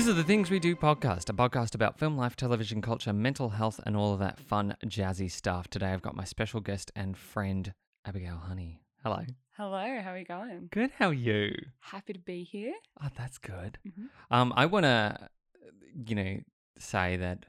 [0.00, 3.50] This is the Things We Do podcast, a podcast about film, life, television, culture, mental
[3.50, 5.68] health, and all of that fun, jazzy stuff.
[5.68, 7.74] Today I've got my special guest and friend,
[8.06, 8.80] Abigail Honey.
[9.02, 9.20] Hello.
[9.58, 10.68] Hello, how are you going?
[10.72, 11.54] Good, how are you?
[11.80, 12.72] Happy to be here.
[13.04, 13.78] Oh, that's good.
[13.86, 14.06] Mhm.
[14.30, 15.28] Um, I want to,
[16.06, 16.40] you know,
[16.78, 17.44] say that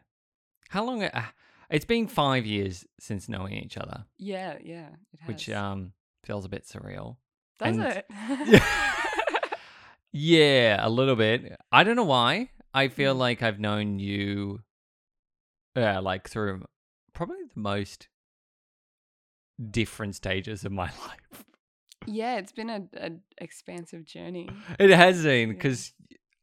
[0.67, 1.23] how long, uh,
[1.69, 5.27] it's been five years since knowing each other, Yeah, yeah, it has.
[5.29, 5.93] which um
[6.25, 7.15] feels a bit surreal.
[7.59, 8.05] Does and- it?
[8.49, 8.93] Yeah,
[10.13, 11.55] a little bit.
[11.71, 12.49] I don't know why.
[12.73, 13.19] I feel Mm.
[13.19, 14.61] like I've known you,
[15.75, 16.63] uh, like through
[17.13, 18.07] probably the most
[19.69, 21.43] different stages of my life.
[22.07, 24.49] yeah, it's been a, a expansive journey.
[24.79, 25.53] It has been Yeah.
[25.55, 25.93] because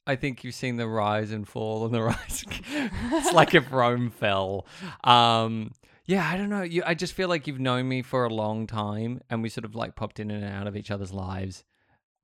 [0.06, 2.44] I think you've seen the rise and fall and the rise.
[2.50, 4.66] it's like if Rome fell.
[5.04, 5.72] Um,
[6.06, 6.62] yeah, I don't know.
[6.62, 9.64] You, I just feel like you've known me for a long time, and we sort
[9.66, 11.64] of like popped in and out of each other's lives,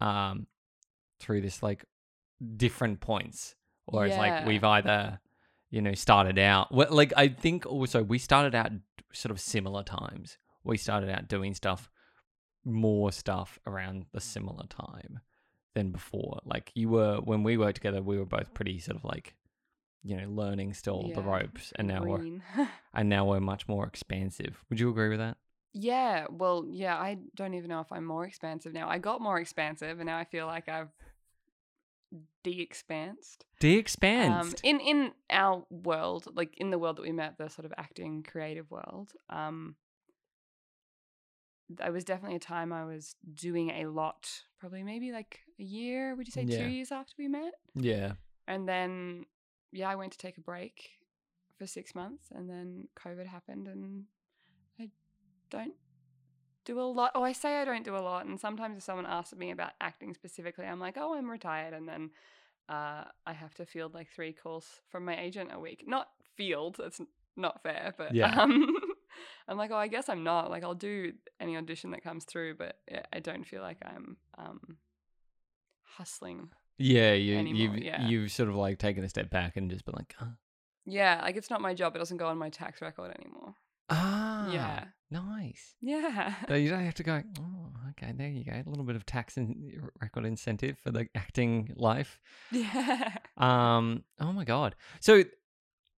[0.00, 0.46] um,
[1.24, 1.84] through this like
[2.56, 3.54] different points.
[3.86, 4.46] Or it's like Yeah.
[4.46, 5.20] we've either,
[5.70, 6.72] you know, started out.
[6.72, 8.72] Well, like I think also we started out
[9.12, 10.38] sort of similar times.
[10.62, 11.90] We started out doing stuff,
[12.64, 15.20] more stuff around the similar time
[15.74, 16.40] than before.
[16.44, 19.34] Like you were when we worked together, we were both pretty sort of like,
[20.02, 22.42] you know, learning still the Yeah, ropes, and now we're Green.
[22.94, 24.64] and now we're much more expansive.
[24.70, 25.36] Would you agree with that?
[25.76, 28.88] yeah, well, yeah, I don't even know if I'm more expansive now.
[28.88, 30.92] I got more expansive, and now I feel like I've
[32.42, 33.44] de-expansed.
[33.60, 34.40] De-expansed.
[34.40, 37.72] Um, in in our world, like in the world that we met, the sort of
[37.76, 39.76] acting creative world, um,
[41.70, 44.28] there was definitely a time I was doing a lot,
[44.60, 46.14] probably maybe like a year.
[46.14, 46.58] Would you say Yeah.
[46.58, 47.54] two years after we met?
[47.74, 48.14] yeah.
[48.46, 49.24] And then,
[49.72, 50.90] yeah, I went to take a break
[51.56, 54.04] for six months, and then COVID happened, and
[54.78, 54.90] I
[55.48, 55.74] don't
[56.64, 57.12] do a lot.
[57.14, 59.72] Oh, I say I don't do a lot, and sometimes if someone asks me about
[59.80, 62.10] acting specifically, I'm like, oh, I'm retired, and then
[62.68, 65.84] uh, I have to field like three calls from my agent a week.
[65.86, 67.00] Not field, that's
[67.36, 68.40] not fair, but Yeah.
[68.40, 68.76] um,
[69.48, 70.50] I'm like, oh, I guess I'm not.
[70.50, 72.78] Like, I'll do any audition that comes through, but
[73.12, 74.78] I- don't feel like I'm um,
[75.82, 76.48] hustling
[76.78, 78.06] Yeah, you Anymore, you've yeah.
[78.08, 80.32] you've sort of like taken a step back and just been like, "Huh?
[80.86, 81.94] Yeah, like it's not my job.
[81.94, 83.54] It doesn't go on my tax record anymore.
[83.90, 84.84] ah, Yeah.
[85.10, 85.74] nice.
[85.80, 86.34] Yeah.
[86.48, 87.22] So you don't have to go.
[87.40, 88.52] Oh, okay, there you go.
[88.52, 89.54] A little bit of tax and
[90.00, 92.20] record incentive for the acting life.
[92.52, 93.16] yeah.
[93.36, 94.04] Um.
[94.20, 94.76] Oh my god.
[95.00, 95.24] So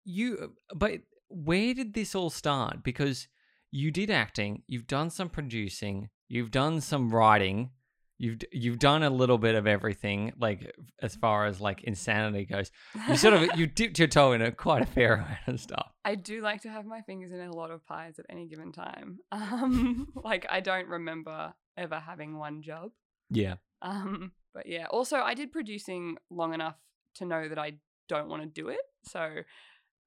[0.05, 2.83] you, but where did this all start?
[2.83, 3.27] Because
[3.71, 4.63] you did acting.
[4.67, 6.09] You've done some producing.
[6.29, 7.71] You've done some writing.
[8.19, 10.33] You've you've done a little bit of everything.
[10.39, 12.71] Like as far as like insanity goes,
[13.07, 15.91] you sort of you dipped your toe in a quite a fair amount of stuff.
[16.03, 18.71] I do like to have my fingers in a lot of pies at any given
[18.71, 19.19] time.
[19.31, 22.91] Um, like I don't remember ever having one job.
[23.29, 23.55] Yeah.
[23.83, 24.87] Um, but yeah.
[24.89, 26.75] Also, I did producing long enough
[27.15, 27.73] to know that I
[28.09, 28.79] don't want to do it.
[29.03, 29.35] So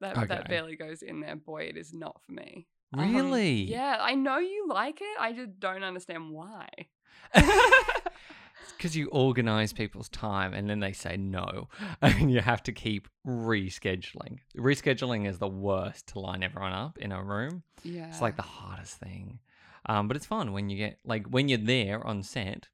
[0.00, 0.26] that Okay.
[0.26, 1.36] that barely goes in there.
[1.36, 2.66] Boy, it is not for me.
[2.92, 3.52] Um, Really?
[3.62, 5.16] yeah, I know you like it.
[5.20, 6.66] I just don't understand why.
[8.76, 11.68] Because you organize people's time and then they say no
[12.02, 14.38] and you have to keep rescheduling.
[14.56, 17.62] Rescheduling is the worst to line everyone up in a room.
[17.82, 18.08] Yeah.
[18.08, 19.38] it's like the hardest thing.
[19.86, 22.68] Um, but it's fun when you get like when you're there on set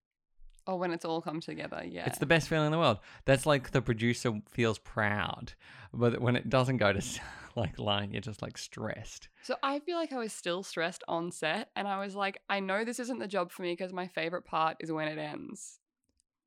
[0.66, 1.82] oh, when it's all come together.
[1.84, 2.06] Yeah.
[2.06, 5.53] it's the best feeling in the world that's like the producer feels proud
[5.93, 7.03] but when it doesn't go to
[7.56, 11.31] like line you're just like stressed So I feel like I was still stressed on
[11.32, 14.09] set, and I was like, I know this isn't the job for me because my
[14.09, 15.78] favorite part is when it ends.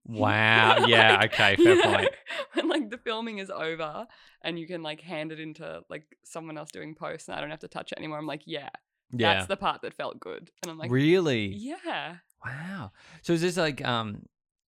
[0.05, 2.09] wow yeah Like, okay fair know, point
[2.53, 4.07] When like the filming is over
[4.41, 7.49] and you can like hand it into like someone else doing post, and I don't
[7.51, 8.17] have to touch it anymore.
[8.17, 8.69] I'm like, yeah,
[9.11, 12.91] yeah that's the part that felt good, and I'm like, really yeah, Wow.
[13.21, 14.23] So is this like um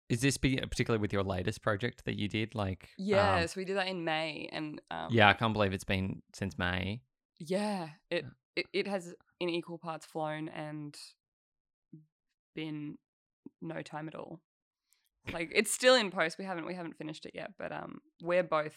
[0.10, 3.36] is this be particularly with your latest project that you did like yeah.
[3.36, 6.22] um, so we did that in May, and um, yeah, I can't believe it's been
[6.34, 7.02] since May.
[7.40, 10.96] yeah, it, it it has in equal parts flown and
[12.56, 12.98] been
[13.62, 14.42] no time at all.
[15.32, 16.38] Like it's still in post.
[16.38, 18.76] We haven't we haven't finished it yet, but um, we're both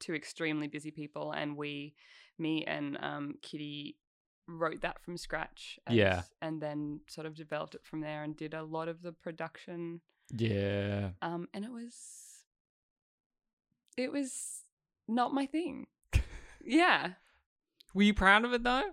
[0.00, 1.94] two extremely busy people, and we,
[2.38, 3.96] me and um, Kitty,
[4.48, 5.78] wrote that from scratch.
[5.90, 6.22] Yeah.
[6.40, 10.00] and then sort of developed it from there, and did a lot of the production.
[10.36, 11.10] Yeah.
[11.22, 11.94] Um, and it was,
[13.96, 14.62] it was
[15.08, 15.86] not my thing.
[16.64, 17.10] yeah.
[17.94, 18.90] Were you proud of it though?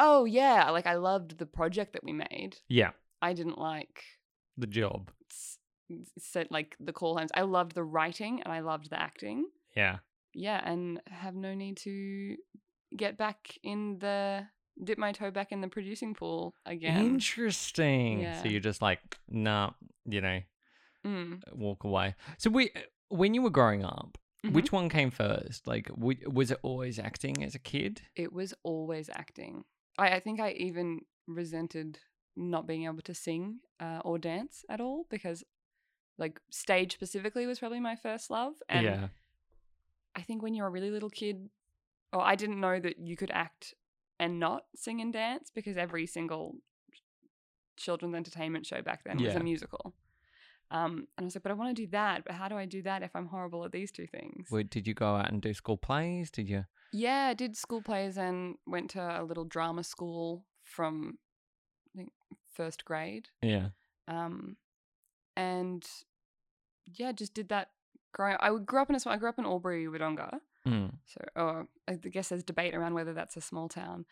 [0.00, 2.56] Oh yeah, like I loved the project that we made.
[2.68, 2.90] Yeah.
[3.22, 4.02] I didn't like
[4.58, 5.10] The job.
[5.30, 5.58] s-
[6.18, 7.30] said like the call times.
[7.34, 9.46] I loved the writing and I loved the acting.
[9.76, 9.98] Yeah.
[10.34, 12.36] Yeah, and have no need to
[12.96, 14.46] get back in the
[14.82, 17.04] dip my toe back in the producing pool again.
[17.04, 18.20] Interesting.
[18.20, 18.42] Yeah.
[18.42, 19.70] So you're just like, nah,
[20.04, 20.40] you know,
[21.04, 21.42] Mm.
[21.54, 22.14] walk away.
[22.38, 22.70] So we
[23.08, 24.52] when you were growing up, Mhm.
[24.52, 25.66] Which one came first?
[25.66, 28.02] Like, was it always acting as a kid?
[28.14, 29.64] It was always acting.
[29.96, 31.98] I, I think I even resented
[32.36, 35.44] not being able to sing uh, or dance at all because,
[36.18, 38.54] like, stage specifically was probably my first love.
[38.68, 39.08] And yeah.
[40.14, 41.48] I think when you're a really little kid,
[42.12, 43.72] or I didn't know that you could act
[44.18, 46.56] and not sing and dance because every single
[47.76, 49.94] children's entertainment show back then was a musical.
[50.70, 52.24] Um, and I was like, but I want to do that.
[52.24, 54.48] But how do I do that if I'm horrible at these two things?
[54.50, 56.30] Wait, did you go out and do school plays?
[56.30, 56.64] Did you?
[56.92, 61.18] Yeah, I did school plays and went to a little drama school from
[61.94, 62.12] I think
[62.52, 63.28] first grade.
[63.42, 63.68] Yeah.
[64.08, 64.56] Um,
[65.36, 65.84] and
[66.86, 67.70] yeah, just did that.
[68.12, 69.14] Growing, I grew up in a small.
[69.14, 70.38] I grew up in Albury, Wodonga.
[70.66, 70.92] Mm.
[71.06, 74.06] So, oh, I guess there's debate around whether that's a small town,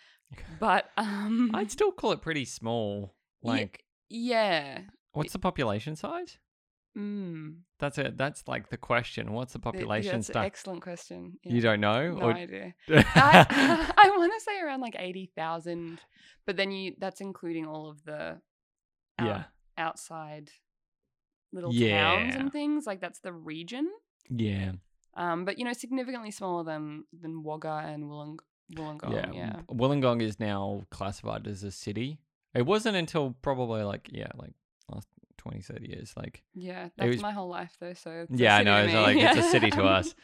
[0.60, 3.14] but um, I'd still call it pretty small.
[3.43, 4.81] Like, yeah,
[5.12, 6.38] what's the population size?
[6.96, 8.19] mm, That's it.
[8.19, 9.32] That's like the question.
[9.32, 11.38] What's the th- yeah, population that's an excellent question.
[11.43, 11.52] Yeah.
[11.54, 12.12] You don't know?
[12.14, 12.75] No Or- idea.
[12.88, 16.00] I, I want to say around like eighty thousand,
[16.46, 18.38] but then you that's including all of the
[19.19, 19.44] out- yeah.
[19.78, 20.50] outside
[21.52, 22.87] little towns and things.
[22.87, 23.88] Like that's the region.
[24.28, 24.72] Yeah.
[25.14, 28.38] Um, but you know, significantly smaller than than Wagga and Wollong-
[28.75, 29.12] Wollongong.
[29.12, 29.31] yeah.
[29.32, 32.19] Yeah, Wollongong is now classified as a city.
[32.55, 34.53] It wasn't until probably like, yeah, like
[34.91, 36.14] last 20, 30 years.
[36.17, 36.88] Like, yeah.
[36.97, 37.94] That's was- my whole life though.
[37.94, 38.85] So yeah, I know.
[38.85, 40.14] It's like it's a city to us.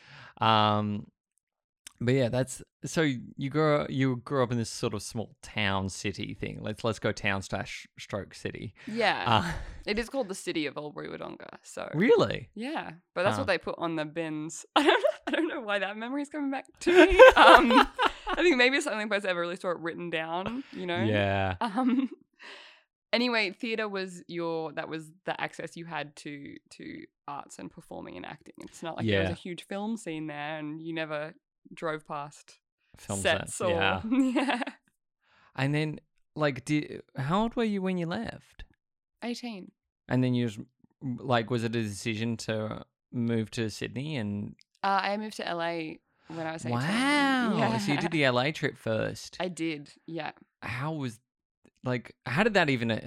[0.40, 1.06] Um,
[2.00, 5.89] but yeah, that's so you grew you grew up in this sort of small town
[5.89, 6.59] city thing.
[6.61, 8.75] Let's let's go town slash stroke city.
[8.87, 9.53] yeah, Uh,
[9.87, 11.49] it is called the city of Albury Wodonga.
[11.62, 12.50] So really?
[12.55, 13.43] yeah, but that's Huh.
[13.43, 14.65] what they put on the bins.
[14.77, 17.19] I don't I don't know why that memory is coming back to me.
[17.37, 17.73] Um,
[18.29, 20.62] I think maybe it's something place I ever really saw it written down.
[20.73, 21.03] You know.
[21.03, 21.56] Yeah.
[21.61, 22.09] Um.
[23.11, 28.17] Anyway, theater was your that was the access you had to to arts and performing
[28.19, 28.53] and acting.
[28.59, 31.33] It's not like there was a huge film scene there, and you never
[31.75, 32.59] drove past
[32.97, 33.61] Film sets sets.
[33.61, 34.00] or Yeah.
[34.11, 34.62] yeah.
[35.56, 36.00] And then
[36.37, 38.65] like did how old were you when you left?
[39.23, 39.70] Eighteen.
[40.09, 40.61] And then you just
[41.03, 45.94] like was it a decision to move to Sydney and Uh, I moved to LA
[46.29, 46.79] when I was eighteen.
[46.79, 47.56] Wow.
[47.59, 47.79] Yeah.
[47.79, 49.37] So you did the LA trip first.
[49.41, 49.93] I did.
[50.06, 50.32] Yeah.
[50.62, 51.21] how was
[51.85, 53.00] like how did that even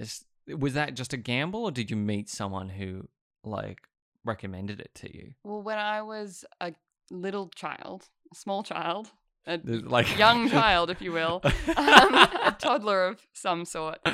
[0.48, 3.08] was that just a gamble or did you meet someone who
[3.44, 3.80] like
[4.24, 5.32] recommended it to you?
[5.44, 6.72] Well, when I was a
[7.10, 9.10] little child, small child,
[9.46, 14.12] a Like young child, if you will, um, a toddler of some sort, uh,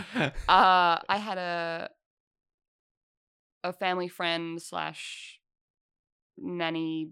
[0.49, 1.91] I had a
[3.65, 5.41] a family friend slash
[6.37, 7.11] nanny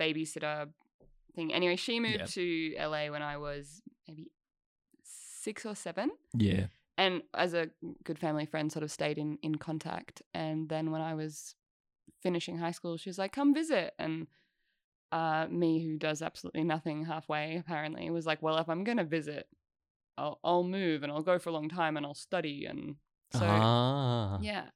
[0.00, 0.68] babysitter
[1.34, 1.54] thing.
[1.54, 2.28] Anyway, she moved Yep.
[2.30, 4.30] to LA when I was maybe
[5.04, 6.10] six or seven.
[6.34, 6.66] yeah.
[6.98, 7.68] And as a
[8.04, 10.22] good family friend, sort of stayed in in contact.
[10.32, 11.54] And then when I was
[12.22, 14.28] finishing high school, she was like, "Come visit." And
[15.16, 19.48] uh, me, who does absolutely nothing halfway, apparently, was like, "Well, if I'm gonna visit,
[20.18, 22.96] I'll I'll move and I'll go for a long time and I'll study." And
[23.32, 24.38] so ah.
[24.42, 24.66] yeah.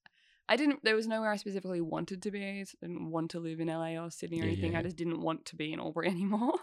[0.48, 2.42] I didn't there was nowhere I specifically wanted to be.
[2.42, 4.72] I didn't want to live in LA or Sydney or Yeah, anything.
[4.72, 4.78] yeah.
[4.78, 6.58] I just didn't want to be in Albury anymore.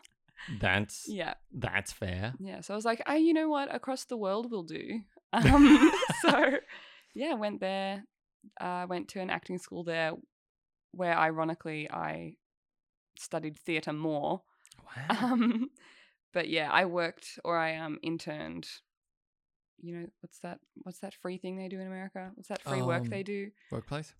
[0.59, 1.35] That's yeah.
[1.53, 2.33] that's fair.
[2.39, 2.61] Yeah.
[2.61, 3.73] So I was like, oh, you know what?
[3.73, 5.01] Across the world will do.
[5.33, 5.91] Um
[6.21, 6.51] so
[7.13, 8.05] yeah, went there.
[8.59, 10.13] Uh went to an acting school there
[10.93, 12.33] where ironically I
[13.19, 14.41] studied theatre more.
[14.95, 15.05] Wow.
[15.33, 15.69] Um
[16.33, 18.67] but yeah, I worked or I um interned
[19.79, 22.31] you know what's that what's that free thing they do in America?
[22.35, 23.51] What's that free work they Um, do?
[23.71, 24.13] Workplace?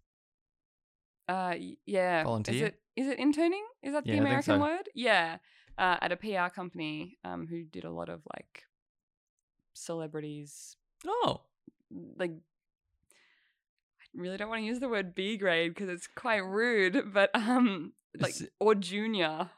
[1.28, 2.20] Uh, yeah.
[2.22, 2.66] Is Volunteer?
[2.68, 3.66] it is it interning?
[3.84, 4.60] Is that Yeah, the American so.
[4.60, 4.88] word?
[4.96, 5.38] Yeah.
[5.78, 8.64] Uh, at a PR company, um, who did a lot of like
[9.74, 11.42] celebrities, Oh.
[12.18, 12.32] like.
[12.32, 17.30] I really don't want to use the word B grade because it's quite rude, but
[17.36, 19.50] um, like or junior.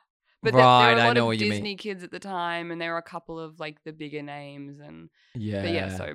[0.41, 1.51] But there- there, Right, were a I lot know of what you mean.
[1.51, 4.79] Disney kids at the time, and there were a couple of like the bigger names,
[4.79, 5.61] and Yeah.
[5.63, 6.13] but yeah, so.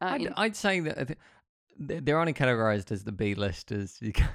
[0.00, 1.14] Uh, I'd, in- I'd say that I thi-
[1.88, 4.28] th- they're only categorized as the B listers because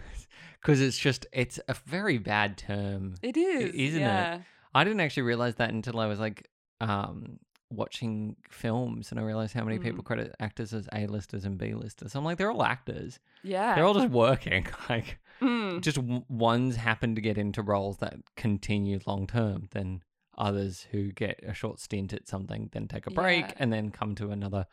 [0.62, 3.16] because it's just it's a very bad term.
[3.22, 4.42] it is, isn't it?
[4.74, 6.48] I didn't actually realize that until I was like
[6.80, 7.38] um
[7.70, 9.84] watching films and I realized how many Mm.
[9.84, 12.16] people credit actors as A-listers and B-listers.
[12.16, 13.20] I'm like they're all actors.
[13.44, 13.76] Yeah.
[13.76, 14.68] They're all just working.
[14.90, 15.82] Like Mm.
[15.82, 20.04] just w- ones happen to get into roles that continue long term than
[20.38, 23.54] others who get a short stint at something then take a break Yeah.
[23.58, 24.66] and then come to another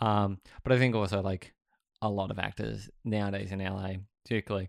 [0.00, 1.52] um but i think also like
[2.00, 3.88] a lot of actors nowadays in la
[4.24, 4.68] particularly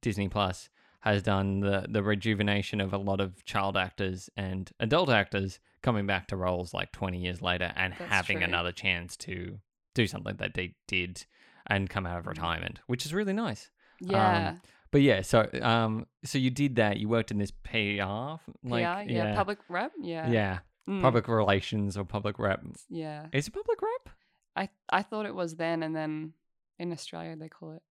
[0.00, 0.68] disney plus
[1.00, 6.06] has done the the rejuvenation of a lot of child actors and adult actors coming
[6.06, 8.46] back to roles like 20 years later and That's having true.
[8.46, 9.58] another chance to
[9.94, 11.24] do something that they did
[11.66, 12.28] and come out of Mm.
[12.30, 13.70] retirement which is really nice
[14.00, 14.56] Yeah.
[14.92, 16.96] But yeah, so um, so you did that.
[16.98, 19.92] You worked in this PR, like yeah, yeah, public rep.
[20.00, 20.28] Yeah.
[20.28, 22.64] yeah, Mm, public relations or public rep.
[22.88, 23.26] Yeah.
[23.32, 24.14] Is it public rep?
[24.56, 26.32] I I thought it was then, and then
[26.78, 27.82] in Australia they call it.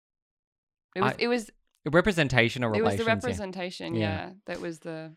[0.96, 1.50] It was I- it was
[1.89, 3.13] Representation or it was the yeah.
[3.13, 3.96] representation.
[3.96, 4.01] Yeah.
[4.01, 4.30] Yeah.
[4.48, 5.13] that was the.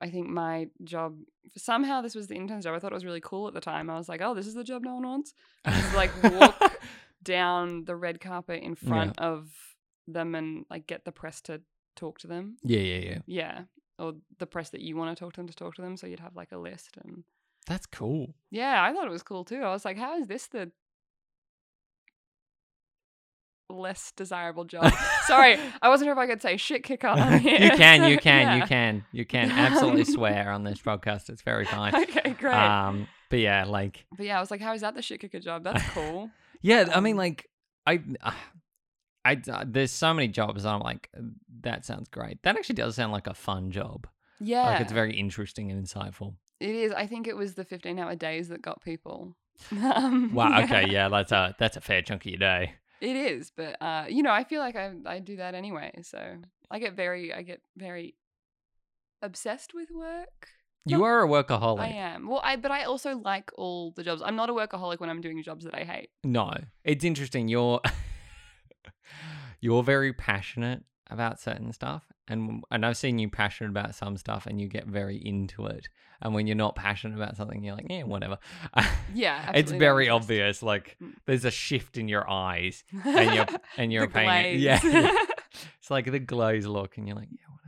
[0.00, 1.16] I think my job
[1.56, 2.74] somehow this was the intern's job.
[2.74, 3.90] I thought it was really cool at the time.
[3.90, 5.34] I was like, oh, this is the job no one wants.
[5.66, 6.80] Just, like, walk
[7.22, 9.48] Down the red carpet in front of
[10.08, 11.60] them and like get the press to
[11.96, 12.56] talk to them.
[12.64, 13.18] yeah, yeah, yeah.
[13.26, 13.60] Yeah,
[13.98, 15.96] or the press that you want to talk to them to talk to them.
[15.96, 17.24] So you'd have like a list and
[17.66, 18.34] That's cool.
[18.50, 19.62] yeah, I thought it was cool too.
[19.62, 20.72] I was like, how is this the
[23.68, 24.92] less desirable job?
[25.26, 27.58] Sorry, I wasn't sure if I could say shit kicker on here.
[27.60, 28.66] you can, you can, you yeah.
[28.66, 31.30] can, you can absolutely swear on this podcast.
[31.30, 31.94] It's very fine.
[31.94, 32.54] Okay, great.
[32.54, 35.40] Um, but yeah, like, but yeah, I was like, how is that the shit kicker
[35.40, 35.64] job?
[35.64, 36.30] That's cool.
[36.62, 37.48] Yeah, I mean, Um, like,
[37.86, 38.00] I,
[39.24, 40.64] I, uh, there's so many jobs.
[40.64, 41.10] I'm like,
[41.62, 42.42] that sounds great.
[42.42, 44.06] That actually does sound like a fun job.
[44.40, 46.34] Yeah, Like, it's very interesting and insightful.
[46.60, 46.92] it is.
[46.92, 49.36] I think it was the 15 hour days that got people.
[49.72, 50.62] Um, Wow.
[50.62, 50.88] Okay.
[50.88, 52.74] Yeah, that's a that's a fair chunk of your day.
[53.00, 55.92] It is, but uh, you know, I feel like I I do that anyway.
[56.02, 56.36] So
[56.70, 58.14] I get very I get very
[59.20, 60.48] obsessed with work.
[60.84, 61.80] You No, are a workaholic.
[61.80, 62.26] I am.
[62.28, 64.20] Well, I but I also like all the jobs.
[64.24, 66.10] I'm not a workaholic when I'm doing jobs that I hate.
[66.24, 66.52] No,
[66.84, 67.48] it's interesting.
[67.48, 67.80] You're
[69.60, 74.46] you're very passionate about certain stuff, and and I've seen you passionate about some stuff,
[74.46, 75.88] and you get very into it.
[76.20, 78.38] And when you're not passionate about something, you're like, yeah, whatever.
[79.12, 80.62] Yeah, it's very obvious.
[80.62, 81.14] Like Mm.
[81.26, 83.46] there's a shift in your eyes, and you're
[83.76, 84.28] and you're paying.
[84.58, 84.60] glaze.
[84.62, 85.12] Yeah, yeah.
[85.80, 87.61] it's like the glaze look, and you're like, yeah, whatever.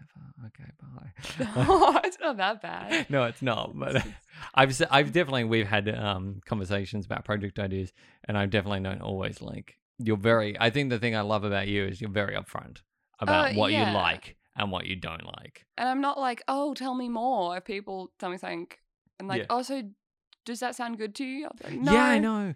[0.47, 1.47] Okay, bye.
[1.69, 3.07] oh, it's not that bad.
[3.11, 3.73] no, it's not.
[3.79, 4.05] But
[4.55, 7.93] I've I've definitely we've had um conversations about project ideas,
[8.29, 9.77] and I've definitely don't always like.
[9.99, 10.57] You're very.
[10.61, 12.79] I think the thing I love about you is you're very upfront
[13.21, 13.89] about Uh, what yeah.
[13.91, 15.65] you like and what you don't like.
[15.79, 17.57] And I'm not like, oh, tell me more.
[17.57, 18.67] If people tell me something,
[19.19, 19.47] and like, Yeah.
[19.51, 19.83] oh, so
[20.45, 21.49] does that sound good to you?
[21.63, 22.55] Like, no, Yeah, I know.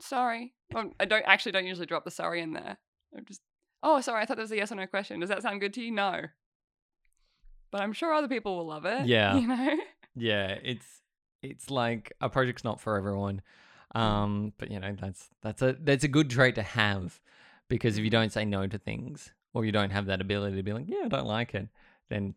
[0.00, 0.54] sorry.
[0.72, 2.76] Well, I don't actually don't usually drop the sorry in there.
[3.16, 3.40] I'm just,
[3.82, 4.22] oh, sorry.
[4.22, 5.20] I thought that was a yes or no question.
[5.20, 5.90] Does that sound good to you?
[5.92, 6.22] No.
[7.70, 9.06] But I'm sure other people will love it.
[9.06, 9.36] Yeah.
[9.36, 9.76] You know?
[10.14, 10.86] Yeah, it's
[11.42, 13.42] it's like a project's not for everyone.
[13.94, 17.20] Um, but you know that's that's a that's a good trait to have
[17.68, 20.62] because if you don't say no to things or you don't have that ability to
[20.62, 21.68] be like, yeah, I don't like it,
[22.10, 22.34] then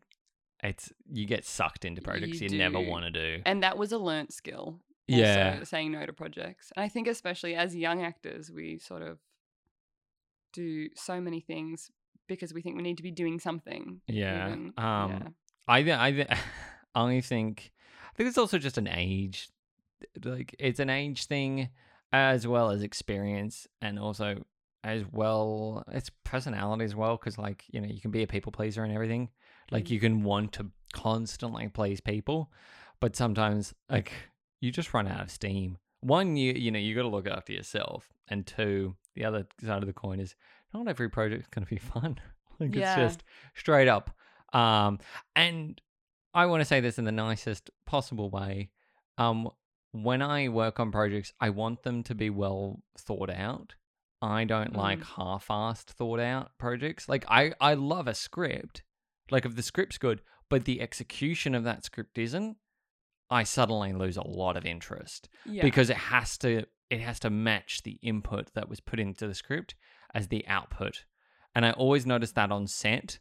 [0.64, 3.42] it's you get sucked into projects you, You never want to do.
[3.46, 4.80] And that was a learnt skill.
[5.08, 5.64] Yeah.
[5.64, 6.72] Saying no to projects.
[6.76, 9.18] And I think, especially as young actors, we sort of
[10.54, 11.92] do so many things
[12.30, 14.00] because we think we need to be doing something.
[14.08, 14.48] Yeah.
[14.48, 14.74] even.
[14.78, 15.28] Um, yeah.
[15.68, 16.28] I th- I th-
[16.96, 17.72] I think
[18.14, 19.50] I think it's also just an age,
[20.24, 21.70] like it's an age thing
[22.14, 24.44] as well as experience, and also
[24.84, 27.18] as well it's personality as well.
[27.18, 29.30] Because like you know you can be a people pleaser and everything,
[29.72, 29.90] like Mm.
[29.90, 32.52] you can want to constantly please people,
[33.00, 34.12] but sometimes like
[34.62, 35.78] you just run out of steam.
[36.02, 39.84] One, you you know you got to look after yourself, and two, the other side
[39.84, 40.34] of the coin is
[40.74, 42.20] not every project's going to be fun.
[42.60, 43.00] like Yeah.
[43.00, 43.24] it's just
[43.56, 44.12] straight up.
[44.54, 45.00] Um,
[45.36, 45.80] and
[46.34, 48.70] I want to say this in the nicest possible way.
[49.18, 49.50] Um,
[49.92, 53.76] when I work on projects, I want them to be well thought out.
[54.22, 57.08] I don't like half-assed thought out projects.
[57.08, 58.84] Like I, I love a script.
[59.32, 62.58] Like if the script's good, but the execution of that script isn't,
[63.30, 65.62] I suddenly lose a lot of interest yeah.
[65.62, 69.36] because it has to it has to match the input that was put into the
[69.36, 69.76] script
[70.14, 71.06] as the output.
[71.56, 73.20] And I always notice that on set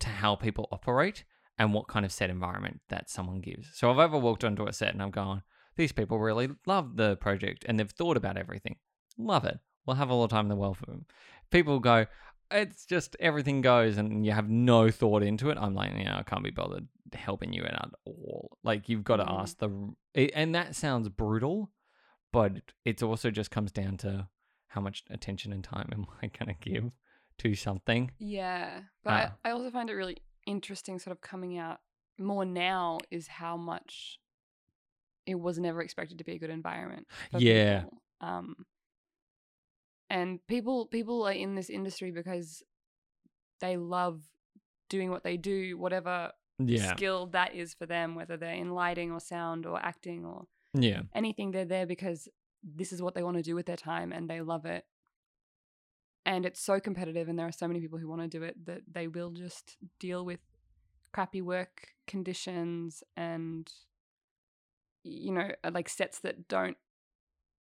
[0.00, 1.24] to how people operate
[1.58, 3.68] and what kind of set environment that someone gives.
[3.74, 5.42] So I've ever walked onto a set and I'm going,
[5.76, 8.76] these people really love the project and they've thought about everything.
[9.18, 9.58] Love it.
[9.86, 11.04] We'll have all the time in the world for them.
[11.50, 12.06] People go,
[12.50, 15.58] it's just everything goes and you have no thought into it.
[15.60, 18.56] I'm like, yeah, I can't be bothered helping you out at all.
[18.64, 19.40] Like you've got to Mm.
[19.40, 19.94] ask the,
[20.34, 21.70] and that sounds brutal,
[22.32, 22.52] but
[22.84, 24.28] it also just comes down to
[24.70, 26.90] how much attention and time am I going to give
[27.38, 28.10] to something.
[28.18, 28.80] Yeah.
[29.04, 29.34] But Ah.
[29.44, 31.78] I, I also find it really interesting, sort of coming out
[32.18, 34.18] more now, is how much
[35.26, 37.06] it was never expected to be a good environment.
[37.36, 37.80] Yeah.
[37.82, 38.02] People.
[38.20, 38.66] Um,
[40.08, 42.62] and people people are in this industry because
[43.60, 44.22] they love
[44.88, 46.94] doing what they do, whatever Yeah.
[46.96, 51.02] skill that is for them, whether they're in lighting or sound or acting or Yeah.
[51.14, 51.52] anything.
[51.52, 52.28] They're there because
[52.62, 54.84] this is what they want to do with their time and they love it.
[56.26, 58.66] And it's so competitive, and there are so many people who want to do it
[58.66, 60.40] that they will just deal with
[61.12, 63.72] crappy work conditions and,
[65.02, 66.76] you know, uh, like sets that don't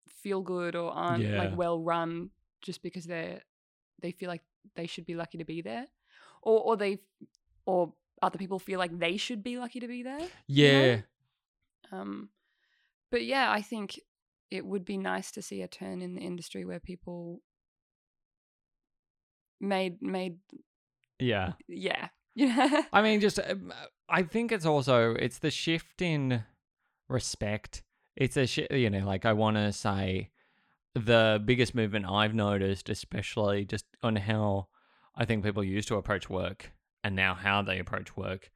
[0.08, 1.38] feel good or aren't Yeah.
[1.38, 2.32] like well run
[2.62, 3.42] just because they're
[4.02, 4.44] they feel like
[4.76, 5.86] they should be lucky to be there,
[6.42, 7.00] or or they
[7.66, 10.28] or other people feel like they should be lucky to be there.
[10.48, 11.02] Yeah.
[11.92, 12.30] Um,
[13.12, 14.00] but yeah, I think
[14.52, 17.42] it would be nice to see a turn in the industry where people
[19.60, 20.38] made made
[21.20, 21.54] Yeah.
[21.68, 23.74] yeah yeah I mean, just um,
[24.08, 26.44] I think it's also it's the shift in
[27.08, 27.84] respect.
[28.16, 30.30] It's a shi you know, like I want to say
[30.96, 34.68] the biggest movement I've noticed, especially just on how
[35.16, 36.72] I think people used to approach work
[37.04, 38.50] and now how they approach work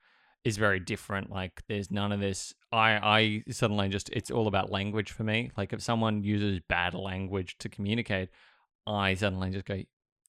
[0.45, 1.29] is very different.
[1.31, 2.53] Like there's none of this.
[2.71, 5.51] I I suddenly just it's all about language for me.
[5.57, 8.29] Like if someone uses bad language to communicate,
[8.85, 9.81] I suddenly just go,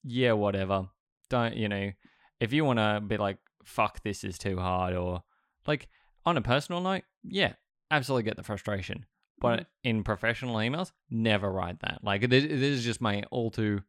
[0.02, 0.88] yeah, whatever.
[1.30, 1.92] Don't you know?
[2.40, 5.22] If you want to be like, fuck, this is too hard, or
[5.66, 5.88] like
[6.26, 7.54] on a personal note, yeah,
[7.90, 9.06] absolutely get the frustration.
[9.40, 9.66] But Mhm.
[9.82, 12.04] in professional emails, never write that.
[12.04, 13.82] Like this, this is just my all too,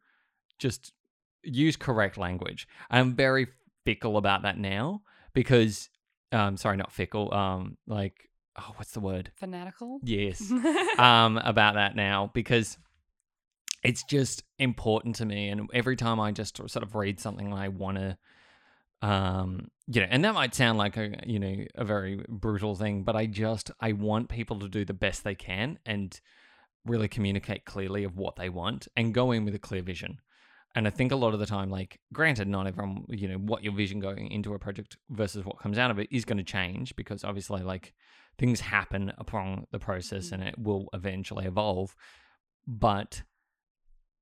[0.58, 0.92] just
[1.44, 2.68] use correct language.
[2.90, 3.48] I'm very
[3.86, 5.04] fickle about that now
[5.34, 5.90] because,
[6.36, 7.34] um, sorry, not fickle.
[7.34, 9.32] Um, like, oh, what's the word?
[9.36, 10.00] fanatical.
[10.04, 10.52] Yes
[10.98, 12.78] um, about that now because
[13.84, 15.50] it's just important to me.
[15.50, 18.18] And every time I just sort of read something, I want to,
[19.02, 23.04] um, you know, and that might sound like a, you know, a very brutal thing,
[23.04, 26.20] but I just, I want people to do the best they can and
[26.84, 30.20] really communicate clearly of what they want and go in with a clear vision.
[30.76, 33.64] And I think a lot of the time, like, granted, not everyone, you know, what
[33.64, 36.44] your vision going into a project versus what comes out of it is going to
[36.44, 37.94] change because obviously, like,
[38.38, 40.50] things happen upon the process and mm.
[40.50, 41.96] it will eventually evolve.
[42.68, 43.24] But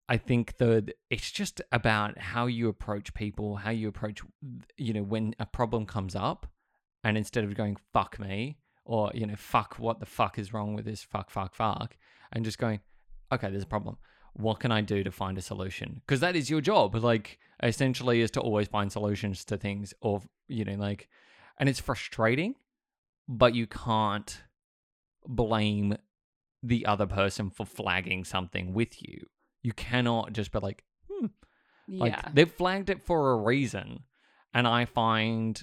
[0.07, 4.21] I think the it's just about how you approach people, how you approach,
[4.77, 6.45] you know, when a problem comes up,
[7.03, 10.75] and instead of going "fuck me" or you know "fuck what the fuck is wrong
[10.75, 11.95] with this," "fuck fuck fuck,"
[12.31, 12.81] and just going,
[13.31, 13.97] "Okay, there's a problem.
[14.33, 18.21] What can I do to find a solution?" Because that is your job, like essentially,
[18.21, 21.09] is to always find solutions to things, or you know, like,
[21.57, 22.55] and it's frustrating,
[23.27, 24.41] but you can't
[25.25, 25.97] blame
[26.61, 29.25] the other person for flagging something with you.
[29.61, 31.27] You cannot just be like, hmm,
[31.87, 32.29] like yeah.
[32.33, 34.03] they've flagged it for a reason.
[34.53, 35.61] And I find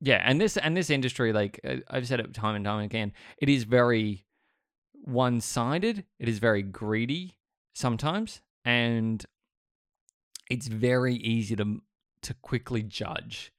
[0.00, 3.12] yeah, and this and this industry, like uh, I've said it time and time again,
[3.38, 4.24] it is very
[5.04, 6.04] one-sided.
[6.18, 7.36] It is very greedy
[7.72, 9.24] sometimes, and
[10.50, 11.82] it's very easy to
[12.22, 13.52] to quickly judge.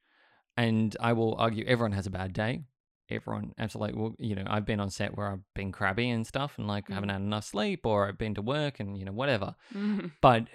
[0.56, 2.62] And I will argue everyone has a bad day.
[3.10, 4.14] Everyone absolutely will.
[4.18, 7.10] You know, I've been on set where I've been crabby and stuff, and like haven't
[7.10, 10.12] had enough sleep, or I've been to work and you know whatever Mhm.
[10.20, 10.48] but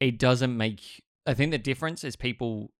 [0.00, 2.72] it doesn't make i think the difference is people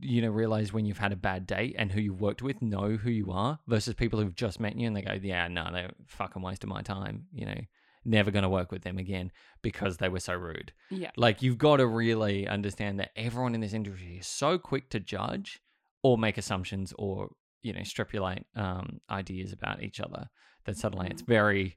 [0.00, 2.96] you know realize when you've had a bad day and who you've worked with know
[2.96, 5.92] who you are versus people who've just met you and they go yeah no they're
[6.06, 7.60] fucking wasting my time you know
[8.04, 9.30] never going to work with them again
[9.62, 11.10] because they were so rude yeah.
[11.16, 15.00] like you've got to really understand that everyone in this industry is so quick to
[15.00, 15.60] judge
[16.02, 17.30] or make assumptions or
[17.62, 20.28] you know stripulate um, ideas about each other
[20.64, 21.76] that suddenly it's very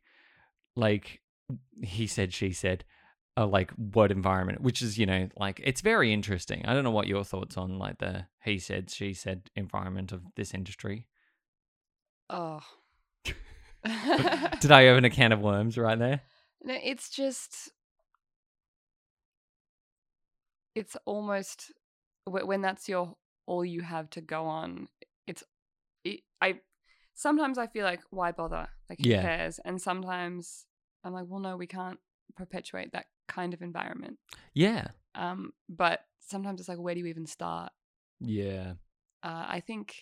[0.76, 1.22] like
[1.84, 2.84] he said she said
[3.38, 6.92] a like word environment which is you know like it's very interesting i don't know
[6.92, 11.06] what your thoughts on like the he said she said environment of this industry
[12.30, 12.62] Oh.
[14.60, 16.22] did i open a can of worms right there?
[16.64, 17.72] No, it's just
[20.74, 21.72] it's almost
[22.26, 24.88] when that's your all you have to go on
[25.28, 25.44] it's
[26.04, 26.60] it, i
[27.14, 28.68] sometimes i feel like why bother?
[28.90, 29.22] Like who Yeah.
[29.22, 29.60] cares?
[29.64, 30.66] And sometimes
[31.04, 32.00] i'm like well no we can't
[32.36, 34.18] perpetuate that kind of environment.
[34.54, 34.88] Yeah.
[35.14, 37.72] Um but sometimes it's like where do you even start?
[38.20, 38.74] Yeah.
[39.24, 39.96] Uh, I think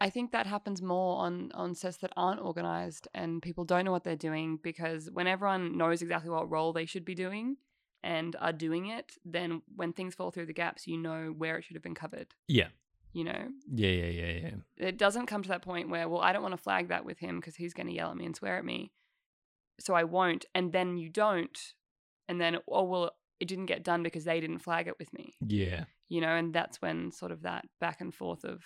[0.00, 3.92] I think that happens more on on sets that aren't organized and people don't know
[3.92, 7.56] what they're doing because when everyone knows exactly what role they should be doing
[8.02, 11.64] and are doing it, then when things fall through the gaps, you know where it
[11.64, 12.28] should have been covered.
[12.48, 12.68] yeah
[13.12, 16.32] You know, yeah yeah yeah yeah it doesn't come to that point where, well, I
[16.32, 18.36] don't want to flag that with him because he's going to yell at me and
[18.36, 18.92] swear at me,
[19.78, 20.46] so I won't.
[20.54, 21.58] And then you don't,
[22.28, 25.34] and then oh well, it didn't get done because they didn't flag it with me
[25.46, 28.64] yeah you know, and that's when sort of that back and forth of,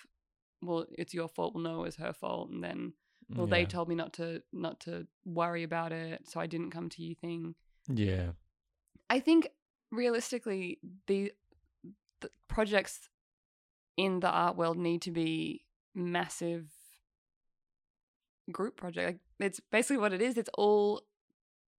[0.61, 2.93] well, it's your fault, well, no, it's her fault, and then,
[3.29, 6.89] well, they told me not to not to worry about it, so I didn't come
[6.89, 7.15] to you.
[7.15, 7.55] Thing.
[7.87, 8.31] yeah
[9.09, 9.49] I think
[9.91, 11.31] realistically, the,
[12.21, 13.09] the projects
[13.97, 16.67] in the art world need to be massive
[18.51, 19.05] group project.
[19.07, 20.37] Like it's basically what it is.
[20.37, 21.01] It's all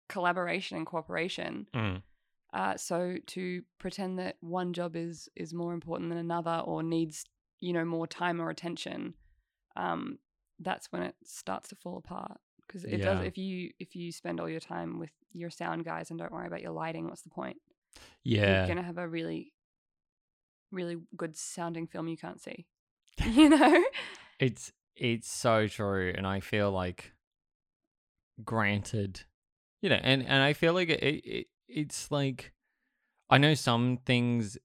[0.08, 1.66] collaboration and cooperation.
[1.74, 2.02] Mm.
[2.52, 7.24] Uh, so to pretend that one job is is more important than another or needs
[7.60, 9.14] you know more time or attention,
[9.76, 10.18] um,
[10.60, 12.38] that's when it starts to fall apart.
[12.66, 13.24] Because it does.
[13.24, 16.46] If you if you spend all your time with your sound guys and don't worry
[16.46, 17.58] about your lighting, what's the point?
[18.24, 18.58] Yeah.
[18.58, 19.52] you're gonna have a really,
[20.72, 22.66] really good sounding film you can't see.
[23.24, 23.84] You know?
[24.38, 27.12] It's it's so true, and I feel like,
[28.44, 29.22] granted,
[29.80, 32.52] you know, and and I feel like it, it it's like,
[33.30, 34.58] I know some things,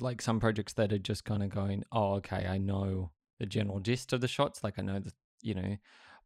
[0.00, 3.80] like some projects that are just kind of going, oh, okay, I know the general
[3.80, 5.76] gist of the shots, like I know the, you know,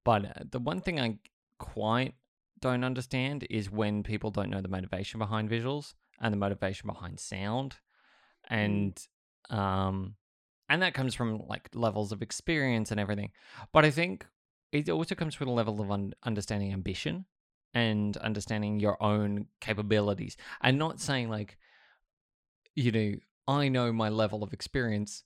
[0.04, 1.18] but uh, the one thing I
[1.58, 2.14] quite
[2.60, 7.18] don't understand is when people don't know the motivation behind visuals and the motivation behind
[7.20, 7.76] sound,
[8.48, 9.06] and
[9.50, 10.14] um
[10.68, 13.30] and that comes from like levels of experience and everything.
[13.72, 14.26] But I think
[14.72, 17.24] it also comes with a level of un- understanding ambition
[17.74, 21.58] and understanding your own capabilities, and not saying like,
[22.74, 23.14] you know,
[23.50, 25.24] I know my level of experience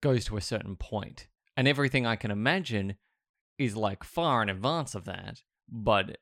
[0.00, 1.26] goes to a certain point,
[1.56, 2.96] and everything I can imagine
[3.58, 5.42] is like far in advance of that.
[5.68, 6.18] But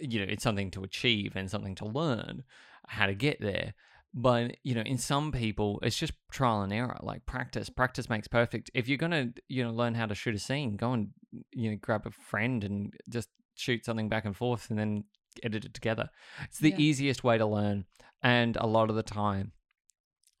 [0.00, 2.42] you know, it's something to achieve and something to learn
[2.88, 3.74] how to get there.
[4.12, 7.68] But you know, in some people, it's just trial and error, like practice.
[7.68, 8.70] Practice makes perfect.
[8.74, 11.10] If you're gonna, you know, learn how to shoot a scene, go and
[11.52, 15.04] you know, grab a friend and just shoot something back and forth, and then
[15.42, 16.10] edit it together.
[16.44, 16.78] It's the Yeah.
[16.78, 17.84] easiest way to learn.
[18.22, 19.52] And a lot of the time,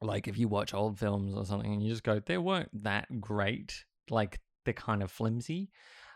[0.00, 3.20] like if you watch old films or something, and you just go, they weren't that
[3.20, 3.84] great.
[4.10, 5.70] Like they're kind of flimsy.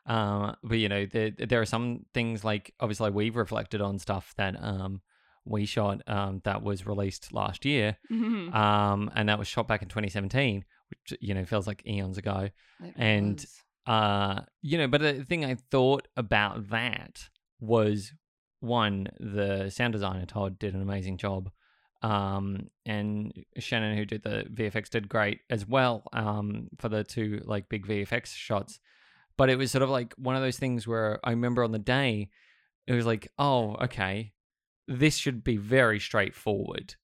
[0.07, 4.35] Uh, but you know, there there are some things like obviously we've reflected on stuff
[4.37, 5.01] that um
[5.45, 8.55] we shot um that was released last year Mhm.
[8.55, 12.49] um and that was shot back in 2017 which you know feels like eons ago
[12.81, 13.61] It and- was.
[13.87, 18.13] uh you know but the thing i thought about that was
[18.61, 21.51] one the sound designer todd did an amazing job
[22.03, 27.41] um and shannon who did the vfx did great as well um for the two
[27.45, 28.81] like big vfx shots.
[29.39, 31.79] But it was sort of like one of those things where i remember on the
[31.79, 32.29] day
[32.87, 34.33] it was like oh okay
[34.89, 36.95] this should be very straightforward.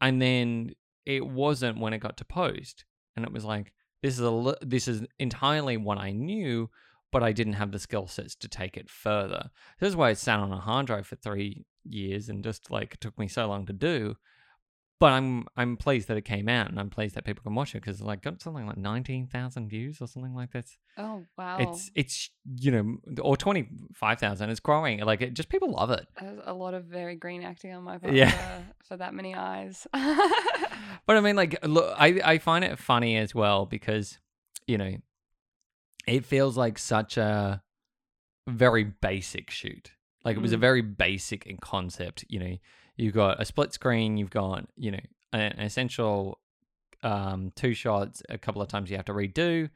[0.00, 0.72] And then
[1.06, 2.84] it wasn't when it got to post
[3.16, 6.70] and it was like this is a this is entirely what I knew,
[7.12, 9.50] but I didn't have the skill sets to take it further.
[9.78, 12.94] This is why it sat on a hard drive for three years and just like
[12.94, 14.16] it took me so long to do.
[14.98, 17.74] But I'm I'm pleased that it came out and I'm pleased that people can watch
[17.74, 20.66] it because like got something like nineteen thousand views or something like that.
[20.96, 21.56] Oh wow.
[21.58, 24.50] It's it's you know or twenty five thousand.
[24.50, 25.00] It's growing.
[25.00, 26.06] Like it just people love it.
[26.20, 28.30] There's a lot of very green acting on my part Yeah.
[28.30, 29.86] for, for that many eyes.
[31.06, 34.18] But I mean, like, look, I I find it funny as well because,
[34.68, 34.94] you know,
[36.06, 37.62] it feels like such a
[38.48, 39.92] very basic shoot.
[40.24, 40.60] Like it was a Mm.
[40.60, 42.24] very basic in concept.
[42.28, 42.56] You know,
[42.96, 45.00] you've got a split screen, you've got you know
[45.32, 46.38] an essential
[47.02, 48.22] um, two shots.
[48.28, 49.68] A couple of times you have to redo,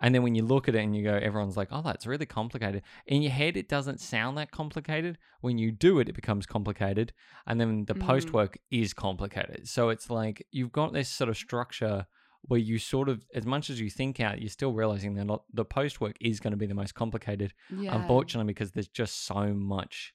[0.00, 2.24] and then when you look at it and you go, everyone's like, "Oh, that's really
[2.24, 5.18] complicated." In your head, it doesn't sound that complicated.
[5.42, 7.12] When you do it, it becomes complicated,
[7.46, 8.00] and then the Mm.
[8.06, 9.68] post work is complicated.
[9.68, 12.06] So it's like you've got this sort of structure
[12.42, 15.44] where you sort of, as much as you think out, you're still realizing that not-
[15.52, 17.52] the post work is going to be the most complicated.
[17.70, 17.94] yeah.
[17.94, 20.14] Unfortunately, because there's just so much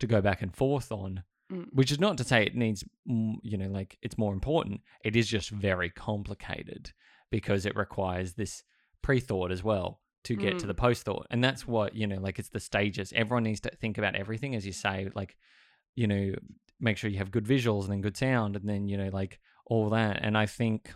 [0.00, 1.22] to go back and forth on.
[1.52, 1.66] Mm.
[1.72, 4.80] Which is not to say it needs, mm, you know, like it's more important.
[5.04, 6.92] It is just very complicated
[7.30, 8.64] because it requires this
[9.02, 10.68] pre thought as well to get to Mm.
[10.68, 11.26] the post thought.
[11.30, 13.12] And that's what, you know, like it's the stages.
[13.14, 15.36] Everyone needs to think about everything, as you say, like,
[15.94, 16.34] you know,
[16.80, 19.38] make sure you have good visuals and then good sound and then, you know, like
[19.66, 20.18] all that.
[20.22, 20.92] And I think,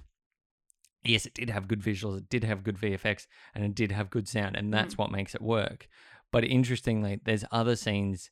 [1.05, 4.11] yes, it did have good visuals, it did have good VFX, and it did have
[4.11, 4.57] good sound.
[4.57, 5.89] And that's what makes it work.
[6.33, 8.31] But interestingly, there's other scenes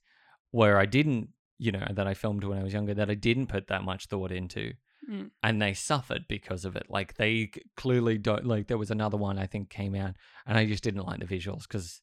[0.50, 3.48] where I didn't, you know, that I filmed when I was younger that I didn't
[3.48, 4.72] put that much thought into.
[5.10, 5.30] Mm.
[5.42, 6.86] And they suffered because of it.
[6.88, 8.46] Like they clearly don't.
[8.46, 10.14] Like there was another one I think came out,
[10.46, 12.00] and I just didn't like the visuals because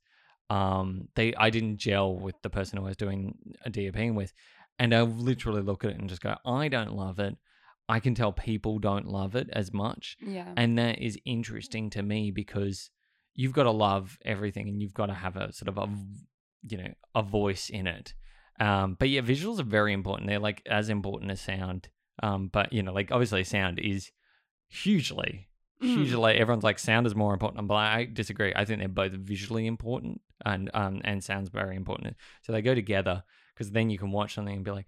[0.49, 4.33] um they I didn't gel with the person who I was doing a DOPing with,
[4.79, 7.37] and I literally look at it and just go, I don't love it.
[7.87, 10.51] I can tell people don't love it as much, Yeah.
[10.57, 12.89] and that is interesting to me because
[13.35, 15.87] you've got to love everything and you've got to have a sort of a
[16.67, 18.13] you know a voice in it.
[18.59, 20.27] Um but yeah visuals are very important.
[20.29, 21.89] They're like as important as sound.
[22.23, 24.11] Um but you know like obviously sound is
[24.69, 25.49] hugely
[25.83, 25.93] Mm.
[25.93, 27.67] hugely everyone's like sound is more important.
[27.67, 28.53] But i disagree.
[28.55, 32.15] I think they're both visually important and um and sound's very important.
[32.43, 34.87] So they go together because then you can watch something and be like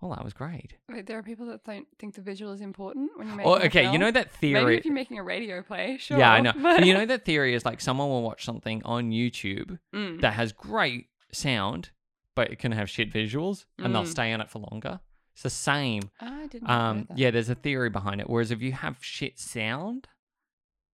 [0.00, 3.10] well that was great Wait, there are people that don't think the visual is important
[3.16, 3.52] when you're making.
[3.52, 4.64] oh a okay you know that theory.
[4.64, 6.18] Maybe if you're making a radio play, sure.
[6.22, 6.52] Yeah, I know.
[6.62, 10.20] But you know that theory is like someone will watch something on YouTube Mm.
[10.22, 11.90] that has great sound,
[12.34, 14.16] but it can have shit visuals, and they'll Mm.
[14.18, 15.00] stay on it for longer.
[15.34, 16.10] It's the same.
[16.20, 16.66] I didn't.
[16.68, 18.28] know Um, yeah, there's a theory behind it.
[18.28, 20.08] Whereas if you have shit sound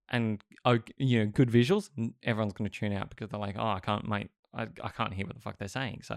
[0.09, 1.89] and oh, you know good visuals,
[2.23, 5.13] everyone's going to tune out because they're like, oh, I can't, mate, I, I can't
[5.13, 6.01] hear what the fuck they're saying.
[6.03, 6.15] So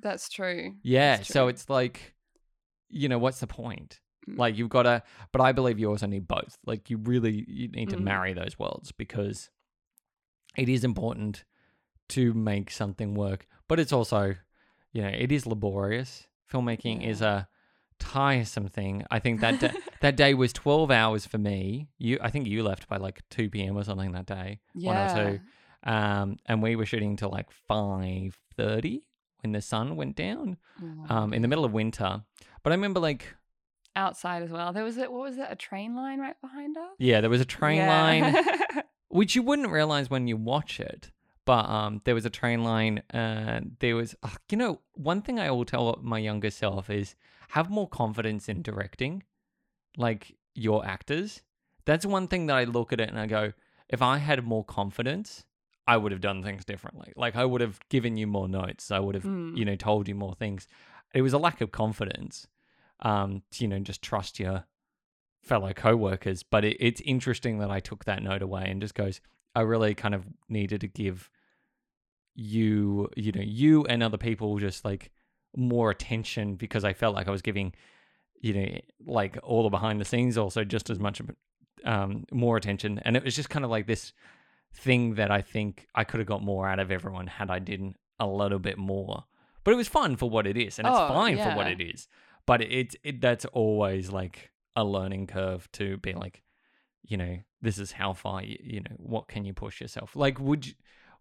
[0.00, 0.74] That's true.
[0.82, 2.14] yeah, That's so it's like
[2.88, 4.00] you know, what's the point?
[4.28, 4.38] Mm.
[4.38, 6.56] Like you've got to, but I believe you also need both.
[6.66, 8.02] Like you really you need to Mm.
[8.04, 9.50] marry those worlds because
[10.56, 11.44] it is important
[12.10, 14.36] to make something work, but it's also,
[14.92, 16.28] you know, it is laborious.
[16.52, 17.48] Filmmaking is a
[17.98, 19.04] tiresome thing.
[19.10, 21.88] I think that da- that day was 12 hours for me.
[21.98, 23.76] You I think you left by like 2 p.m.
[23.76, 24.60] or something that day.
[24.74, 25.40] one or two.
[25.90, 29.02] Um and we were shooting till like 5:30
[29.46, 30.56] when the sun went down
[31.08, 32.22] um in the middle of winter.
[32.62, 33.22] But I remember like
[33.94, 34.72] outside as well.
[34.72, 35.46] There was a, what was it?
[35.48, 36.94] A train line right behind us.
[36.98, 37.88] yeah, there was a train Yeah.
[37.96, 38.36] line
[39.08, 41.10] which you wouldn't realize when you watch it.
[41.44, 45.38] But um, there was a train line, and there was, ugh, you know, one thing
[45.38, 47.14] I will tell my younger self is
[47.50, 49.22] have more confidence in directing,
[49.96, 51.42] like your actors.
[51.84, 53.52] That's one thing that I look at it and I go,
[53.88, 55.44] if I had more confidence,
[55.86, 57.12] I would have done things differently.
[57.16, 58.90] Like I would have given you more notes.
[58.90, 59.56] I would have, Mm.
[59.56, 60.66] you know, told you more things.
[61.14, 62.48] It was a lack of confidence,
[63.00, 64.64] um, to, you know, just trust your
[65.42, 69.20] fellow co-workers but it, it's interesting that i took that note away and just goes
[69.54, 71.30] i really kind of needed to give
[72.34, 75.10] you you know you and other people just like
[75.56, 77.72] more attention because i felt like i was giving
[78.40, 81.22] you know like all the behind the scenes also just as much
[81.84, 84.12] um more attention and it was just kind of like this
[84.76, 87.94] thing that i think i could have got more out of everyone had i did
[88.18, 89.24] a little bit more.
[89.62, 91.80] But it was fun for what it is and it's Oh, fine for what it
[91.80, 92.08] is.
[92.46, 96.42] But it's it, that's always like a learning curve to be like
[97.02, 100.14] you know this is how far you, you know what can you push yourself?
[100.14, 100.72] Like would you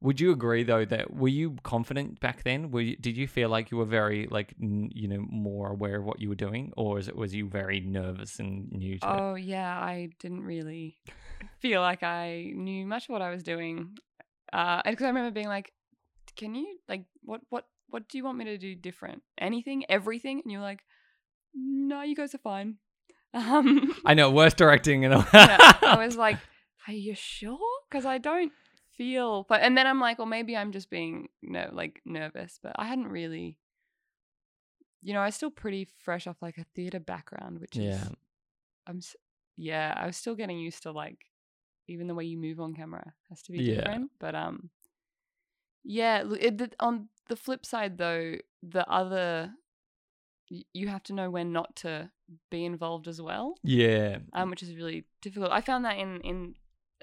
[0.06, 3.50] would you agree though that were you confident back then were you, did you feel
[3.50, 6.72] like you were very like n- you know more aware of what you were doing
[6.78, 10.44] or is it was you very nervous and new to it Oh yeah, I didn't
[10.44, 10.98] really
[11.60, 13.98] feel like I knew much of what I was doing.
[14.54, 15.74] Uh, because I remember being like,
[16.38, 19.24] "Can you like what what what do you want me to do different?
[19.38, 20.84] Anything, everything?" And you're like,
[21.54, 22.78] "No, you guys are fine."
[23.36, 26.38] Um, i know worst directing and all yeah, I was like,
[26.88, 28.54] "Are you sure?" Because I don't
[28.98, 29.46] feel.
[29.48, 32.86] But and then I'm like, "Well, maybe I'm just being no like nervous." But I
[32.86, 33.58] hadn't really.
[35.02, 38.10] You know, I was still pretty fresh off like a theater background, which yeah is
[38.88, 39.00] I'm
[39.58, 41.26] yeah, I was still getting used to like
[41.88, 43.76] even the way you move on camera has to be Yeah.
[43.76, 44.12] different.
[44.20, 44.70] But um,
[45.84, 46.24] yeah.
[46.40, 49.54] It, on the flip side, though, the other
[50.74, 52.12] you have to know when not to
[52.52, 55.52] be involved as well, yeah um, which is really difficult.
[55.52, 56.56] I found that in in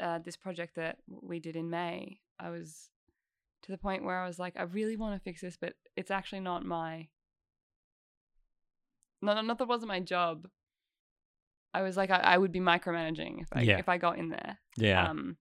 [0.03, 2.91] uh, this project that we did in May, I was
[3.63, 6.11] to the point where I was like, I really want to fix this, but it's
[6.11, 7.09] actually not my.
[9.23, 10.49] No, not that it wasn't my job.
[11.73, 13.79] I was like, I, I would be micromanaging if I Yeah.
[13.79, 14.59] if I got in there.
[14.77, 15.37] yeah Um,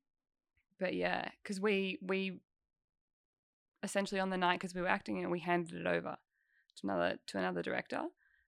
[0.79, 2.39] but yeah, because we we
[3.83, 6.17] essentially on the night because we were acting and we handed it over
[6.77, 8.03] to another to another director.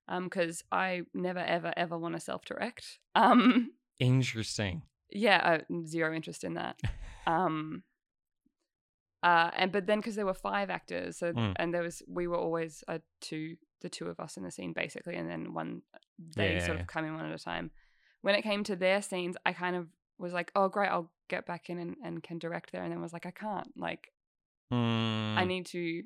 [0.08, 3.00] Um, because I never ever ever want to self direct.
[3.16, 6.82] Um, interesting yeah, uh, zero interest in that.
[7.28, 7.84] um,
[9.22, 11.54] uh, and but then because there were five actors, so Mm.
[11.56, 14.74] and there was we were always uh, two, the two of us in the scene
[14.74, 15.82] basically, and then one
[16.36, 16.82] they sort Yeah.
[16.82, 17.72] of come in one at a time.
[18.22, 21.46] When it came to their scenes, I kind of was like, oh great, I'll get
[21.46, 24.12] back in and, and can direct there, and then was like, I can't, like
[24.72, 26.04] I Mm, need to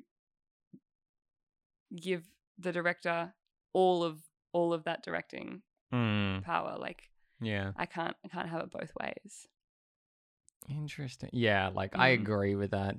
[1.96, 2.22] give
[2.58, 3.34] the director
[3.72, 4.20] all of
[4.52, 7.10] all of that directing mm, power, like.
[7.40, 9.46] Yeah I can't I can't have it both ways.
[10.68, 11.30] Interesting.
[11.32, 12.20] Yeah, like I Mm.
[12.22, 12.96] agree with that.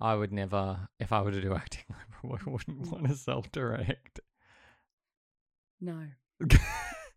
[0.00, 3.50] I would never, if I were to do acting, I probably wouldn't want to self
[3.52, 4.20] direct.
[5.80, 6.06] No.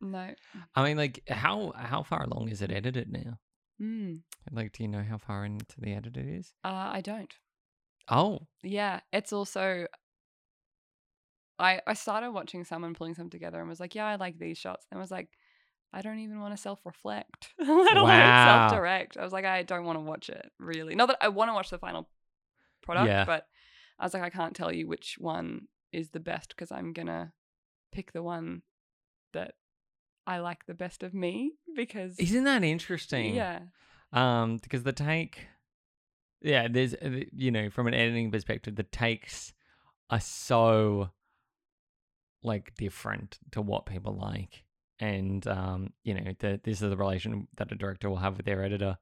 [0.01, 0.29] No.
[0.75, 3.39] I mean, like, how how far along is it edited now?
[3.81, 4.21] Mm.
[4.51, 6.53] Like, do you know how far into the edit it is?
[6.63, 7.33] Uh, I don't.
[8.09, 9.87] Oh, Yeah, it's also.
[11.57, 14.57] I I started watching someone pulling some together and was like, yeah, I like these
[14.57, 15.29] shots, and I was like,
[15.93, 17.67] I don't even want to self reflect, let
[17.97, 18.67] alone Wow.
[18.69, 19.17] self direct.
[19.17, 20.95] I was like, I don't want to watch it really.
[20.95, 22.09] Not that I want to watch the final
[22.81, 23.25] product, Yeah.
[23.25, 23.47] but
[23.97, 27.31] I was like, I can't tell you which one is the best because I'm gonna
[27.93, 28.61] pick the one
[29.31, 29.53] that
[30.27, 33.35] I like the best of me because isn't that interesting?
[33.35, 33.59] yeah.
[34.11, 35.47] Um, because the take,
[36.41, 39.53] yeah, there's, uh, you know, from an editing perspective, the takes
[40.09, 41.09] are so
[42.43, 44.64] like different to what people like,
[44.99, 48.45] and um, you know, the, this is the relation that a director will have with
[48.45, 48.97] their editor,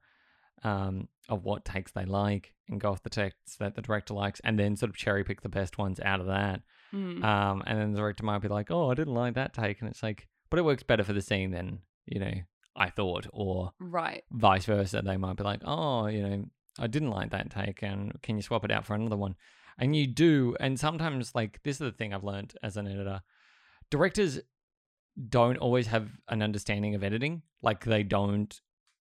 [0.62, 4.40] um, of what takes they like, and go off the texts that the director likes,
[4.44, 6.62] and then sort of cherry pick the best ones out of that.
[6.92, 7.24] Mm.
[7.24, 9.90] Um, and then the director might be like, "Oh, I didn't like that take," and
[9.90, 12.34] it's like, but it works better for the scene than you know
[12.76, 14.24] I thought, or right.
[14.32, 15.02] vice versa.
[15.02, 16.44] They might be like, oh, you know,
[16.78, 19.36] I didn't like that take, and can you swap it out for another one?
[19.78, 20.56] And you do.
[20.60, 23.22] And sometimes, like, this is the thing I've learned as an editor
[23.90, 24.40] directors
[25.28, 27.42] don't always have an understanding of editing.
[27.62, 28.60] Like they don't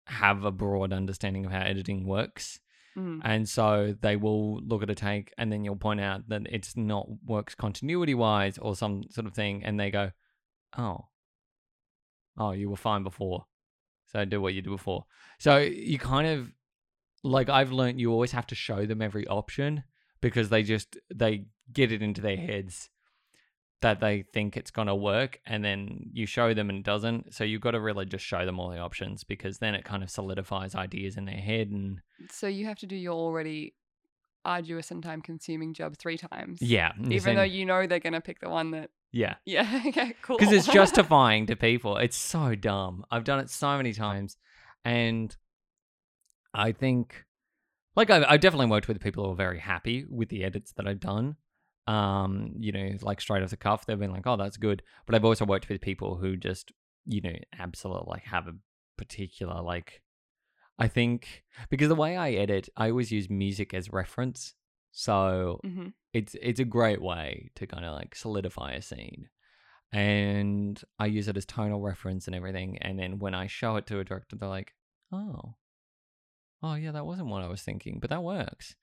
[0.06, 2.60] have a broad understanding of how editing works.
[2.96, 3.20] Mm.
[3.24, 6.76] And so they will look at a take and then you'll point out that it's
[6.76, 9.62] not works continuity wise or some sort of thing.
[9.64, 10.10] And they go,
[10.76, 11.06] oh,
[12.36, 13.46] oh, you were fine before.
[14.06, 15.04] So do what you did before.
[15.38, 16.50] So you kind of
[17.22, 19.84] like I've learned you always have to show them every option
[20.20, 22.88] because they just they get it into their heads
[23.82, 27.32] that they think it's going to work and then you show them and it doesn't
[27.34, 30.02] so you've got to really just show them all the options because then it kind
[30.02, 33.74] of solidifies ideas in their head and So you have to do your already
[34.44, 36.60] arduous and time consuming job three times.
[36.60, 40.38] yeah Even though you know they're gonna pick the one that yeah Yeah, okay, cool.
[40.38, 41.96] because it's justifying to people.
[41.96, 43.04] It's so dumb.
[43.10, 44.36] I've done it so many times,
[44.84, 45.36] and
[46.54, 47.24] I think,
[47.96, 50.86] like, I've, I've definitely worked with people who are very happy with the edits that
[50.86, 51.36] I've done.
[51.90, 55.14] Um, you know, like straight off the cuff, they've been like, "Oh, that's good." But
[55.14, 56.72] I've also worked with people who just,
[57.04, 58.54] you know, absolutely like have a
[58.96, 60.02] particular like.
[60.78, 64.54] I think because the way I edit, I always use music as reference.
[64.92, 69.28] So hmm it's it's a great way to kind of like solidify a scene
[69.92, 73.86] and i use it as tonal reference and everything and then when i show it
[73.86, 74.72] to a director they're like
[75.12, 75.54] oh
[76.62, 78.74] oh yeah that wasn't what i was thinking but that works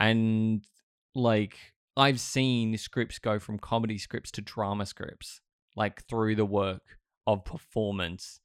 [0.00, 0.66] and
[1.14, 1.56] like
[1.96, 5.40] i've seen scripts go from comedy scripts to drama scripts
[5.76, 6.82] like through the work
[7.26, 8.40] of performance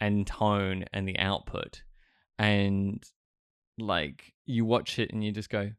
[0.00, 1.82] and tone and the output
[2.38, 3.02] and
[3.78, 5.70] like you watch it and you just go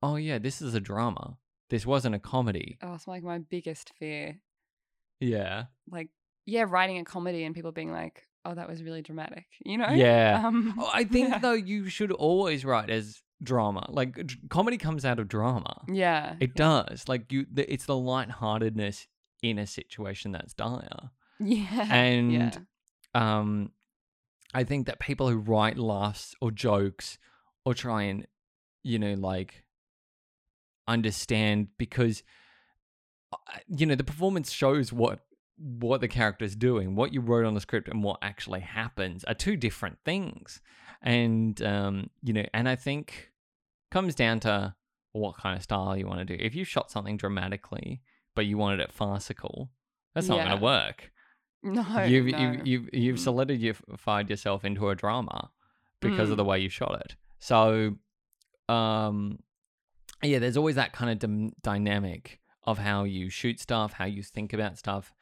[0.00, 1.36] oh yeah, this is a drama.
[1.70, 2.78] This wasn't a comedy.
[2.80, 4.38] Oh, it's like my biggest fear.
[5.18, 5.64] Yeah.
[5.90, 6.10] Like,
[6.46, 9.88] yeah, writing a comedy and people being like, "Oh, that was really dramatic," you know?
[9.88, 10.40] Yeah.
[10.46, 11.38] Um, Oh, I think yeah.
[11.38, 13.86] though you should always write as drama.
[13.88, 15.82] Like d- comedy comes out of drama.
[15.88, 16.36] Yeah.
[16.40, 17.08] It does.
[17.08, 19.06] Like you, the, it's the lightheartedness
[19.42, 21.10] in a situation that's dire.
[21.40, 21.86] Yeah.
[21.88, 22.50] And yeah.
[23.14, 23.70] um,
[24.52, 27.16] I think that people who write laughs or jokes
[27.64, 28.26] or try and,
[28.82, 29.62] you know, like
[30.88, 32.24] understand because,
[33.32, 33.36] uh,
[33.68, 35.20] you know, the performance shows what
[35.58, 39.34] what the character's doing, what you wrote on the script, and what actually happens are
[39.34, 40.60] two different things.
[41.02, 43.30] And um, you know, and I think
[43.90, 44.74] comes down to
[45.12, 46.42] what kind of style you want to do.
[46.42, 48.02] If you shot something dramatically,
[48.34, 49.70] but you wanted it farcical,
[50.14, 51.10] that's not going to work
[51.62, 52.04] no.
[52.04, 52.38] you've, no.
[52.38, 53.20] you've you've you've Mm.
[53.24, 55.50] solidified yourself into a drama
[56.00, 56.38] because of Mm.
[56.38, 57.16] the way you shot it.
[57.40, 57.96] So,
[58.68, 59.38] um,
[60.22, 64.22] yeah, there's always that kind of dim- dynamic of how you shoot stuff, how you
[64.22, 65.12] think about stuff,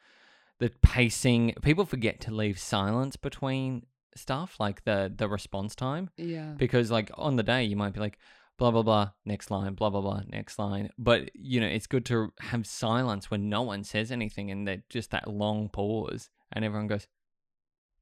[0.59, 1.53] the pacing.
[1.61, 6.53] People forget to leave silence between stuff, like the the response time yeah.
[6.57, 8.17] because like on the day you might be like
[8.57, 12.03] blah blah blah next line blah blah blah next line but you know it's good
[12.03, 16.65] to have silence when no one says anything and that just that long pause and
[16.65, 17.05] everyone goes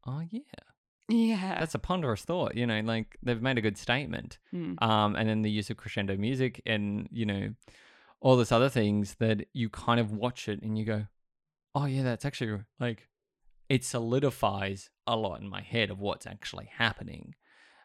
[0.07, 0.41] oh yeah
[1.09, 1.59] Yeah.
[1.59, 4.81] that's a ponderous thought you know like they've made a good statement Mm.
[4.81, 7.49] um and then the use of crescendo music and you know
[8.21, 11.05] all this other things that you kind of watch it and you go
[11.75, 13.07] oh yeah that's actually like
[13.69, 17.35] it solidifies a lot in my head of what's actually happening.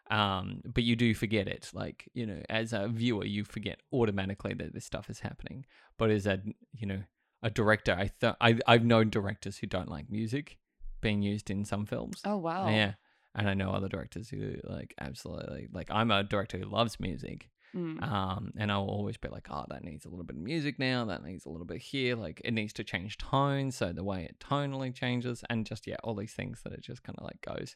[0.09, 4.53] Um but you do forget it like you know as a viewer you forget automatically
[4.55, 5.65] that this stuff is happening.
[5.97, 6.41] But as a
[6.73, 7.01] you know
[7.43, 10.59] a director i th- I, i've known directors who don't like music
[11.01, 12.21] being used in some films.
[12.23, 12.69] Oh wow.
[12.69, 12.93] yeah.
[13.33, 17.49] And i know other directors who like absolutely like i'm a director who loves music
[17.75, 18.03] Mm.
[18.03, 21.05] um, and I'll always be like, oh, that needs a little bit of music now.
[21.05, 22.15] That needs a little bit here.
[22.15, 25.95] Like it needs to change tone, so the way it tonally changes, and just yeah,
[26.03, 27.75] all these things that it just kind of like goes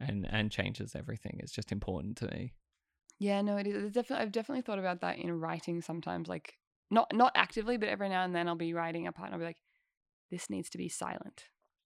[0.00, 1.36] and and changes everything.
[1.40, 2.54] It's just important to me.
[3.18, 3.84] Yeah, no, it is.
[3.84, 6.26] It's definitely, I've definitely thought about that in writing sometimes.
[6.28, 6.54] Like,
[6.90, 9.40] not not actively, but every now and then I'll be writing a part and I'll
[9.40, 9.62] be like,
[10.30, 11.44] this needs to be silent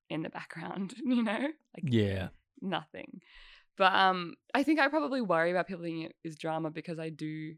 [0.09, 1.33] in the background, you know,
[1.77, 2.29] like Yeah,
[2.63, 3.21] nothing.
[3.77, 7.09] But um, I think I probably worry about people thinking it is drama because I
[7.09, 7.55] do,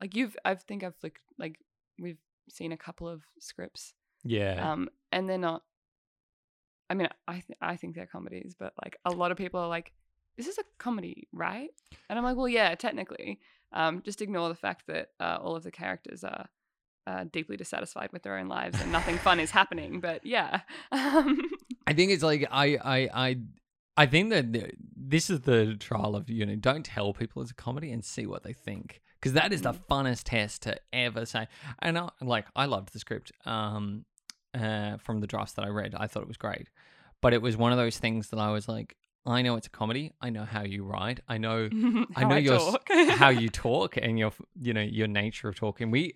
[0.00, 1.58] like you've, I think I've flicked, like
[1.98, 2.18] we've
[2.48, 5.62] seen a couple of scripts, yeah, um, and they're not.
[6.90, 9.68] I mean, I th- I think they're comedies, but like a lot of people are
[9.68, 9.92] like,
[10.36, 11.70] "This is a comedy, right?"
[12.08, 13.40] And I'm like, "Well, yeah, technically."
[13.72, 16.48] Um, just ignore the fact that uh, all of the characters are
[17.06, 20.00] uh, deeply dissatisfied with their own lives and nothing fun is happening.
[20.00, 20.60] But yeah,
[20.92, 21.40] um,
[21.86, 23.36] I think it's like I I I
[23.96, 27.54] I think that this is the trial of you know don't tell people it's a
[27.54, 29.80] comedy and see what they think because that is the Mm.
[29.88, 31.46] funnest test to ever say.
[31.80, 34.04] And I, like I loved the script um
[34.52, 35.94] uh from the drafts that I read.
[35.96, 36.68] I thought it was great,
[37.20, 39.70] but it was one of those things that I was like, I know it's a
[39.70, 40.12] comedy.
[40.20, 41.20] I know how you write.
[41.28, 41.70] I know
[42.16, 42.58] I how know your
[43.10, 45.90] how you talk and your you know your nature of talking.
[45.90, 46.14] We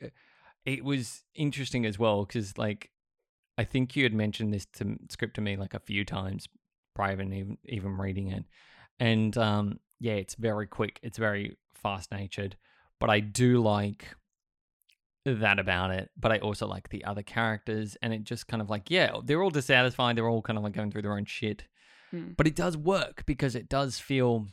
[0.65, 2.91] it was interesting as well because like
[3.57, 6.49] I think you had mentioned this to script to me like a few times
[6.99, 8.45] prior to even even reading it,
[8.99, 10.99] and um, yeah, it's very quick.
[11.03, 12.57] It's very fast natured,
[13.01, 14.03] but I do like
[15.25, 16.11] that about it.
[16.19, 19.43] But I also like the other characters, and it just kind of like yeah, they're
[19.43, 20.17] all dissatisfied.
[20.17, 21.65] They're all kind of like going through their own shit,
[22.13, 22.37] Mm.
[22.37, 24.47] but it does work because it does feel,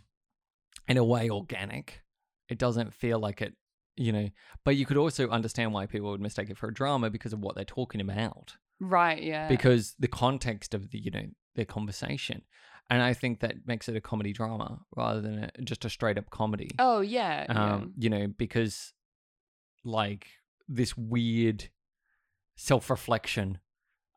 [0.89, 2.01] in a way, organic.
[2.49, 3.53] It doesn't feel like it,
[3.95, 4.29] you know.
[4.65, 7.39] But you could also understand why people would mistake it for a drama because of
[7.39, 9.23] what they're talking about Right.
[9.23, 9.47] Yeah.
[9.47, 12.41] because the context of the you know their conversation
[12.89, 16.17] and i think that makes it a comedy drama rather than a, just a straight
[16.17, 17.45] up comedy oh yeah.
[17.49, 18.93] um you know because
[19.83, 20.27] like
[20.67, 21.69] this weird
[22.55, 23.59] self-reflection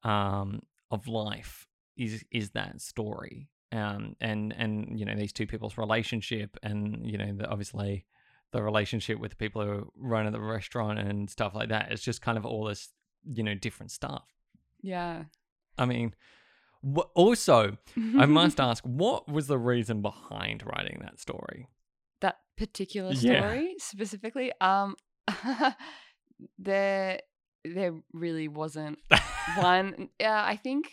[0.05, 0.61] um
[0.91, 1.67] of life
[1.97, 7.19] is is that story um and and you know these two people's relationship and you
[7.19, 8.07] know the, obviously
[8.53, 12.23] the relationship with the people who run the restaurant and stuff like that it's just
[12.23, 12.89] kind of all this
[13.25, 14.25] you know different stuff
[14.81, 15.25] yeah.
[15.77, 16.15] I mean,
[17.15, 17.77] also,
[18.17, 21.69] I must ask, what was the reason behind writing that story?
[22.21, 23.39] that particular Yeah.
[23.41, 24.97] story specifically um
[26.59, 27.21] there
[27.65, 28.99] there really wasn't
[29.55, 30.91] one yeah i think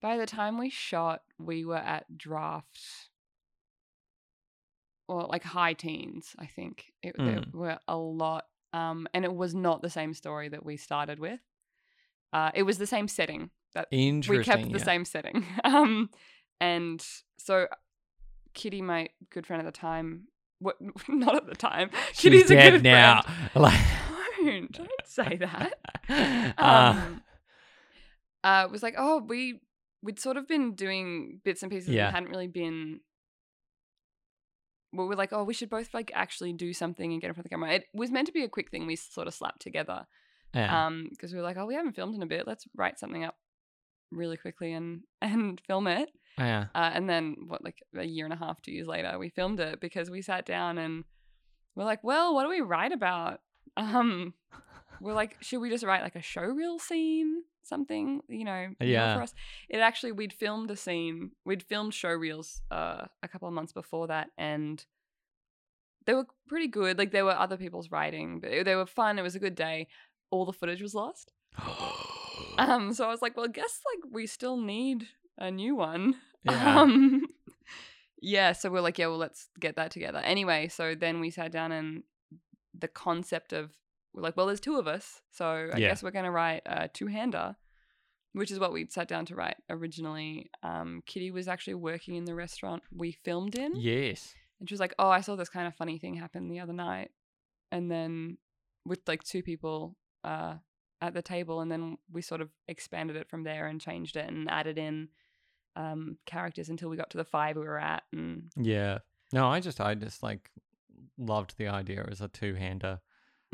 [0.00, 2.80] by the time we shot we were at draft
[5.08, 7.54] or like high teens i think it, there Mm.
[7.54, 11.40] were a lot um and it was not the same story that we started with
[12.32, 14.84] uh it was the same setting that we kept the yeah.
[14.84, 15.44] same setting.
[15.64, 16.10] Um,
[16.60, 17.04] and
[17.36, 17.66] so
[18.54, 20.76] Kitty, my good friend at the time, what
[21.08, 21.90] not at the time.
[22.12, 23.22] She's Kitty's a dead good now.
[23.54, 23.78] Like,
[24.44, 25.74] Don't don't say that.
[26.08, 27.22] uh, Um,
[28.44, 29.60] uh, was like, oh, we
[30.02, 32.06] we'd sort of been doing bits and pieces Yeah.
[32.06, 33.00] and hadn't really been.
[34.92, 37.44] We were like, oh, we should both like actually do something and get in front
[37.44, 37.72] of the camera.
[37.74, 40.06] It was meant to be a quick thing we sort of slapped together
[40.54, 40.86] yeah.
[40.86, 43.24] um because we were like oh we haven't filmed in a bit let's write something
[43.24, 43.36] up
[44.10, 46.10] really quickly and and film it.
[46.38, 46.66] Yeah.
[46.74, 49.58] uh, and then what like a year and a half two years later we filmed
[49.58, 51.02] it because we sat down and
[51.74, 53.40] we're like well what do we write about?
[53.76, 54.34] Um
[55.00, 57.42] we're like should we just write like a show reel scene?
[57.64, 59.16] Something you know Yeah.
[59.16, 59.34] for us.
[59.68, 63.72] It actually we'd filmed a scene we'd filmed show reels uh a couple of months
[63.72, 64.84] before that and
[66.06, 66.98] they were pretty good.
[66.98, 69.18] Like there were other people's writing but they were fun.
[69.18, 69.88] It was a good day.
[70.30, 71.32] All the footage was lost
[72.58, 75.06] um, so I was like, well, I guess like we still need
[75.38, 76.16] a new one.
[76.44, 76.80] Yeah.
[76.80, 77.26] Um,
[78.22, 78.52] yeah.
[78.52, 80.18] So we're like, yeah, well, let's get that together.
[80.20, 82.04] Anyway, so then we sat down and
[82.78, 83.72] the concept of
[84.14, 85.88] we're like, well, there's two of us, so I Yeah.
[85.88, 87.56] guess we're gonna write a two-hander,
[88.32, 90.48] which is what we'd sat down to write originally.
[90.62, 94.34] Um, Kitty was actually working in the restaurant we filmed in, yes.
[94.60, 96.72] and she was like, oh, I saw this kind of funny thing happen the other
[96.72, 97.10] night,
[97.72, 98.38] and then
[98.86, 100.54] with like two people uh,
[101.00, 104.28] at the table, and then we sort of expanded it from there and changed it
[104.28, 105.08] and added in
[105.76, 108.02] um, characters until we got to the five we were at.
[108.12, 108.98] And Yeah.
[109.32, 110.50] No, I just, I just like
[111.16, 113.00] loved the idea as a two hander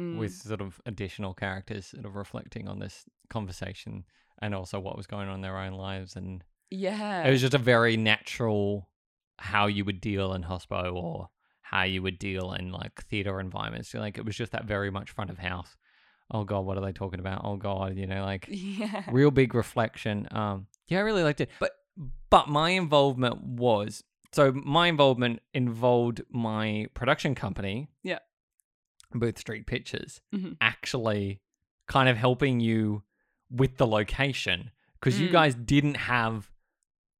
[0.00, 4.04] mm, with sort of additional characters sort of reflecting on this conversation
[4.40, 6.16] and also what was going on in their own lives.
[6.16, 8.88] And yeah, it was just a very natural
[9.38, 11.28] how you would deal in hospo or
[11.62, 13.92] how you would deal in like theater environments.
[13.94, 15.76] Like it was just that very much front of house.
[16.34, 17.42] Oh god, what are they talking about?
[17.44, 20.26] Oh god, you know, like yeah, real big reflection.
[20.30, 21.48] Um, yeah, I really liked it.
[21.60, 21.72] But
[22.28, 27.88] but my involvement was so my involvement involved my production company.
[28.02, 28.18] Yeah.
[29.14, 30.56] Booth Street Pictures Mhm.
[30.60, 31.40] actually
[31.86, 33.04] kind of helping you
[33.48, 35.32] with the location because you Mm.
[35.32, 36.50] guys didn't have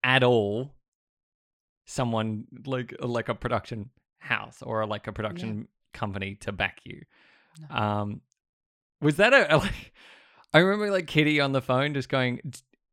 [0.03, 0.73] at all
[1.87, 7.03] someone like like a production house or like a production company to back you.
[7.71, 7.77] No.
[7.77, 8.21] Um,
[9.01, 9.93] was that a, like?
[10.53, 12.41] I remember like Kitty on the phone just going,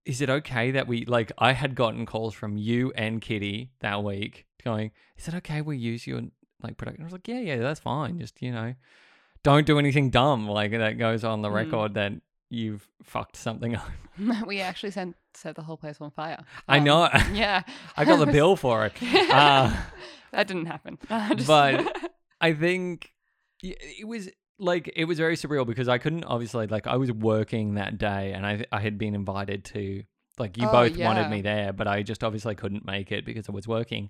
[0.05, 4.03] "Is it okay that we like?" I had gotten calls from you and Kitty that
[4.03, 6.21] week going, "Is it okay we use your
[6.63, 8.19] like production?" I was like, "Yeah, yeah, that's fine.
[8.19, 8.73] Just you know,
[9.43, 11.53] don't do anything dumb like that goes on the Mm.
[11.53, 12.13] record that
[12.49, 13.87] you've fucked something up."
[14.47, 16.39] we actually sent set the whole place on fire.
[16.67, 17.09] I Um, know.
[17.31, 17.61] Yeah,
[17.95, 18.93] I got the bill for it.
[19.01, 19.71] Uh,
[20.31, 20.97] that didn't happen.
[21.09, 22.09] Uh, just- But-
[22.41, 23.13] I think
[23.61, 24.29] it was
[24.61, 28.31] like it was very surreal because I couldn't obviously like I was working that day
[28.33, 30.03] and I I had been invited to
[30.37, 31.07] like you Oh, both yeah.
[31.07, 34.09] wanted me there but I just obviously couldn't make it because I was working.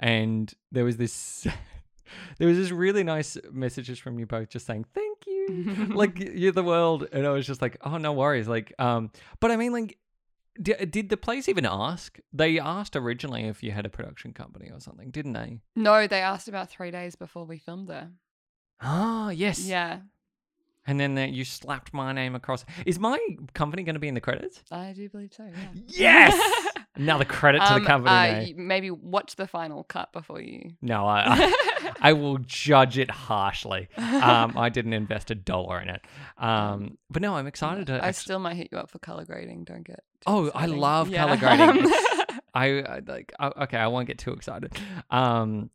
[0.00, 1.46] And there was this
[2.38, 5.86] there was this really nice messages from you both just saying thank you.
[5.94, 7.08] Like you're the world.
[7.12, 8.48] And I was just like oh no worries.
[8.48, 9.98] Like um but I mean like
[10.60, 12.18] did, did the place even ask?
[12.32, 15.60] They asked originally if you had a production company or something didn't they?
[15.76, 18.10] No, they asked about three days before we filmed there.
[18.80, 19.66] Ah, yes.
[19.66, 20.00] Yeah.
[20.86, 22.64] And then there, you slapped my name across.
[22.86, 23.18] Is my
[23.52, 24.62] company going to be in the credits?
[24.70, 25.44] I do believe so.
[25.44, 25.68] Yeah.
[25.88, 26.74] Yes.
[26.94, 28.66] Another credit to Um, the company uh, name.
[28.66, 30.72] maybe watch the final cut before you.
[30.80, 33.88] No, I, I, I will judge it harshly.
[33.96, 36.00] Um, I didn't invest a dollar in it.
[36.38, 38.04] Um, but no, I'm excited to.
[38.04, 39.64] I still might hit you up for color grading.
[39.64, 40.00] Don't get.
[40.26, 41.24] Oh, I love Yeah.
[41.24, 41.92] colour grading.
[42.54, 43.32] I, I like.
[43.38, 44.76] I, okay, I won't get too excited.
[45.10, 45.70] Um,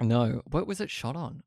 [0.00, 1.42] no, what was it shot on?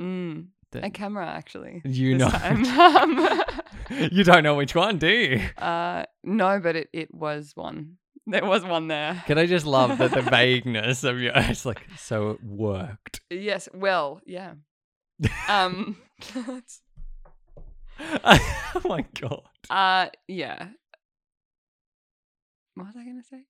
[0.00, 1.82] Mm, a camera actually.
[1.84, 2.30] You know.
[2.42, 3.42] Um,
[4.10, 5.42] you don't know which one, do you?
[5.58, 7.98] uh, no, but it, it was one.
[8.26, 9.22] There was one there.
[9.26, 11.32] Can I just love that the vagueness of your?
[11.36, 13.20] It's like so it worked.
[13.28, 13.68] Yes.
[13.74, 14.54] Well, yeah.
[15.48, 15.98] Um.
[16.34, 16.62] oh
[18.84, 19.42] my god.
[19.68, 20.08] uh.
[20.26, 20.68] Yeah.
[22.74, 23.44] What was I gonna say?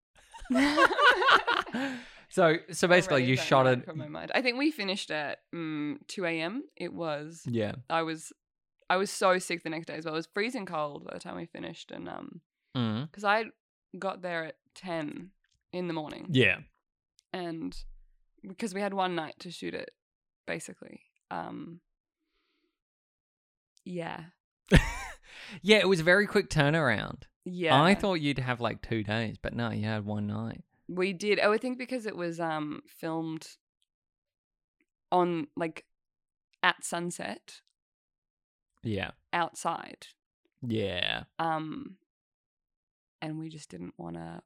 [2.35, 3.85] So so basically Already you shot it.
[3.85, 4.33] from my mind.
[4.35, 6.65] I think we finished at mm, two a.m.
[6.77, 7.43] It was.
[7.47, 7.75] Yeah.
[7.89, 8.33] I was.
[8.91, 10.15] I was so sick the next day as well.
[10.15, 12.41] It was freezing cold by the time we finished, and um,
[12.77, 13.09] Mm.
[13.11, 13.45] because I
[13.99, 15.31] got there at ten
[15.73, 16.59] in the morning, Yeah.
[17.33, 17.75] and
[18.47, 19.91] because we had one night to shoot it,
[20.47, 21.01] basically.
[21.31, 21.81] Um.
[23.85, 24.21] Yeah.
[25.63, 27.25] Yeah, it was a very quick turnaround.
[27.45, 27.81] Yeah.
[27.81, 30.65] I thought you'd have like two days, but no, you had one night.
[30.89, 31.41] We did.
[31.43, 33.47] Oh, I think because it was um filmed
[35.11, 35.85] on like
[36.63, 37.61] at sunset
[38.83, 39.13] Yeah.
[39.33, 40.09] outside.
[40.63, 41.25] Yeah.
[41.39, 41.97] Um
[43.23, 44.43] and we just didn't want to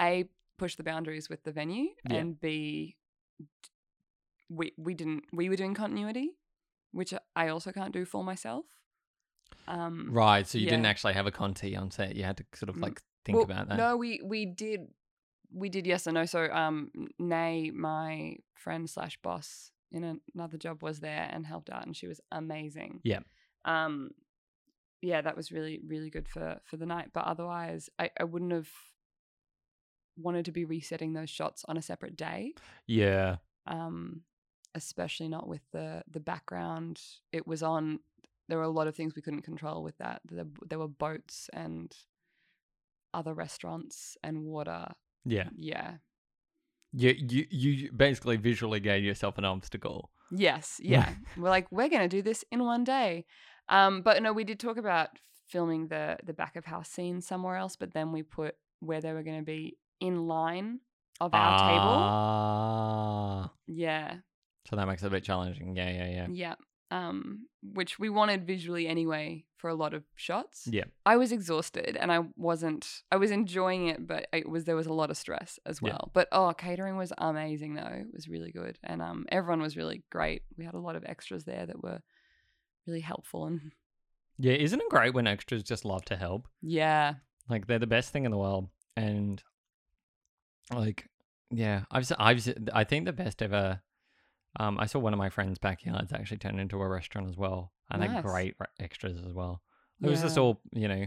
[0.00, 0.24] A
[0.58, 2.16] push the boundaries with the venue Yeah.
[2.16, 2.96] and B
[4.48, 6.30] we we didn't we were doing continuity,
[6.92, 8.64] which I also can't do for myself.
[9.68, 10.46] Um Right.
[10.46, 12.16] So you didn't actually have a Conti on set.
[12.16, 12.82] You had to sort of Mm.
[12.82, 13.76] like think Well, about that.
[13.76, 14.88] No, we we did
[15.52, 16.24] we did yes and no.
[16.24, 21.84] So um Nay, my friend slash boss in another job was there and helped out
[21.84, 23.00] and she was amazing.
[23.04, 23.20] Yeah.
[23.64, 24.10] Um
[25.02, 27.10] yeah, that was really, really good for for the night.
[27.12, 28.70] But otherwise I, I wouldn't have
[30.16, 32.54] wanted to be resetting those shots on a separate day.
[32.86, 33.36] Yeah.
[33.66, 34.22] Um
[34.74, 37.00] especially not with the the background
[37.32, 37.98] it was on
[38.48, 41.48] there were a lot of things we couldn't control with that there, there were boats
[41.52, 41.96] and
[43.18, 44.82] other restaurants and water
[45.24, 45.48] Yeah.
[45.56, 45.90] yeah
[46.92, 50.00] You you you basically visually gave yourself an obstacle.
[50.30, 53.10] yes yeah we're like we're gonna do this in one day
[53.76, 55.08] um but no we did talk about
[55.54, 59.12] filming the the back of house scene somewhere else but then we put where they
[59.16, 60.80] were gonna be in line
[61.20, 63.52] of our table Ah.
[63.66, 64.10] yeah
[64.68, 65.76] So that makes it a bit challenging.
[65.76, 66.26] Yeah, yeah, yeah.
[66.44, 66.54] Yeah.
[66.90, 70.68] Um, which we wanted visually anyway for a lot of shots.
[70.70, 70.84] Yeah.
[71.04, 74.86] I was exhausted and I wasn't I was enjoying it, but it was there was
[74.86, 75.90] a lot of stress as Yeah.
[75.90, 76.10] well.
[76.14, 77.90] But oh catering was amazing though.
[77.92, 78.78] It was really good.
[78.84, 80.42] And um everyone was really great.
[80.56, 82.02] We had a lot of extras there that were
[82.86, 83.72] really helpful and
[84.38, 86.46] Yeah, isn't it great when extras just love to help?
[86.62, 87.14] yeah.
[87.48, 89.42] Like they're the best thing in the world, and
[90.72, 91.08] like,
[91.50, 93.80] yeah, I've I've, I think the best ever.
[94.58, 97.72] Um, I saw one of my friends' backyards actually turn into a restaurant as well,
[97.90, 99.62] and they're great re- extras as well.
[100.02, 101.06] It was just all you know,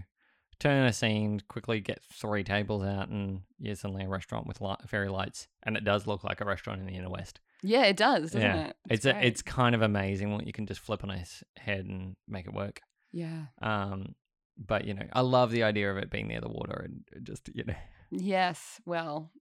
[0.60, 4.80] turn a scene, quickly get three tables out, and yeah, suddenly a restaurant with light,
[4.88, 7.40] fairy lights, and it does look like a restaurant in the inner west.
[7.62, 8.68] Yeah, it does, doesn't Yeah.
[8.68, 8.76] it?
[8.90, 9.26] It's a, great.
[9.26, 12.54] it's kind of amazing what you can just flip on its head and make it
[12.54, 12.82] work.
[13.12, 13.46] yeah.
[13.62, 14.16] Um,
[14.58, 17.50] but you know, I love the idea of it being near the water and just
[17.54, 17.74] you know,
[18.12, 18.82] Yes.
[18.86, 19.32] Well,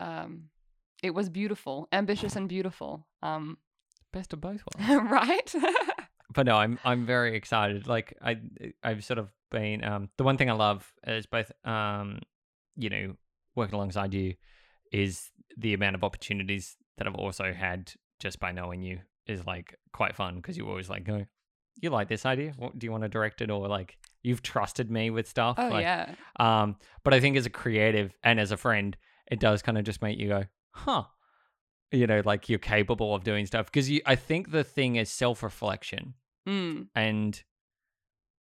[0.00, 0.50] um
[1.02, 3.06] it was beautiful, ambitious and beautiful.
[3.22, 3.58] Um
[4.12, 5.10] best of both worlds.
[5.10, 5.54] right?
[6.34, 7.86] but no, I'm I'm very excited.
[7.86, 8.36] Like I
[8.82, 12.20] I've sort of been um the one thing I love is both um
[12.76, 13.16] you know
[13.54, 14.34] working alongside you
[14.92, 19.76] is the amount of opportunities that I've also had just by knowing you is like
[19.92, 21.26] quite fun because you always like go
[21.80, 24.90] you like this idea what do you want to direct it or like you've trusted
[24.90, 26.14] me with stuff oh like, yeah.
[26.38, 28.96] Um, but I think as a creative and as a friend,
[29.30, 31.04] it does kind of just make you go, huh.
[31.90, 33.66] You know, like you're capable of doing stuff.
[33.66, 36.14] Because you I think the thing is self reflection.
[36.46, 36.88] Mm.
[36.94, 37.42] And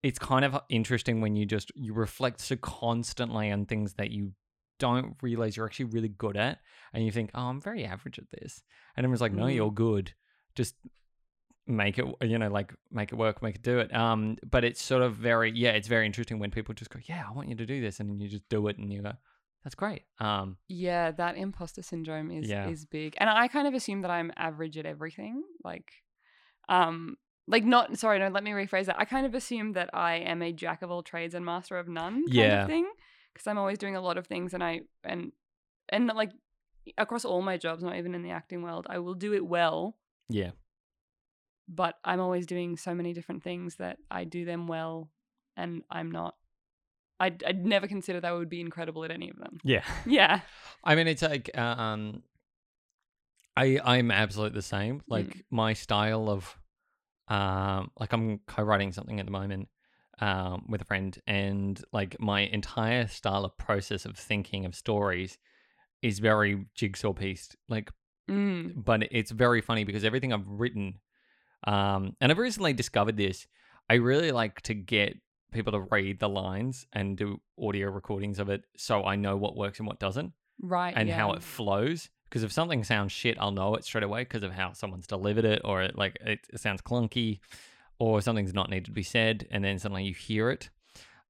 [0.04, 4.34] it's kind of interesting when you just you reflect so constantly on things that you
[4.80, 6.60] don't realize you're actually really good at.
[6.94, 8.62] And you think, oh, I'm very average at this.
[8.96, 9.56] And everyone's like, no, Mm.
[9.56, 10.14] you're good.
[10.56, 10.76] Just
[11.68, 14.82] make it you know like make it work make it do it um but it's
[14.82, 17.56] sort of very yeah it's very interesting when people just go yeah i want you
[17.56, 19.14] to do this and then you just do it and you go
[19.64, 22.70] that's great um Yeah, that imposter syndrome is Yeah.
[22.70, 23.16] is big.
[23.18, 25.44] And I kind of assume that I'm average at everything.
[25.64, 25.92] Like
[26.70, 29.00] um like not sorry, no, let me rephrase that.
[29.00, 31.88] I kind of assume that I am a jack of all trades and master of
[31.88, 32.62] none kind Yeah.
[32.62, 32.90] of thing.
[33.34, 35.32] Because I'm always doing a lot of things and I and
[35.90, 36.32] and like
[36.98, 39.98] across all my jobs, not even in the acting world, I will do it well,
[40.30, 40.52] yeah
[41.68, 45.10] but I'm always doing so many different things that I do them well,
[45.56, 46.36] and I'm not.
[47.22, 49.60] I'd, I'd never consider that I would be incredible at any of them.
[49.64, 49.84] Yeah.
[50.06, 50.42] Yeah.
[50.84, 52.24] I mean, it's like um,
[53.56, 55.02] I I'm absolutely the same.
[55.08, 56.58] Like my style of,
[57.28, 59.68] um, like I'm co-writing something at the moment,
[60.20, 65.38] um, with a friend, and like my entire style of process of thinking of stories
[66.02, 67.56] is very jigsaw pieced.
[67.70, 67.92] Like,
[68.30, 68.74] Mm.
[68.86, 71.00] but it's very funny because everything I've written,
[71.68, 73.48] um, and I've recently discovered this.
[73.90, 75.18] I really like to get
[75.52, 79.56] people to read the lines and do audio recordings of it, so I know what
[79.56, 80.94] works and what doesn't Right.
[80.96, 81.16] and yeah.
[81.16, 82.10] how it flows.
[82.26, 85.44] Because if something sounds shit, I'll know it straight away because of how someone's delivered
[85.44, 87.40] it, or it, like it, it sounds clunky,
[88.00, 90.70] or something's not needed to be said, and then suddenly you hear it.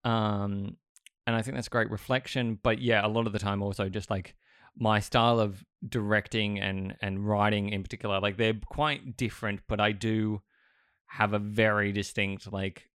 [0.04, 0.78] Um,
[1.26, 2.60] and I think that's great reflection.
[2.62, 4.36] But yeah, a lot of the time also just like
[4.78, 9.92] my style of directing and and writing in particular, like they're quite different, but I
[9.94, 10.42] do
[11.08, 12.91] have a very distinct like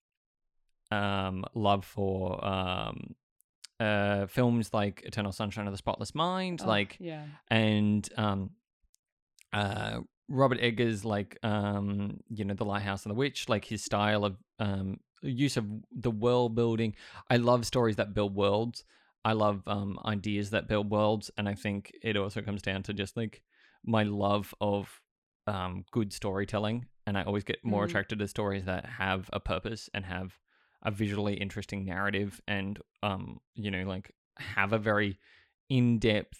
[0.94, 3.16] um love for um
[3.80, 7.26] uh films like Eternal Sunshine of the Spotless Mind, Oh, like yeah.
[7.50, 8.52] and um
[9.52, 14.24] uh Robert Eggers like um you know The Lighthouse and the Witch, like his style
[14.26, 16.96] of um use of the world building.
[17.30, 18.84] I love stories that build worlds.
[19.26, 22.94] I love um ideas that build worlds and I think it also comes down to
[22.94, 23.42] just like
[23.86, 25.02] my love of
[25.48, 27.90] um good storytelling and I always get more Mm.
[27.90, 30.38] attracted to stories that have a purpose and have
[30.84, 35.18] a visually interesting narrative and um you know like have a very
[35.70, 36.40] in-depth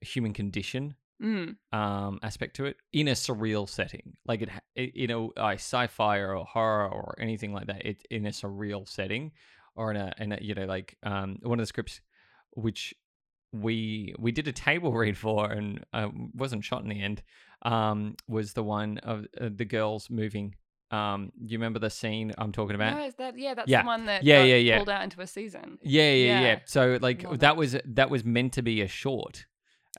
[0.00, 1.56] human condition Mm.
[1.70, 6.16] um aspect to it in a surreal setting like it, it you know uh, sci-fi
[6.16, 9.32] or horror or anything like that it in a surreal setting
[9.74, 12.00] or in a in a you know like um one of the scripts
[12.52, 12.94] which
[13.52, 17.22] we we did a table read for and uh, wasn't shot in the end
[17.66, 20.54] um was the one of uh, the girls moving
[20.90, 23.54] um you remember the scene i'm talking about No, is that yeah?
[23.54, 23.82] That's Yeah.
[23.82, 24.76] the one that Yeah, got yeah, yeah.
[24.78, 25.78] pulled out into a season.
[25.82, 26.40] Yeah, yeah, yeah.
[26.40, 26.58] Yeah.
[26.64, 27.56] So like Love that it.
[27.58, 29.46] was that was meant to be a short.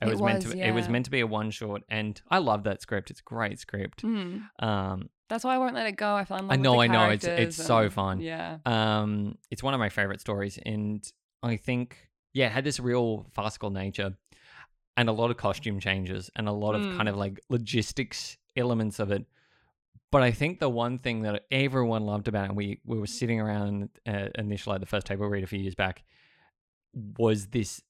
[0.00, 2.20] It, It was, meant was, to it was meant to be a one short and
[2.30, 3.10] I love that script.
[3.10, 4.02] It's a great script.
[4.02, 4.48] Mm.
[4.62, 6.14] Um That's why I won't let it go.
[6.14, 7.04] I fell in love I know, I know.
[7.10, 8.20] It's- it's characters so fun.
[8.20, 8.58] Yeah.
[8.66, 11.02] um it's one of my favorite stories and
[11.42, 11.96] I think
[12.34, 14.16] yeah, it had this real farcical nature
[14.96, 17.12] and a lot of costume changes and a lot of kind Mm.
[17.12, 19.24] of like logistics elements of it.
[20.12, 23.06] But I think the one thing that everyone loved about it, and we, we were
[23.06, 26.04] sitting around uh, initially at the first table read a few years back,
[27.18, 27.82] was this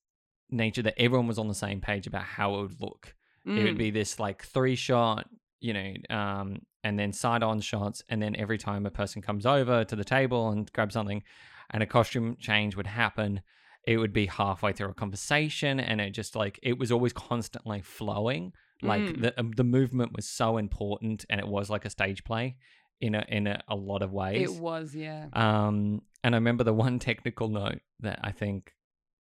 [0.48, 3.14] nature that everyone was on the same page about how it would look.
[3.44, 3.78] It would Mm.
[3.78, 5.28] be this like three shot,
[5.60, 8.04] you know, um, and then side on shots.
[8.08, 11.24] And then every time a person comes over to the table and grabs something
[11.70, 13.42] and a costume change would happen,
[13.84, 15.80] it would be halfway through a conversation.
[15.80, 18.52] And it just like, it was always constantly flowing.
[18.82, 19.20] Like Mm.
[19.22, 22.56] the, um, the movement was so important and it was like a stage play
[23.00, 24.50] in a, in a, a lot of ways.
[24.50, 25.26] It was, yeah.
[25.32, 28.72] Um, and I remember the one technical note that I think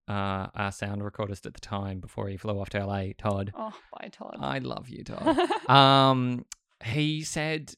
[0.07, 3.51] uh, our sound recordist at the time before he flew off to LA, Todd.
[3.55, 4.37] Oh, bye, Todd.
[4.39, 5.37] I love you, Todd.
[5.69, 6.45] um,
[6.83, 7.73] he said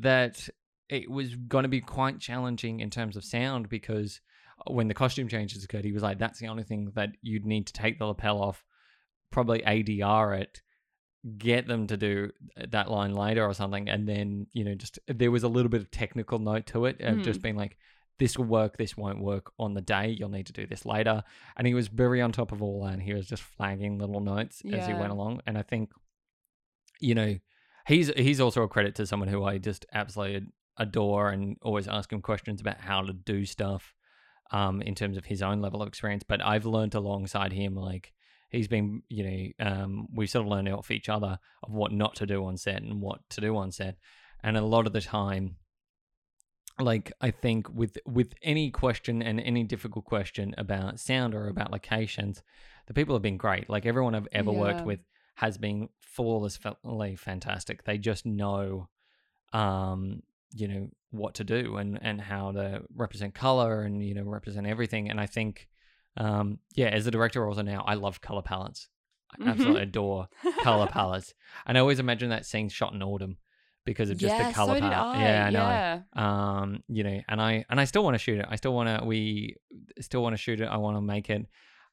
[0.00, 0.48] that
[0.88, 4.20] it was going to be quite challenging in terms of sound because
[4.66, 7.66] when the costume changes occurred, he was like, "That's the only thing that you'd need
[7.68, 8.64] to take the lapel off,
[9.30, 10.62] probably ADR it."
[11.36, 12.30] Get them to do
[12.68, 15.80] that line later or something and then you know just there was a little bit
[15.80, 17.42] of technical note to it of just Mm.
[17.42, 17.76] being like
[18.18, 21.22] this will work this won't work on the day you'll need to do this later
[21.56, 24.20] and he was very on top of all that and he was just flagging little
[24.20, 25.90] notes as he went along and i think
[27.00, 27.36] you know
[27.86, 30.48] he's he's also a credit to someone who i just absolutely
[30.78, 33.94] adore and always ask him questions about how to do stuff
[34.50, 38.12] um in terms of his own level of experience but i've learned alongside him like
[38.50, 42.14] he's been you know um we've sort of learned off each other of what not
[42.16, 43.96] to do on set and what to do on set.
[44.42, 45.56] And a lot of the time
[46.80, 51.72] like i think with with any question and any difficult question about sound or about
[51.72, 52.40] locations
[52.88, 53.68] the people have been great.
[53.68, 55.00] Like everyone i've ever worked with
[55.34, 57.84] has been flawlessly fantastic.
[57.84, 58.88] They just know
[59.52, 60.22] um
[60.52, 64.66] you know what to do and and how to represent color and you know represent
[64.66, 65.10] everything.
[65.10, 65.68] And i think
[66.18, 68.88] um yeah as a director also now i love color palettes
[69.32, 69.48] i Mhm.
[69.50, 70.28] absolutely adore
[70.62, 71.32] color palettes
[71.66, 73.36] and i always imagine that scene shot in autumn
[73.84, 75.22] because of just yeah, the color so palette I.
[75.22, 76.00] yeah i know Yeah.
[76.60, 78.88] um you know and i and i still want to shoot it i still want
[79.00, 79.56] to we
[80.00, 81.46] still want to shoot it i want to make it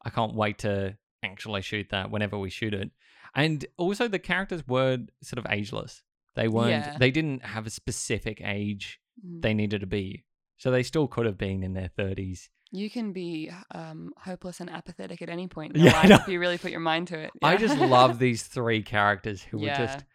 [0.03, 2.91] i can't wait to actually shoot that whenever we shoot it
[3.36, 6.03] and also the characters were sort of ageless
[6.36, 6.97] they weren't Yeah.
[6.97, 9.41] they didn't have a specific age Mm.
[9.41, 10.26] they needed to be
[10.57, 14.70] so they still could have been in their 30s You can be um, hopeless and
[14.70, 16.16] apathetic at any point in Yeah, life know.
[16.18, 17.32] if you really put your mind to it.
[17.43, 19.86] i just love these three characters who were Yeah.
[19.86, 20.05] just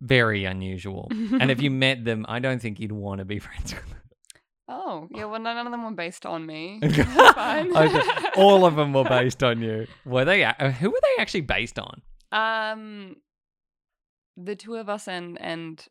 [0.00, 1.08] very unusual.
[1.10, 3.96] and if you met them, I don't think you'd want to be friends with them.
[4.72, 6.78] Oh, yeah, well, none of them were based on me.
[6.82, 7.02] Okay.
[8.36, 9.86] All of them were based on you.
[10.04, 10.44] Were they?
[10.44, 12.02] Who were they actually based on?
[12.30, 13.16] Um,
[14.36, 15.84] the two of us and and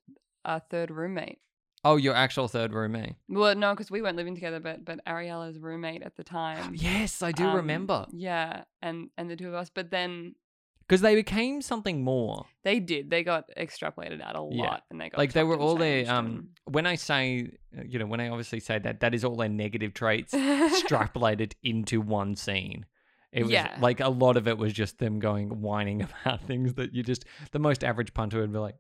[0.46, 1.40] our third roommate.
[1.86, 3.16] Oh, your actual third roommate.
[3.30, 6.74] Well, no, because we weren't living together, but but Ariella's roommate at the time.
[6.76, 9.70] Yes, I do um, remember Yeah, and and the two of us.
[9.74, 10.36] But then
[10.82, 12.46] because they became something more.
[12.64, 13.10] they did.
[13.12, 14.64] They got extrapolated out a Yeah.
[14.64, 16.50] lot, and they got like they were all their um.
[16.66, 19.50] When I say, uh, you know, when I obviously say that, that is all their
[19.50, 22.86] negative traits extrapolated into one scene.
[23.32, 23.78] It was Yeah.
[23.80, 27.26] like a lot of it was just them going whining about things that you just
[27.52, 28.76] the most average punter would be like,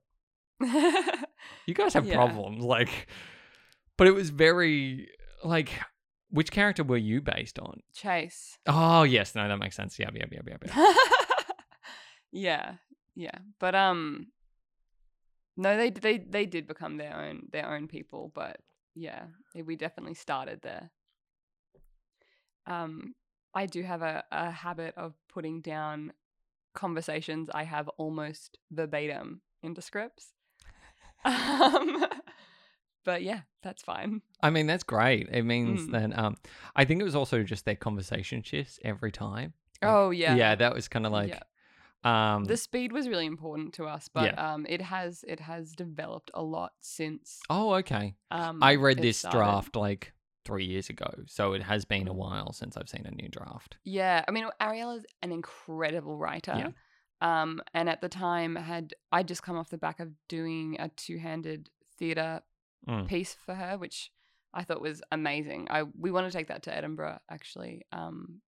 [1.70, 2.15] you guys have Yeah.
[2.15, 3.07] problems, like.
[3.97, 5.09] But it was very
[5.43, 5.72] like,
[6.30, 7.82] which character were you based on?
[7.93, 8.57] Chase.
[8.65, 9.99] Oh yes, no, that makes sense.
[9.99, 10.93] Yeah, yeah, yeah, yeah, yeah.
[12.32, 12.74] yeah,
[13.15, 14.28] yeah, but um,
[15.57, 18.57] no, they they they did become their own their own people, but
[18.95, 20.91] yeah, we definitely started there.
[22.65, 23.15] Um,
[23.53, 26.13] I do have a, a habit of putting down
[26.74, 30.34] conversations I have almost verbatim into scripts.
[31.26, 32.05] Um,
[33.05, 34.22] but yeah, that's fine.
[34.41, 35.30] I mean, that's great.
[35.32, 35.91] It means Mm.
[35.91, 36.38] that um,
[36.76, 39.53] I think it was also just their conversation shifts every time.
[39.82, 41.30] Like, oh yeah, yeah, that was kind of like,
[42.03, 42.36] Yeah.
[42.36, 46.32] um, the speed was really important to us, but um, it has it has developed
[46.34, 47.39] a lot since.
[47.49, 48.15] oh, okay.
[48.32, 49.38] Um, I read this started.
[49.38, 50.13] draft like
[50.45, 52.17] three years ago, so it has been a Mm.
[52.17, 53.78] while since I've seen a new draft.
[53.84, 56.55] Yeah, I mean, Ariel is an incredible writer.
[56.57, 56.70] Yeah.
[57.22, 60.89] Um, and at the time had I just come off the back of doing a
[60.89, 62.41] two-handed theater
[62.88, 63.07] Mm.
[63.09, 64.09] piece for her, which
[64.53, 65.67] I thought was amazing.
[65.70, 67.86] I we want to take that to Edinburgh actually.
[67.91, 68.41] Um,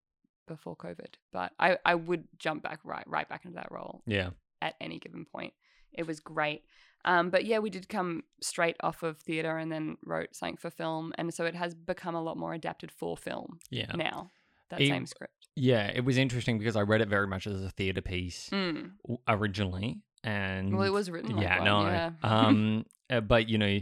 [0.48, 4.30] before COVID, but I I would jump back right right back into that role Yeah,
[4.60, 5.52] at any given point.
[5.92, 6.64] It was great.
[7.04, 10.70] Um, but yeah, we did come straight off of theatre and then wrote something for
[10.70, 11.12] film.
[11.16, 14.30] And so it has become a lot more adapted for film yeah, now,
[14.70, 15.41] that same script.
[15.56, 15.86] Yeah.
[15.94, 18.92] It was interesting because I read it very much as a theater piece Mm.
[19.28, 22.10] originally, and Well, it was written like yeah, one, no, yeah.
[22.22, 23.80] um, uh, but you know,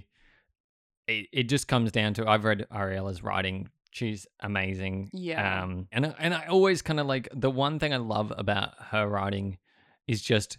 [1.06, 3.68] it it just comes down to I've read Ariella's writing.
[3.92, 5.10] She's amazing.
[5.12, 5.62] Yeah.
[5.64, 8.74] Um, and I- and I always kind of like the one thing I love about
[8.90, 9.58] her writing
[10.06, 10.58] is just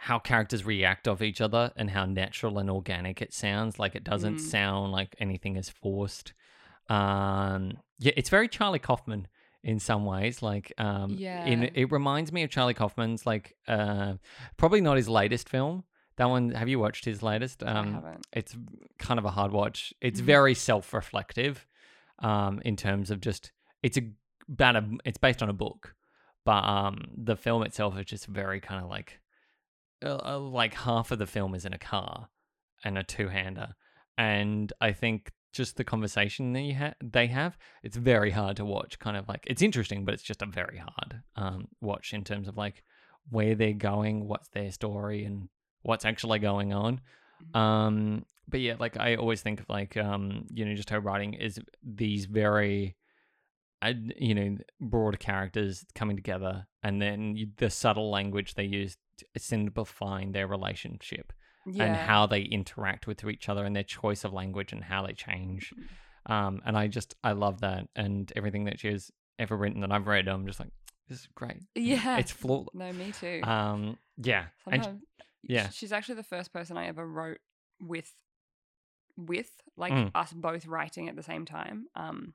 [0.00, 3.78] how characters react off each other and how natural and organic it sounds.
[3.78, 4.40] Like it doesn't Mm.
[4.40, 6.34] sound like anything is forced.
[6.88, 9.26] Um, yeah, it's very Charlie Kaufman
[9.64, 10.42] in some ways.
[10.42, 14.14] Like, um, yeah, in it reminds me of Charlie Kaufman's like, uh,
[14.56, 15.84] probably not his latest film.
[16.16, 17.62] That one, have you watched his latest?
[17.62, 18.26] I Um, haven't.
[18.32, 18.56] it's
[18.98, 19.92] kind of a hard watch.
[20.00, 20.24] It's Mhm.
[20.24, 21.66] very self-reflective,
[22.20, 23.52] um, in terms of just
[23.82, 24.02] it's a
[24.50, 25.94] about a it's based on a book,
[26.44, 29.20] but um, the film itself is just very kind of like,
[30.04, 32.28] uh, uh, like half of the film is in a car,
[32.84, 33.74] and a two-hander,
[34.16, 38.64] and I think just the conversation that you ha- they have, it's very hard to
[38.64, 38.98] watch.
[38.98, 42.48] Kind of like it's interesting, but it's just a very hard um watch in terms
[42.48, 42.82] of like
[43.30, 45.48] where they're going, what's their story, and
[45.82, 47.00] what's actually going on.
[47.54, 47.58] Mhm.
[47.58, 51.34] Um, but yeah, like I always think of like um, you know, just her writing
[51.34, 52.96] is these very,
[53.82, 58.96] uh, you know, broad characters coming together, and then you, the subtle language they use
[59.18, 61.32] to simplifying their relationship
[61.66, 61.84] Yeah.
[61.84, 65.12] and how they interact with each other and their choice of language and how they
[65.12, 65.72] change.
[66.26, 69.92] Um, and I just I love that and everything that she has ever written that
[69.92, 70.28] I've read.
[70.28, 70.70] I'm just like,
[71.08, 71.62] this is great.
[71.74, 72.18] Yeah.
[72.18, 72.68] it's flawless.
[72.74, 73.40] No, me too.
[73.44, 75.04] Um, yeah, and Sometimes,
[75.42, 75.68] yeah.
[75.70, 77.38] she's actually the first person I ever wrote
[77.80, 78.12] with,
[79.16, 80.10] with like Mm.
[80.14, 81.86] us both writing at the same time.
[81.94, 82.34] Um,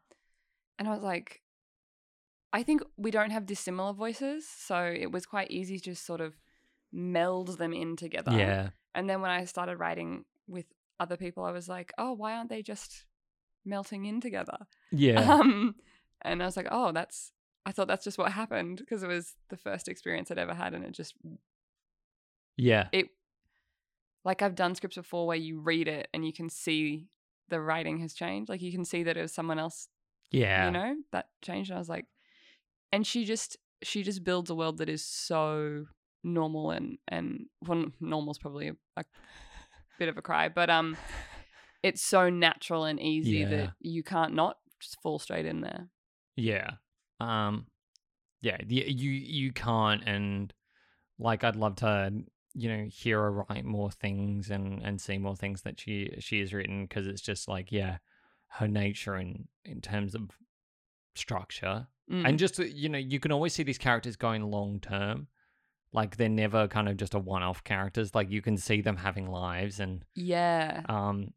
[0.80, 1.42] and I was like,
[2.52, 6.22] I think we don't have dissimilar voices, so it was quite easy to just sort
[6.22, 6.34] of
[6.92, 8.32] meld them in together.
[8.32, 10.66] yeah, And then when I started writing with
[11.00, 13.06] other people, I was like, oh, why aren't they just
[13.66, 14.58] melting in together?
[14.92, 15.76] yeah, Um,
[16.22, 17.32] and I was like, oh, that's.
[17.66, 20.74] I thought that's just what happened because it was the first experience I'd ever had,
[20.74, 21.16] and it just
[22.58, 23.08] yeah, it
[24.26, 27.08] like I've done scripts before where you read it and you can see
[27.50, 28.50] the writing has changed.
[28.50, 29.88] Like you can see that it was someone else,
[30.32, 30.66] yeah.
[30.66, 31.72] you know, that changed.
[31.72, 32.06] And I was like,
[32.92, 35.86] and she just she just builds a world that is so
[36.24, 39.04] normal and and well, normal's probably a, a
[40.00, 40.98] bit of a cry, but um,
[41.84, 43.50] it's so natural and easy Yeah.
[43.50, 45.88] that you can't not just fall straight in there.
[46.36, 46.72] Yeah.
[47.20, 47.68] Um
[48.42, 50.54] yeah, the, you you can't and
[51.18, 52.12] like I'd love to
[52.54, 56.40] you know hear her write more things and and see more things that she she
[56.40, 57.98] has written because it's just like yeah
[58.48, 60.30] her nature in in terms of
[61.16, 62.28] structure Mm.
[62.28, 65.28] and just uh, you know you can always see these characters going long term
[65.94, 68.16] Like they're never kind of just a one-off characters.
[68.16, 70.82] Like you can see them having lives and Yeah.
[70.90, 71.34] um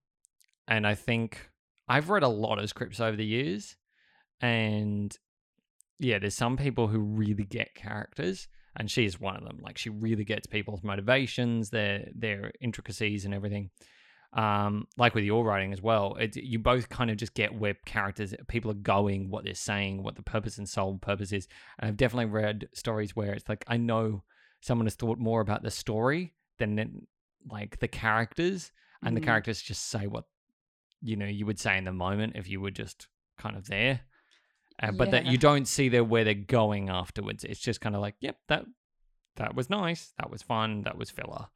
[0.69, 1.49] and I think
[1.89, 3.77] I've read a lot of scripts over the years
[4.41, 5.17] and
[5.99, 8.49] yeah, there's some people who really get characters
[8.79, 9.59] and she's one of them.
[9.63, 13.71] Like she really gets people's motivations, their their intricacies and everything.
[14.33, 17.75] Um, like with your writing as well, it, you both kind of just get where
[17.87, 21.49] characters, people are going, what they're saying, what the purpose and sole purpose is.
[21.79, 24.25] And I've definitely read stories where it's like I know
[24.67, 27.07] someone has thought more about the story than
[27.49, 29.25] like the characters, and the Mhm.
[29.25, 30.25] characters just say what
[31.01, 33.09] you know you would say in the moment if you were just
[33.39, 34.01] kind of there.
[34.83, 37.45] Uh, but that you don't see there where they're going afterwards.
[37.45, 38.65] It's just kind of like, yep, that
[39.37, 41.47] that was nice, that was fun, that was filler.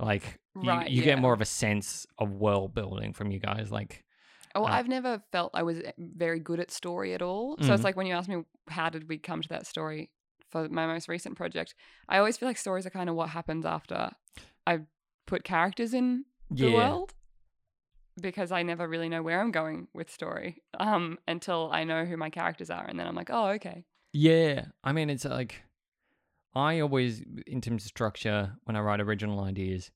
[0.00, 1.20] Like you, Right, you get yeah.
[1.22, 3.70] more of a sense of world building from you guys.
[3.70, 4.04] Like,
[4.56, 7.56] Oh, Uh, I've never felt I was eh, very good at story at all.
[7.60, 7.74] So Mhm.
[7.74, 10.10] it's like when you ask me how did we come to that story
[10.54, 11.74] for my most recent project,
[12.08, 14.12] I always feel like stories are kind of what happens after
[14.66, 14.80] I
[15.26, 17.12] put characters in the yeah, world
[18.20, 22.16] because I never really know where I'm going with story um until I know who
[22.16, 24.66] my characters are and then I'm like, "Oh, okay." yeah.
[24.84, 25.62] I mean, it's like
[26.54, 29.90] I always, in terms of structure, when I write original ideas,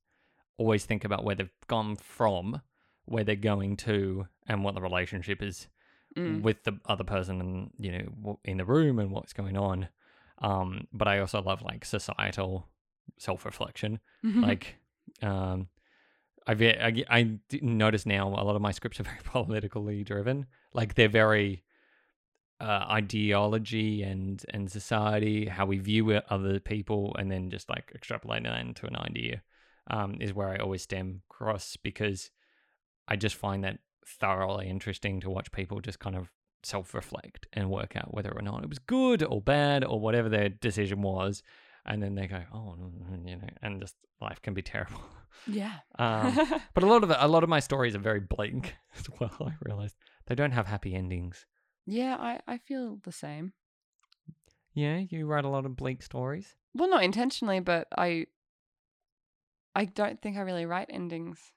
[0.56, 2.60] always think about where they've gone from,
[3.04, 5.68] where they're going to, and what the relationship is
[6.16, 6.42] Mm.
[6.42, 9.88] with the other person and you know in the room and what's going on
[10.40, 12.68] um but i also love like societal
[13.18, 14.00] self-reflection.
[14.42, 14.76] Like
[15.22, 15.68] um
[16.46, 20.46] I've, I, I notice now a lot of my scripts are very politically driven.
[20.72, 21.62] Like they're very
[22.60, 28.44] uh, ideology and and society how we view other people and then just like extrapolating
[28.44, 29.42] that into an idea
[29.92, 32.32] um is where i always stem cross because
[33.06, 36.32] i just find that thoroughly interesting to watch people just kind of
[36.68, 40.48] self-reflect and work out whether or not it was good or bad or whatever their
[40.48, 41.42] decision was
[41.86, 42.76] and then they go oh
[43.24, 45.00] you know and just life can be terrible
[45.46, 45.74] yeah.
[45.98, 46.36] um,
[46.74, 49.36] but a lot of it, a lot of my stories are very bleak as well.
[49.40, 49.96] I realized
[50.26, 51.46] they don't have happy endings.
[51.86, 53.52] yeah, I I feel the same.
[54.74, 56.54] Yeah, you write a lot of bleak stories.
[56.74, 58.26] Well, not intentionally, but I
[59.74, 61.52] I don't think I really write endings.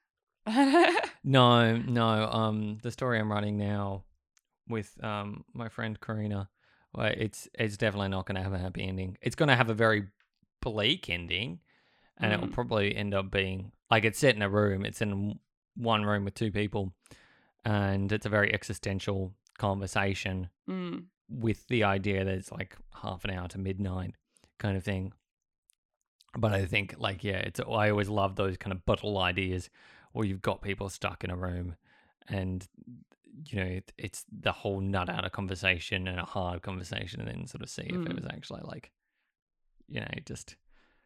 [1.23, 2.07] No, no.
[2.31, 4.03] Um, the story I'm writing now
[4.67, 6.49] with um my friend Karina,
[6.93, 9.17] well, it's it's definitely not going to have a happy ending.
[9.21, 10.07] It's going to have a very
[10.61, 11.59] bleak ending,
[12.17, 12.53] and it will Mm.
[12.53, 14.85] probably end up being like it's set in a room.
[14.85, 15.39] It's in
[15.75, 16.93] one room with two people,
[17.65, 21.03] and it's a very existential conversation mm.
[21.29, 24.15] with the idea that it's like half an hour to midnight
[24.59, 25.13] kind of thing.
[26.37, 29.69] But I think like yeah, it's I always love those kind of bottle ideas
[30.13, 31.75] where you've got people stuck in a room
[32.27, 32.67] and
[33.47, 37.29] you know it, it's the whole nut out of conversation and a hard conversation and
[37.29, 38.15] then sort of see if it Mm.
[38.15, 38.91] was actually like
[39.87, 40.55] you know just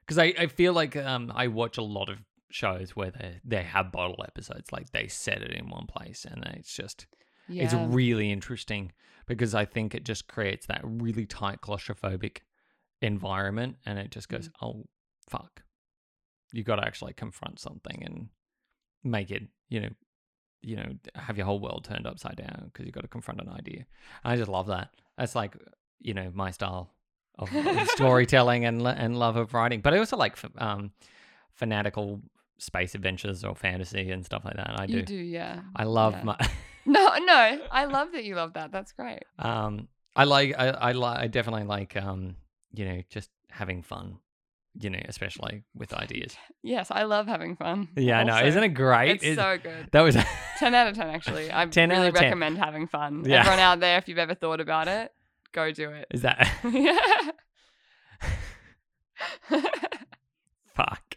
[0.02, 2.20] because I, I feel like um I watch a lot of
[2.52, 6.44] shows where they they have bottle episodes like they set it in one place and
[6.58, 7.08] it's just
[7.48, 7.64] Yeah.
[7.64, 8.92] it's really interesting
[9.28, 12.38] because I think it just creates that really tight claustrophobic
[13.02, 14.86] environment and it just goes, oh,
[15.30, 15.64] fuck.
[16.54, 18.30] You got to actually confront something and
[19.04, 19.90] make it, you know,
[20.66, 23.50] you know, have your whole world turned upside down because you've got to confront an
[23.50, 23.86] idea.
[24.24, 24.90] I just love that.
[25.18, 25.56] That's like,
[26.02, 26.90] you know, my style
[27.38, 27.50] of
[27.90, 29.82] storytelling and and love of writing.
[29.82, 30.92] But I also like um,
[31.54, 32.22] fanatical
[32.58, 34.80] space adventures or fantasy and stuff like that.
[34.80, 35.06] I you do.
[35.06, 35.62] do, yeah.
[35.76, 36.24] I love Yeah.
[36.24, 36.38] my.
[36.88, 37.62] No, no.
[37.72, 38.72] I love that you love that.
[38.72, 39.24] That's great.
[39.40, 42.36] Um, I like, I, I like, I definitely like, um,
[42.76, 44.20] you know, just having fun,
[44.80, 46.36] you know, especially with ideas.
[46.64, 47.88] Yes, I love having fun.
[47.96, 48.38] Yeah, I know.
[48.46, 49.12] Isn't it great?
[49.12, 49.90] It's It- so good.
[49.92, 50.16] that was
[50.60, 51.52] 10 out of 10, actually.
[51.52, 52.24] I 10 out really of 10.
[52.24, 53.24] recommend having fun.
[53.26, 53.40] Yeah.
[53.40, 55.12] Everyone out there, if you've ever thought about it,
[55.54, 56.08] go do it.
[56.12, 57.00] is that yeah.
[60.76, 61.16] fuck.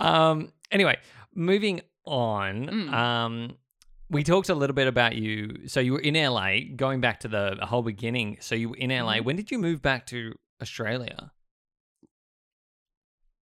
[0.00, 0.52] um.
[0.70, 0.96] Anyway,
[1.34, 2.66] moving on.
[2.66, 2.92] Mm.
[2.92, 3.56] Um,
[4.10, 5.66] we talked a little bit about you.
[5.68, 6.58] So you were in LA.
[6.76, 8.38] Going back to the whole beginning.
[8.40, 9.16] So you were in LA.
[9.16, 9.24] Mhm.
[9.24, 11.32] When did you move back to Australia?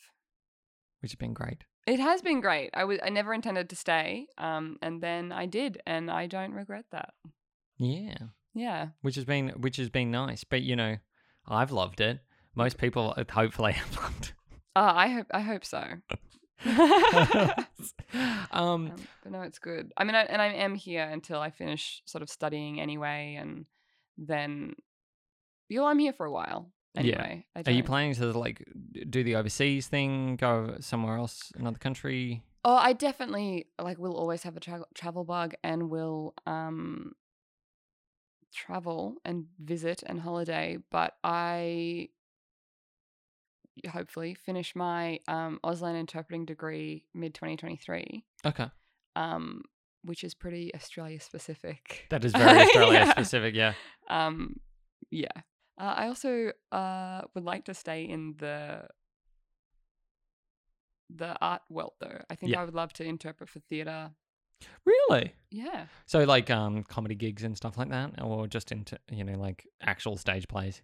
[1.02, 1.64] which has been great.
[1.88, 2.70] It has been great.
[2.74, 6.52] I was I never intended to stay, um, and then I did, and I don't
[6.54, 7.14] regret that.
[7.78, 8.18] Yeah,
[8.54, 8.90] Yeah.
[9.02, 10.44] which has been which has been nice.
[10.44, 10.98] But you know,
[11.48, 12.20] I've loved it.
[12.54, 14.34] Most people uh, hopefully have loved it.
[14.76, 15.84] Uh, I hope I hope so.
[18.52, 18.92] um, Um,
[19.24, 19.92] but no, it's good.
[19.96, 23.66] I mean, I, and I am here until I finish sort of studying anyway, and
[24.18, 24.74] then,
[25.70, 26.72] you know, I'm here for a while.
[26.98, 27.46] Anyway.
[27.56, 28.64] I are you planning to like
[29.10, 32.44] do the overseas thing, go somewhere else, another country?
[32.66, 33.98] Oh, I definitely like.
[33.98, 37.14] Will always have a tra- travel bug, and will um
[38.54, 40.78] travel and visit and holiday.
[40.92, 42.10] But I
[43.92, 48.26] hopefully finish my um Auslan interpreting degree mid 2023.
[48.46, 48.68] Okay,
[49.16, 49.62] Um,
[50.04, 52.08] which is pretty Australia specific.
[52.10, 53.12] that is very Australia Yeah.
[53.12, 53.56] specific.
[53.56, 53.74] Yeah.
[54.10, 54.56] Um,
[55.12, 55.28] yeah.
[55.78, 58.88] Uh, I also uh would like to stay in the
[61.10, 62.22] the art world though.
[62.30, 62.62] I think Yeah.
[62.62, 64.12] I would love to interpret for theater.
[64.86, 65.34] Really?
[65.52, 65.86] Yeah.
[66.06, 69.68] So like um comedy gigs and stuff like that, or just into you know like
[69.82, 70.82] actual stage plays.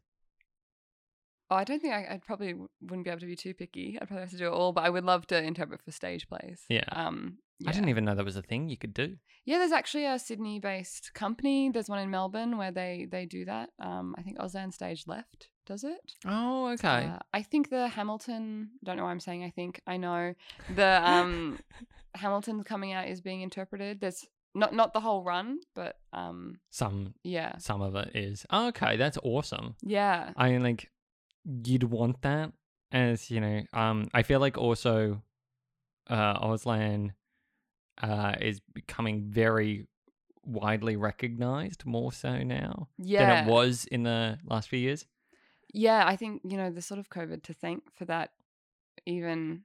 [1.50, 3.98] Oh, I don't think I, I'd probably w- wouldn't be able to be too picky.
[4.02, 6.28] I'd probably have to do it all, but I would love to interpret for stage
[6.28, 6.64] plays.
[6.70, 6.86] Yeah.
[6.92, 7.40] Um.
[7.64, 7.70] Yeah.
[7.70, 9.16] I didn't even know that was a thing you could do.
[9.46, 11.70] Yeah, there's actually a Sydney-based company.
[11.70, 13.70] There's one in Melbourne where they they do that.
[13.80, 16.14] Um, I think Auslan Stage Left does it.
[16.26, 17.10] Oh, okay.
[17.14, 18.72] Uh, I think the Hamilton.
[18.84, 19.82] Don't know why I'm saying I think.
[19.88, 20.34] I know
[20.76, 21.60] the um
[22.16, 24.00] Hamilton coming out is being interpreted.
[24.02, 28.46] There's not not the whole run, but um some yeah some of it is.
[28.50, 29.76] Oh, okay, that's awesome.
[29.82, 30.90] yeah I mean, like,
[31.66, 32.52] you'd want that
[32.92, 33.64] as you know.
[33.74, 35.24] Um, I feel like also,
[36.10, 37.12] uh, Auslan,
[38.02, 39.88] uh, is becoming very
[40.46, 45.06] widely recognized more so now yeah than it was in the last few years.
[45.74, 46.04] yeah.
[46.06, 48.32] I think you know the sort of COVID to thank for that.
[49.06, 49.64] Even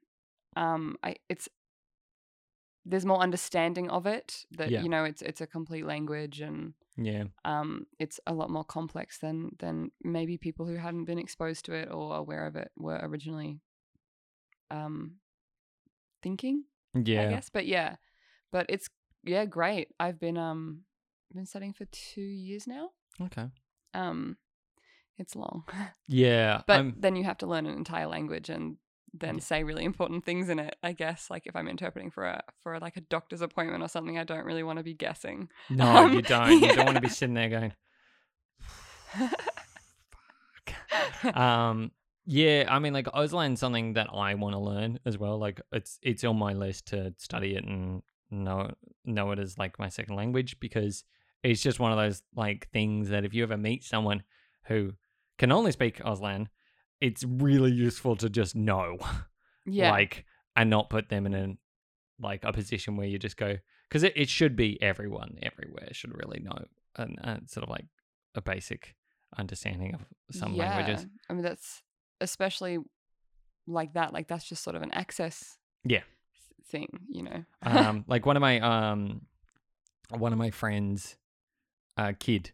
[0.57, 1.49] um, I it's
[2.87, 4.83] there's more understanding of it that Yeah.
[4.83, 9.19] you know it's it's a complete language and Yeah, um, it's a lot more complex
[9.19, 12.99] than than maybe people who hadn't been exposed to it or aware of it were
[13.03, 13.61] originally
[14.71, 15.17] um,
[16.23, 16.65] thinking.
[16.95, 17.97] Yeah i guess, but yeah,
[18.53, 18.89] but it's
[19.25, 19.89] yeah great.
[20.01, 20.83] I've been um
[21.35, 22.91] been studying for two years now.
[23.21, 23.47] Okay.
[23.95, 24.37] Um,
[25.19, 25.65] it's long,
[26.09, 28.77] Yeah, but I'm- then you have to learn an entire language and
[29.15, 29.41] then Yeah.
[29.41, 30.77] say really important things in it.
[30.83, 34.19] I guess like if I'm interpreting for a for like a doctor's appointment or something,
[34.19, 35.49] I don't really want to be guessing.
[35.71, 36.61] no, um, you don't.
[36.61, 37.73] You don't want to be sitting there going.
[41.35, 41.91] um
[42.27, 45.99] yeah i mean like auslan's something that i want to learn as well like it's
[46.03, 48.71] it's on my list to study it and know
[49.05, 51.05] know it as like my second language because
[51.43, 54.23] it's just one of those like things that if you ever meet someone
[54.65, 54.93] who
[55.39, 56.47] can only speak auslan
[57.01, 58.99] it's really useful to just know
[59.67, 60.25] yeah, like
[60.57, 61.57] and not put them in a
[62.21, 63.57] like a position where you just go
[63.89, 66.65] because it, it should be everyone everywhere should really know
[66.97, 67.87] and uh, sort of like
[68.35, 68.95] a basic
[69.39, 70.01] understanding of
[70.31, 71.83] some languages I mean, that's
[72.21, 72.79] especially
[73.67, 74.13] like that.
[74.13, 75.59] Like that's just sort of an access.
[75.85, 76.03] Yeah.
[76.71, 77.45] Th- Thing, you know.
[77.63, 79.23] um like one of my um
[80.11, 81.17] one of my friends
[81.97, 82.53] uh kid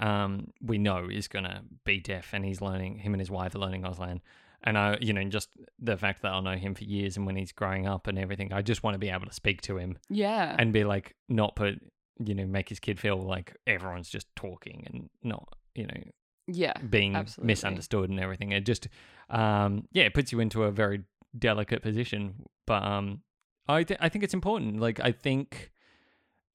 [0.00, 3.58] um we know is gonna be deaf and he's learning him and his wife are
[3.58, 4.20] learning auslan
[4.64, 7.36] and i you know just the fact that i'll know him for years and when
[7.36, 9.96] he's growing up and everything i just want to be able to speak to him
[10.08, 10.56] yeah.
[10.58, 11.80] and be like not put
[12.24, 16.02] you know make his kid feel like everyone's just talking and not you know
[16.48, 16.74] yeah.
[16.78, 17.46] being absolutely.
[17.46, 18.88] misunderstood and everything it just
[19.30, 21.02] um yeah it puts you into a very
[21.38, 23.20] delicate position but um
[23.68, 25.70] i th- i think it's important like i think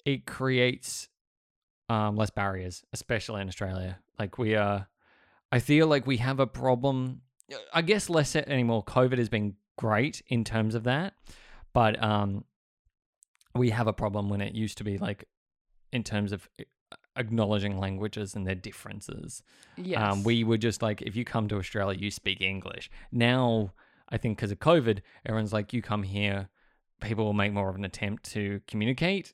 [0.05, 1.09] it creates
[1.89, 4.88] um less barriers especially in australia like we are
[5.51, 7.21] i feel like we have a problem
[7.73, 11.13] i guess less anymore covid has been great in terms of that
[11.73, 12.43] but um
[13.53, 15.25] we have a problem when it used to be like
[15.91, 16.63] in terms of uh,
[17.17, 19.43] acknowledging languages and their differences
[19.75, 19.99] Yes.
[19.99, 22.89] um, we were just like, if you come to Australia, you speak English.
[23.11, 23.73] Now,
[24.12, 26.49] I think because of COVID, everyone's like, you come here,
[26.99, 29.34] people will make more of an attempt to communicate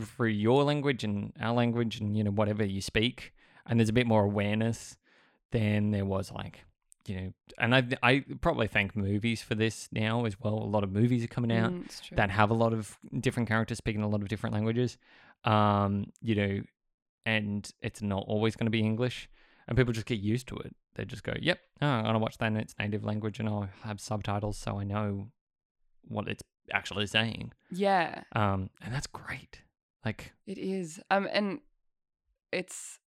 [0.00, 3.32] through your language and our language and, you know, whatever you speak.
[3.66, 4.96] And there's a bit more awareness
[5.52, 6.64] than there was like,
[7.06, 10.54] you know, and I, I probably thank movies for this now as well.
[10.54, 13.78] A lot of movies are coming out Mm, that have a lot of different characters
[13.78, 14.98] speaking a lot of different languages.
[15.44, 16.60] Um, you know,
[17.24, 19.28] and it's not always going to be English,
[19.68, 20.74] and people just get used to it.
[20.96, 23.68] They just go, "Yep, oh, I'm gonna watch that in its native language, and I'll
[23.84, 25.30] have subtitles so I know
[26.02, 26.42] what it's
[26.72, 29.62] actually saying." yeah, Um, and that's great.
[30.04, 31.00] Like, it is.
[31.10, 31.60] Um, and
[32.50, 32.98] it's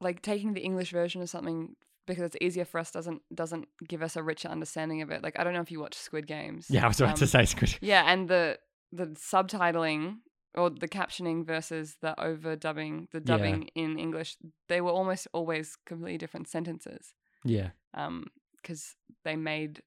[0.00, 4.02] like taking the English version of something because it's easier for us doesn't doesn't give
[4.02, 5.22] us a richer understanding of it.
[5.22, 6.66] Like I don't know if you watch Squid Games.
[6.70, 7.78] yeah, I was about to Um, say, Squid.
[7.80, 8.58] Yeah, and the
[8.92, 10.18] the subtitling
[10.54, 13.24] or the captioning versus the overdubbing, the Yeah.
[13.24, 14.36] dubbing in English,
[14.68, 17.14] they were almost always completely different sentences.
[17.44, 18.26] Yeah, Um,
[18.56, 19.82] because they made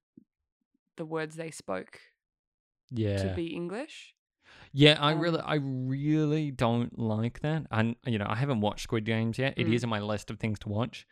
[0.95, 1.99] the words they spoke
[2.91, 3.17] Yeah.
[3.17, 4.15] to be English.
[4.71, 7.67] Yeah, I really, Um, I really don't like that.
[7.69, 9.53] And you know, I haven't watched Squid Games yet.
[9.57, 9.73] It Mm.
[9.73, 11.05] is on my list of things to watch.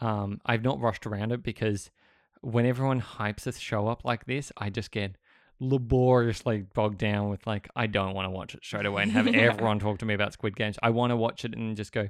[0.00, 1.90] Um, I've not rushed around it because
[2.40, 5.16] when everyone hypes a show up like this, I just get
[5.60, 9.26] laboriously bogged down with like, I don't want to watch it straight away and have
[9.34, 10.76] everyone talk to me about Squid Games.
[10.82, 12.08] I want to watch it and just go,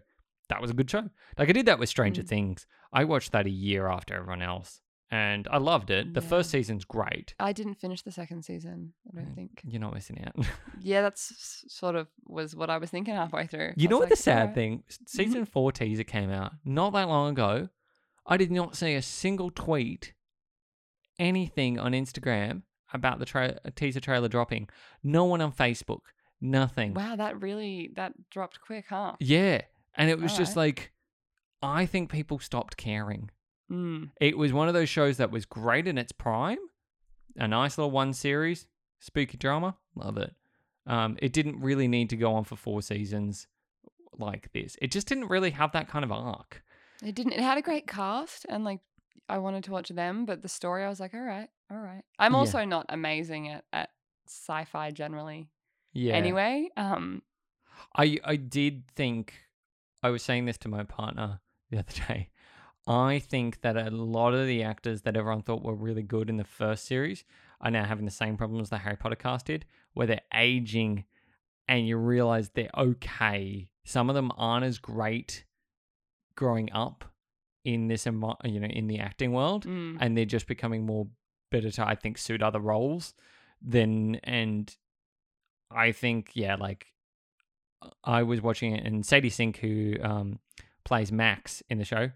[0.49, 1.09] that was a good show.
[1.39, 2.29] Like I did that with Stranger Mm.
[2.29, 2.67] Things.
[2.93, 4.81] I watched that a year after everyone else,
[5.11, 6.13] and I loved it.
[6.15, 6.29] The Yeah.
[6.29, 7.35] first season's great.
[7.41, 8.93] I didn't finish the second season.
[9.11, 9.35] I don't Mm.
[9.35, 9.63] think.
[9.65, 10.47] You're not missing out.
[10.81, 13.73] Yeah, that's sort of was what I was thinking halfway through.
[13.77, 14.83] You I know what the sad thing?
[14.89, 17.69] S- Season four teaser came out not that long ago.
[18.27, 20.13] I did not see a single tweet,
[21.19, 22.63] anything on Instagram
[22.95, 24.69] about the tra- teaser trailer dropping.
[25.03, 26.01] No one on Facebook.
[26.41, 26.95] Nothing.
[26.95, 29.15] Wow, that really that dropped quick, huh?
[29.21, 29.63] Yeah,
[29.95, 30.77] and it was just Alright.
[30.77, 30.93] like,
[31.63, 33.31] I think people stopped caring.
[33.71, 34.11] Mm.
[34.21, 36.59] It was one of those shows that was great in its prime,
[37.37, 38.67] a nice little one series,
[39.01, 40.35] spooky drama, love it.
[40.87, 43.47] Um, it didn't really need to go on for four seasons
[44.19, 44.77] like this.
[44.83, 46.63] It just didn't really have that kind of arc.
[47.03, 47.33] It didn't.
[47.33, 48.81] It had a great cast, and like
[49.29, 52.03] I wanted to watch them, but the story, I was like, all right, all right.
[52.19, 52.39] I'm Yeah.
[52.39, 53.91] also not amazing at at
[54.27, 55.49] sci-fi generally.
[55.93, 56.15] Yeah.
[56.15, 57.23] Anyway, um,
[57.97, 59.35] I I did think
[60.03, 61.41] I was saying this to my partner
[61.71, 62.31] the other day.
[62.87, 66.37] I think that a lot of the actors that everyone thought were really good in
[66.37, 67.25] the first series
[67.63, 71.05] are now having the same problems the Harry Potter cast did, where they're aging
[71.67, 73.71] and you realize they're okay.
[73.85, 75.45] Some of them aren't as great
[76.37, 77.07] growing up
[77.65, 81.07] in this you know in the acting world mm, and they're just becoming more
[81.51, 83.15] better to I think suit other roles
[83.63, 84.75] than and
[85.71, 86.87] I think yeah like
[88.03, 90.39] I was watching it and Sadie Sink who um
[90.85, 92.11] plays Max in the show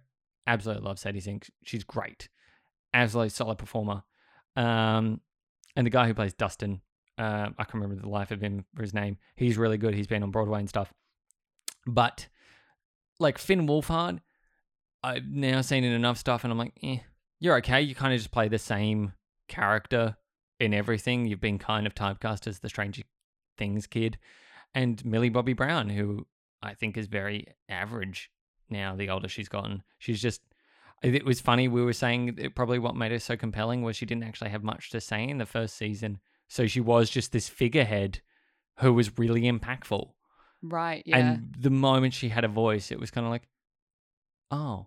[0.47, 1.51] absolutely love Sadie Sink.
[1.63, 2.29] She's great.
[2.95, 4.03] Absolutely solid performer.
[4.57, 5.21] Um
[5.77, 6.83] and the guy who plays Dustin
[7.19, 9.19] uh, I can't remember the life of him for his name.
[9.35, 9.93] He's really good.
[9.93, 10.93] He's been on Broadway and stuff.
[11.85, 12.29] But
[13.19, 14.21] like Finn Wolfhard
[15.03, 16.99] I've now seen in enough stuff and I'm like eh
[17.41, 17.81] you're okay.
[17.81, 19.13] You kind of just play the same
[19.49, 20.17] character
[20.59, 21.27] in everything.
[21.27, 23.03] You've been kind of typecast as the Stranger
[23.57, 24.19] Things kid.
[24.75, 26.27] And Millie Bobby Brown, who
[26.63, 28.31] I think is very average
[28.69, 29.83] now, the older she's gotten.
[29.99, 30.43] She's just,
[31.03, 31.69] it was funny.
[31.69, 34.65] We were saying that probably what made her so compelling was she didn't actually have
[34.65, 36.19] much to say in the first season.
[36.49, 38.21] So she was just this figurehead
[38.81, 40.11] who was really impactful.
[40.63, 41.19] right, yeah.
[41.19, 43.49] And the moment she had a voice, it was kind of like,
[44.51, 44.87] oh,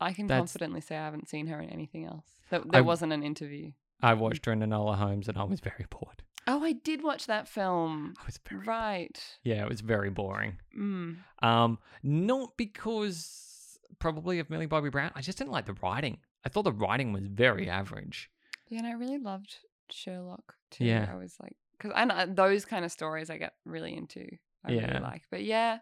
[0.00, 2.26] I can that's- confidently say I haven't seen her in anything else.
[2.50, 3.72] There, there I- wasn't an interview.
[4.04, 6.22] I watched her in Enola Holmes and I was very bored.
[6.48, 8.14] Oh, I did watch that film.
[8.20, 9.22] I was very Right.
[9.44, 10.58] Yeah, it was very boring.
[10.76, 11.18] Mm.
[11.40, 15.12] Um, not because probably of Millie Bobby Brown.
[15.14, 16.18] I just didn't like the writing.
[16.44, 18.28] I thought the writing was very average.
[18.68, 19.54] Yeah, and I really loved
[19.92, 20.84] Sherlock too.
[20.84, 21.08] Yeah.
[21.12, 24.26] I was like, because I know those kind of stories I get really into.
[24.64, 24.88] I Yeah.
[24.88, 25.22] really like.
[25.30, 25.78] But yeah,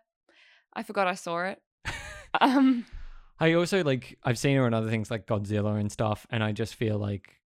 [0.75, 1.63] I forgot I saw it.
[2.41, 2.85] um,
[3.39, 6.53] I also like I've seen her in other things like Godzilla and stuff, and I
[6.53, 7.41] just feel like,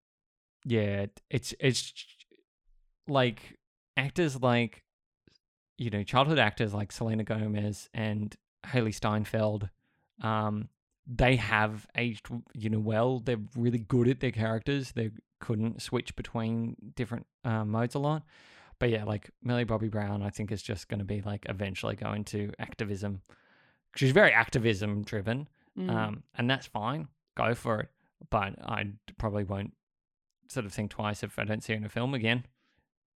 [0.65, 1.93] yeah, it's it's
[3.07, 3.57] like
[3.97, 4.83] actors like,
[5.77, 9.69] you know, childhood actors like Selena Gomez and Hailee Steinfeld.
[10.21, 10.69] Um,
[11.07, 13.19] they have aged, you know, well.
[13.19, 14.93] They're really good at their characters.
[14.93, 18.23] They couldn't switch between different uh, modes a lot.
[18.79, 21.95] But yeah, like Millie Bobby Brown, I think is just going to be like eventually
[21.95, 23.21] go into activism.
[23.95, 25.47] She's very activism driven,
[25.77, 25.89] mm.
[25.89, 27.07] um, and that's fine.
[27.35, 27.89] Go for it.
[28.29, 28.85] But I
[29.17, 29.73] probably won't
[30.47, 32.45] sort of think twice if I don't see her in a film again.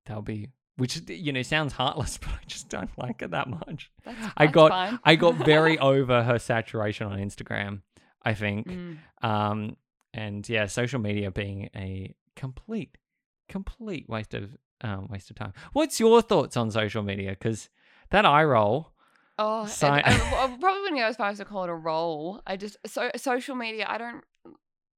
[0.06, 3.90] That'll be, which you know sounds heartless, but I just don't like it that much.
[4.04, 5.00] that's, I got-.
[5.04, 7.82] I got very over her saturation on Instagram.
[8.26, 8.96] I think, Mm.
[9.22, 9.76] um,
[10.14, 12.96] and yeah, social media being a complete,
[13.50, 15.52] complete waste of um, waste of time.
[15.74, 17.30] What's your thoughts on social media?
[17.30, 17.68] Because
[18.10, 18.92] that eye roll.
[19.38, 20.00] Oh, Si- and I,
[20.44, 22.40] I probably wouldn't go as far as to call it a role.
[22.46, 23.86] I just so social media.
[23.88, 24.22] I don't.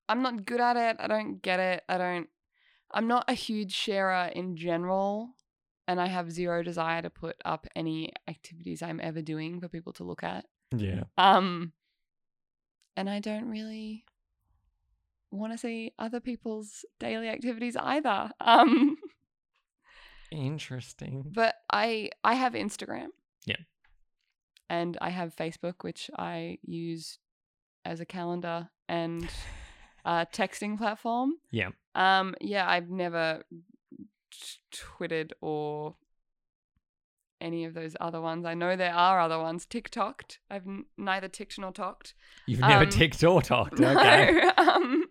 [0.08, 0.96] I'm not good at it.
[1.00, 1.82] I don't get it.
[1.88, 2.28] I don't.
[2.92, 5.30] I'm not a huge sharer in general,
[5.88, 9.92] and I have zero desire to put up any activities I'm ever doing for people
[9.94, 10.44] to look at.
[10.76, 11.04] Yeah.
[11.18, 11.72] Um,
[12.96, 14.04] and I don't really
[15.32, 18.30] want to see other people's daily activities either.
[18.40, 18.96] Um,
[20.30, 21.24] Interesting.
[21.34, 23.08] but I I have Instagram.
[23.46, 23.56] Yeah.
[24.68, 27.18] And I have Facebook, which I use
[27.84, 29.28] as a calendar and
[30.05, 31.34] a texting platform.
[31.51, 31.70] Yeah.
[31.94, 32.34] Um.
[32.40, 33.44] Yeah, I've never
[34.30, 34.38] t-
[34.72, 35.94] twittered or
[37.40, 38.44] any of those other ones.
[38.44, 39.66] I know there are other ones.
[39.66, 40.38] TikToked.
[40.51, 42.14] I've n- neither ticked nor talked.
[42.47, 43.78] You've never Um, ticked or talked.
[43.80, 44.32] Okay.
[44.32, 44.52] No.
[44.56, 45.05] um,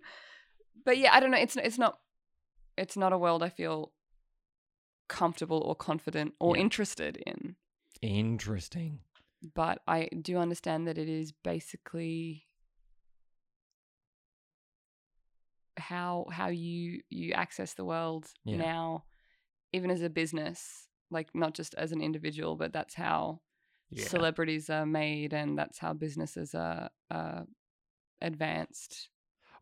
[0.83, 1.37] but yeah, I don't know.
[1.37, 1.99] It's it's not
[2.77, 3.93] it's not a world I feel
[5.07, 6.61] comfortable or confident or Yeah.
[6.63, 7.55] interested in.
[8.01, 8.99] Interesting.
[9.53, 12.47] But I do understand that it is basically
[15.77, 18.57] how how you you access the world Yeah.
[18.57, 19.03] now,
[19.73, 23.41] even as a business, like not just as an individual, but that's how
[23.89, 24.07] Yeah.
[24.07, 27.43] celebrities are made and that's how businesses are uh,
[28.21, 29.09] advanced.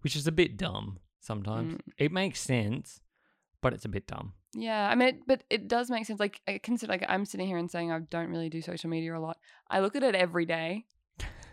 [0.01, 1.73] Which is a bit dumb sometimes.
[1.73, 1.80] Mm.
[1.97, 3.01] It makes sense,
[3.61, 4.34] but it's a bit dumb.
[4.56, 6.20] Yeah, I mean, it, but it does make sense.
[6.20, 9.18] Like, I consider, like, I'm sitting here and saying I don't really do social media
[9.18, 9.38] a lot.
[9.70, 10.86] I look at it every day.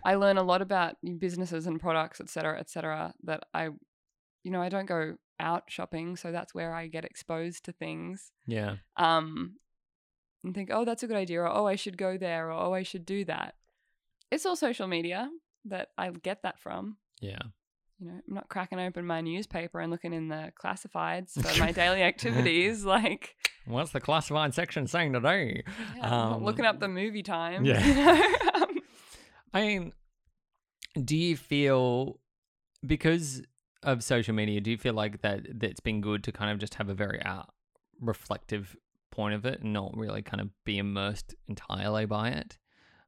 [0.05, 3.15] I learn a lot about businesses and products, et cetera, et cetera.
[3.25, 3.71] That I,
[4.43, 8.33] you know, I don't go out shopping, so that's where I get exposed to things.
[8.47, 8.77] Yeah.
[8.97, 9.57] Um,
[10.45, 12.75] and think, oh, that's a good idea, or oh, I should go there, or oh,
[12.75, 13.55] I should do that.
[14.31, 15.29] It's all social media
[15.65, 16.97] that I get that from.
[17.21, 17.43] Yeah.
[18.01, 21.71] You know, I'm not cracking open my newspaper and looking in the classifieds for my
[21.83, 22.85] daily activities.
[22.91, 23.37] Like,
[23.67, 25.63] What's the classified section saying today?
[25.97, 27.65] yeah, I'm looking Um, up the movie time.
[27.65, 27.87] yeah.
[27.87, 28.23] you know?
[28.63, 28.79] Um,
[29.53, 29.93] I mean,
[31.05, 32.19] do you feel
[32.87, 33.43] because
[33.83, 36.75] of social media, do you feel like that that's been good to kind of just
[36.75, 37.43] have a very uh,
[38.01, 38.77] reflective
[39.11, 42.59] point of it and not really kind of be immersed entirely by it?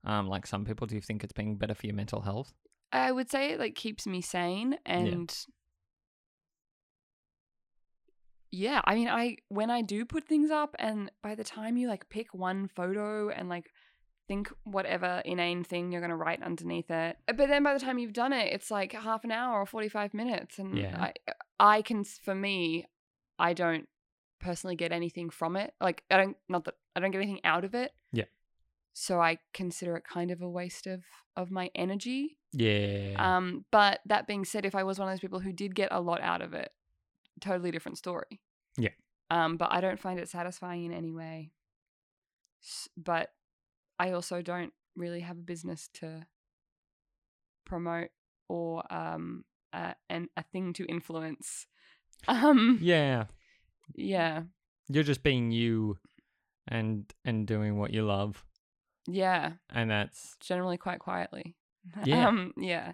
[0.05, 2.53] Um, like some people, do you think it's been better for your mental health?
[2.93, 5.35] I would say it like keeps me sane and
[8.51, 11.89] yeah, I mean I when I do put things up and by the time you
[11.89, 13.71] like pick one photo and like
[14.29, 17.17] think whatever inane thing you're going to write underneath it.
[17.27, 19.67] Uh, but then by the time you've done it, it's like half an hour or
[19.67, 20.97] 45 minutes and Yeah.
[21.01, 22.87] I I can for me
[23.39, 23.89] I don't
[24.39, 25.73] personally get anything from it.
[25.81, 27.93] Like I don't not that I don't get anything out of it.
[28.13, 28.25] Yeah.
[28.93, 31.05] So I consider it kind of a waste of
[31.37, 32.39] of my energy.
[32.53, 33.15] Yeah.
[33.19, 35.89] Um, but that being said, if I was one of those people who did get
[35.93, 36.71] a lot out of it,
[37.41, 38.41] totally different story.
[38.77, 38.91] Yeah.
[39.31, 41.53] Um, but I don't find it satisfying in any way.
[42.63, 43.31] S- But
[43.99, 46.27] I also don't really have a business to
[47.65, 48.09] promote
[48.49, 51.67] or um a, an, a thing to influence.
[52.29, 53.25] Um, yeah.
[53.97, 54.43] yeah,
[54.89, 55.99] You're just being you
[56.69, 58.45] and and doing what you love.
[59.09, 61.57] yeah, And that's generally quite quietly.
[62.05, 62.29] Yeah.
[62.29, 62.93] Um, yeah.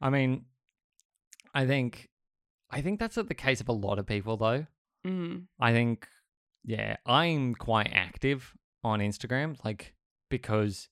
[0.00, 0.44] I mean
[1.54, 2.08] I think
[2.70, 4.66] I think that's the case of a lot of people though.
[5.06, 5.44] Mm.
[5.58, 6.06] I think,
[6.64, 8.52] yeah, I'm quite active
[8.84, 9.94] on Instagram, like
[10.28, 10.88] because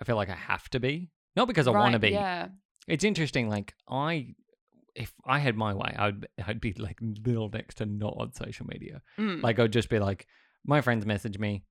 [0.00, 2.10] I feel like I have to be, not because I want to be.
[2.10, 2.48] Yeah.
[2.86, 3.48] It's interesting.
[3.48, 4.34] Like I,
[4.94, 8.66] if I had my way, I'd I'd be like little next to not on social
[8.66, 9.02] media.
[9.18, 9.42] Mm.
[9.42, 10.26] Like I'd just be like,
[10.64, 11.64] my friends message me,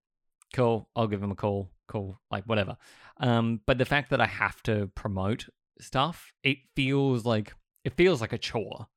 [0.54, 2.78] cool, I'll give him a call, cool, like whatever.
[3.18, 5.48] Um, but the fact that I have to promote
[5.80, 7.54] stuff, it feels like
[7.84, 8.88] it feels like a chore.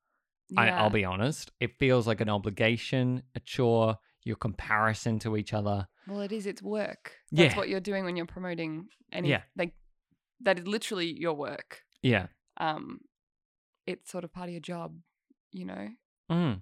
[0.57, 1.53] I, I'll be honest.
[1.61, 5.87] It feels like an obligation, a chore, your comparison to each other.
[6.07, 6.47] Well, it is.
[6.47, 7.13] It's work.
[7.31, 7.59] That's Yeah.
[7.59, 9.29] what you're doing when you're promoting any.
[9.29, 9.43] Yeah.
[9.57, 9.75] Like
[10.41, 11.83] that is literally your work.
[12.03, 12.29] Yeah.
[12.57, 13.01] Um,
[13.87, 14.97] it's sort of part of your job.
[15.53, 15.89] You know,
[16.31, 16.61] Mm.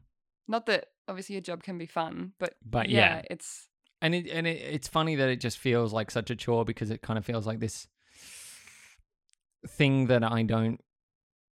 [0.49, 3.23] not that obviously your job can be fun, but But yeah, yeah.
[3.31, 3.69] it's
[4.07, 6.93] And it and it, it's funny that it just feels like such a chore because
[6.93, 7.89] it kind of feels like this
[9.67, 10.81] thing that I don't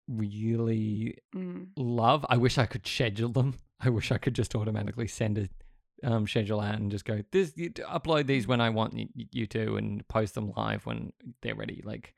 [0.07, 2.27] really mm, love.
[2.29, 3.55] I wish I could schedule them.
[3.79, 5.49] I wish I could just automatically send a
[6.07, 9.47] um, schedule out and just go this you, upload these when I want you, you
[9.47, 11.11] to and post them live when
[11.41, 11.81] they're ready.
[11.83, 12.13] Like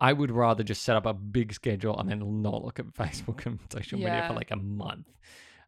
[0.00, 3.44] I would rather just set up a big schedule and then not look at Facebook
[3.44, 5.08] and social media for like a month.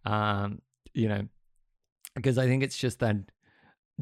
[0.07, 0.63] Um,
[0.95, 1.29] you know,
[2.15, 3.17] because I think it's just that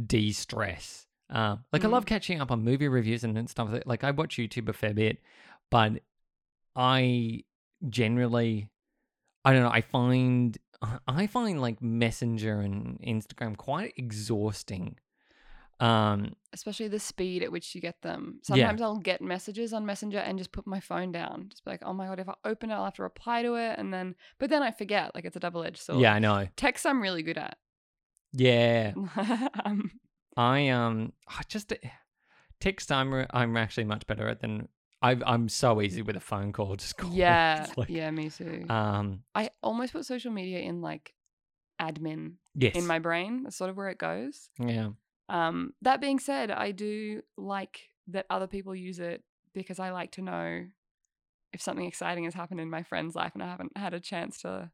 [0.04, 1.06] de-stress.
[1.30, 1.92] Um, like I Mm.
[1.92, 3.68] love catching up on movie reviews and, stuff.
[3.84, 5.20] Like I watch YouTube a fair bit,
[5.70, 6.02] but
[6.74, 7.44] I
[7.88, 8.68] generally,
[9.44, 9.70] I don't know.
[9.70, 10.56] I find
[11.08, 14.98] I find like Messenger and Instagram quite exhausting.
[15.80, 18.36] Um, especially the speed at which you get them.
[18.36, 18.42] Yeah.
[18.46, 21.46] Sometimes I'll get messages on Messenger and just put my phone down.
[21.50, 23.54] Just be like, oh my god, if I open it, I'll have to reply to
[23.56, 25.14] it, and then but then I forget.
[25.14, 26.00] Like it's a double edged sword.
[26.00, 26.46] yeah, I know.
[26.56, 27.58] Text I'm really good at.
[28.38, 28.92] Yeah,
[29.64, 29.90] um,
[30.36, 31.72] I um, I just
[32.60, 32.92] text.
[32.92, 34.68] I'm I'm actually much better at than
[35.00, 35.16] I.
[35.26, 36.76] I'm so easy with a phone call.
[36.84, 37.10] Just call.
[37.12, 38.66] yeah, like, yeah, me too.
[38.68, 39.22] Um.
[39.34, 41.14] I almost put social media in like
[41.80, 42.76] admin Yes.
[42.76, 43.44] in my brain.
[43.44, 44.50] That's sort of where it goes.
[44.58, 44.90] yeah.
[45.28, 50.12] Um, that being said, I do like that other people use it because I like
[50.12, 50.66] to know
[51.52, 54.38] if something exciting has happened in my friend's life and I haven't had a chance
[54.42, 54.70] to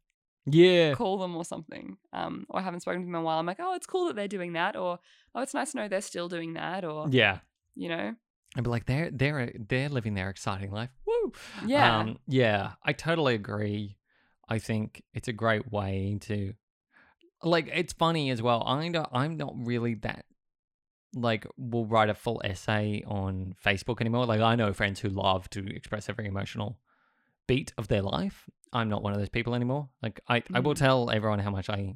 [0.47, 0.95] Yeah.
[0.95, 1.97] call them or something.
[2.13, 3.39] Um, or I haven't spoken to them in a while.
[3.39, 4.99] I'm like, oh, it's cool that they're doing that, or
[5.35, 7.39] oh, it's nice to know they're still doing that, or Yeah.
[7.75, 8.15] you know,
[8.57, 10.91] I'd be like, they're they're they're living their exciting life.
[11.07, 11.33] Woo.
[11.67, 13.97] yeah, Um, yeah, I totally agree.
[14.49, 16.55] I think it's a great way to.
[17.43, 18.63] like it's funny as well.
[18.67, 20.25] I don't, I'm not really that
[21.15, 24.27] like We'll write a full essay on Facebook anymore.
[24.27, 26.79] Like I know friends who love to express every emotional
[27.47, 28.49] beat of their life.
[28.73, 29.91] I'm not one of those people anymore.
[30.03, 30.79] Like I, I will Mm.
[30.79, 31.95] tell everyone how much I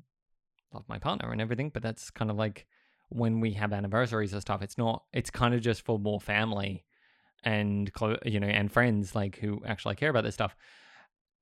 [0.72, 2.66] love my partner and everything, but that's kind of like
[3.08, 4.62] when we have anniversaries and stuff.
[4.62, 5.04] It's not.
[5.12, 6.84] It's kind of just for more family
[7.44, 10.56] and clo- you know and friends like who actually care about this stuff.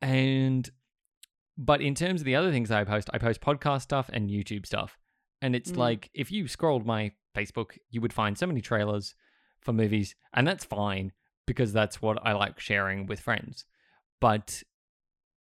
[0.03, 0.69] And
[1.57, 4.67] but in terms of the other things I post, I post podcast stuff and YouTube
[4.67, 4.99] stuff.
[5.41, 5.77] And it's Mm.
[5.77, 9.15] like if you scrolled my Facebook, you would find so many trailers
[9.61, 11.13] for movies, and that's fine
[11.47, 13.65] because that's what I like sharing with friends.
[14.25, 14.63] But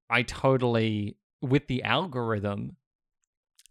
[0.09, 2.77] I totally with the algorithm,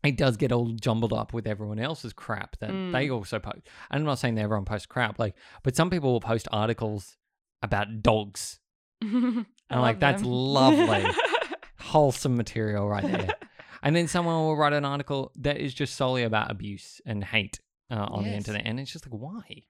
[0.03, 3.61] it does get all jumbled up with everyone else's crap that they also post.
[3.89, 5.33] And I'm not saying that everyone posts crap, like,
[5.63, 7.17] but some people will post articles
[7.63, 8.59] about dogs.
[9.01, 10.29] and I'm like, that's them.
[10.29, 11.03] lovely.
[11.79, 13.33] Wholesome material right there.
[13.81, 17.59] and then someone will write an article that is just solely about abuse and hate
[17.89, 19.63] uh, on the internet, and it's just like, why?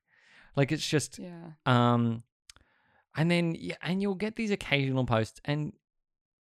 [0.57, 1.51] Like, it's just yeah.
[1.65, 2.23] um,
[3.15, 5.73] and then yeah, and you'll get these occasional posts, and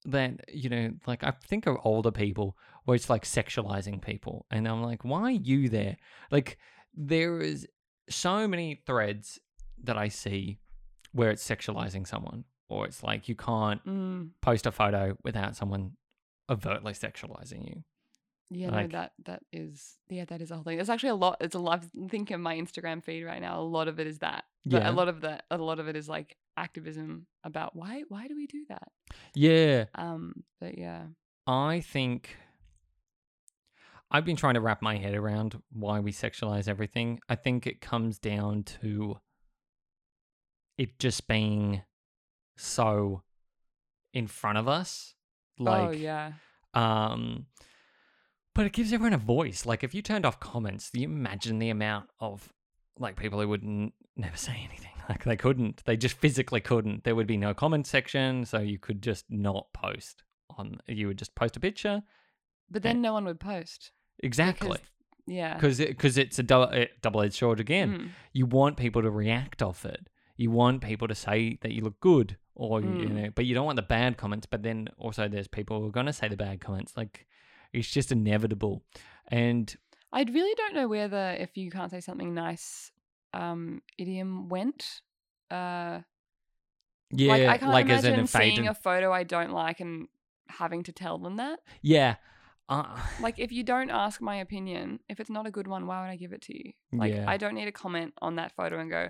[0.03, 4.67] then you know, like I think of older people where it's like sexualizing people, and
[4.67, 5.97] I'm like, why are you there?
[6.31, 6.57] Like
[6.93, 7.67] there is
[8.09, 9.39] so many threads
[9.83, 10.59] that I see
[11.11, 14.29] where it's sexualizing someone, or it's like you can't Mm.
[14.41, 15.93] post a photo without someone
[16.49, 17.83] overtly sexualizing you.
[18.51, 20.79] Yeah, Like- no, that that is yeah, that is a whole thing.
[20.79, 21.37] It's actually a lot.
[21.41, 21.83] It's a lot.
[22.03, 23.59] I think of my Instagram feed right now.
[23.59, 24.45] A lot of it is that.
[24.65, 24.89] But Yeah.
[24.89, 25.45] a lot of that.
[25.49, 28.89] A lot of it is like activism about why why do we do that?
[29.33, 31.07] Yeah, Um, but yeah,
[31.47, 32.37] I think
[34.11, 37.19] I've been trying to wrap my head around why we sexualize everything.
[37.27, 39.19] I think it comes down to
[40.77, 41.81] it just being
[42.55, 43.23] so
[44.13, 45.13] in front of us.
[45.57, 46.33] Like oh yeah,
[46.73, 47.47] um
[48.53, 49.65] but it gives everyone a voice.
[49.65, 52.51] Like if you turned off comments, you imagine the amount of
[52.97, 54.91] like people who would n- never say anything.
[55.09, 55.83] Like they couldn't.
[55.85, 57.03] They just physically couldn't.
[57.03, 60.23] There would be no comment section, so you could just not post
[60.57, 60.79] on.
[60.87, 62.01] You would just post a picture.
[62.69, 63.91] but then no one would post.
[64.19, 64.69] Exactly.
[64.69, 64.81] Because,
[65.27, 65.53] yeah.
[65.55, 67.89] Because because it's a double double edged sword again.
[67.91, 68.09] Mm.
[68.33, 70.07] You want people to react off it.
[70.37, 73.11] You want people to say that you look good, or you Mm.
[73.11, 74.47] know, but you don't want the bad comments.
[74.47, 76.97] But then also there's people who are gonna say the bad comments.
[76.97, 77.27] Like
[77.73, 78.83] it's just inevitable.
[79.27, 79.73] And
[80.13, 82.91] I really don't know whether if you can't say something nice
[83.35, 85.01] um idiom went.
[85.51, 86.01] Uh
[87.11, 90.07] yeah, like I can't like as imagine an seeing a photo I don't like and
[90.47, 91.59] having to tell them that.
[91.81, 92.15] yeah.
[92.67, 96.01] Uh, Like if you don't ask my opinion, if it's not a good one, why
[96.01, 96.73] would I give it to you?
[96.91, 97.25] Like Yeah.
[97.27, 99.09] I don't need to comment on that photo and go,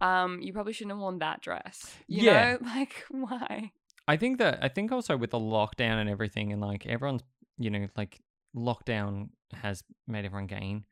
[0.00, 1.94] um, you probably shouldn't have worn that dress.
[2.08, 2.56] You Yeah.
[2.56, 2.58] know?
[2.74, 3.72] Like why?
[4.06, 7.22] I think that I think also with the lockdown and everything, and like everyone's,
[7.58, 8.20] you know, like
[8.54, 10.84] lockdown has made everyone gain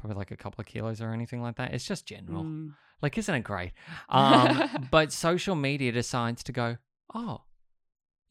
[0.00, 1.72] probably like a couple of kilos or anything like that.
[1.74, 2.44] It's just general.
[2.44, 2.72] Mm.
[3.02, 3.72] Like, isn't it great?
[4.08, 6.78] Um, but social media decides to go,
[7.14, 7.42] oh,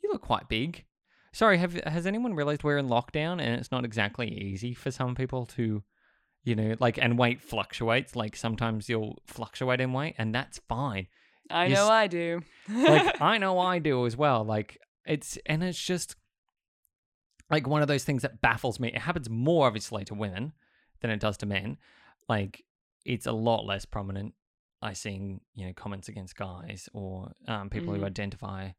[0.04, 0.86] you look quite big.
[1.32, 5.16] Sorry, have has anyone realized we're in lockdown and it's not exactly easy for some
[5.16, 5.84] people to,
[6.44, 8.16] you know, like, and weight fluctuates.
[8.16, 11.08] Like sometimes you'll fluctuate in weight, and that's fine.
[11.50, 12.42] I you know I do.
[12.70, 14.44] like I know I do as well.
[14.44, 16.16] Like it's and it's just
[17.50, 18.90] like one of those things that baffles me.
[18.90, 20.54] It happens more obviously to women
[21.02, 21.78] than it does to men.
[22.28, 22.64] Like
[23.06, 24.34] it's a lot less prominent.
[24.82, 28.06] I seeing you know comments against guys or um, people who Mm.
[28.06, 28.70] identify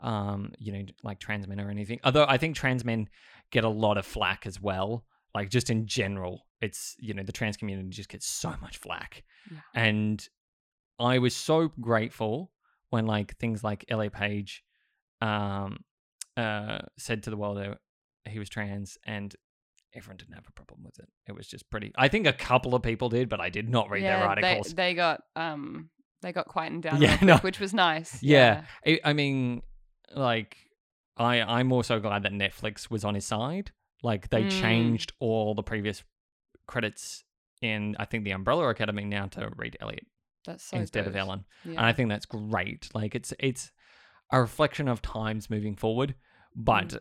[0.00, 2.00] um, you know like trans men or anything.
[2.04, 3.08] Although I think trans men
[3.50, 5.04] get a lot of flack as well.
[5.34, 9.22] Like just in general, it's you know the trans community just gets so much flack,
[9.50, 9.58] Yeah.
[9.74, 10.28] and
[10.98, 12.50] I was so grateful
[12.90, 14.64] when like things like Elliot Page
[15.20, 15.84] um
[16.36, 17.78] uh said to the world that
[18.28, 19.34] he was trans and
[19.94, 21.08] everyone didn't have a problem with it.
[21.28, 23.90] It was just pretty I think a couple of people did, but I did not
[23.90, 24.68] read their yeah, articles.
[24.68, 25.90] They, they got um
[26.22, 27.36] they got quietened down Yeah, no.
[27.38, 28.22] which was nice.
[28.22, 28.64] yeah.
[28.86, 29.62] I, I mean
[30.14, 30.56] like
[31.16, 33.72] I I'm also glad that Netflix was on his side.
[34.02, 34.60] Like they Mm.
[34.60, 36.02] changed all the previous
[36.66, 37.24] credits
[37.60, 40.06] in I think the Umbrella Academy now to read Elliot
[40.46, 41.14] That's so instead of.
[41.16, 41.44] Ellen.
[41.64, 41.72] Yeah.
[41.72, 42.88] and I think that's great.
[42.94, 43.70] Like it's it's
[44.32, 46.14] a reflection of times moving forward,
[46.54, 47.00] but s-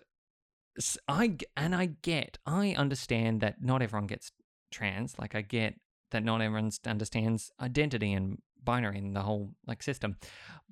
[1.07, 4.31] I and I get I understand that not everyone gets
[4.71, 5.17] trans.
[5.19, 5.75] Like I get
[6.11, 10.17] that not everyone understands identity and binary and the whole like system,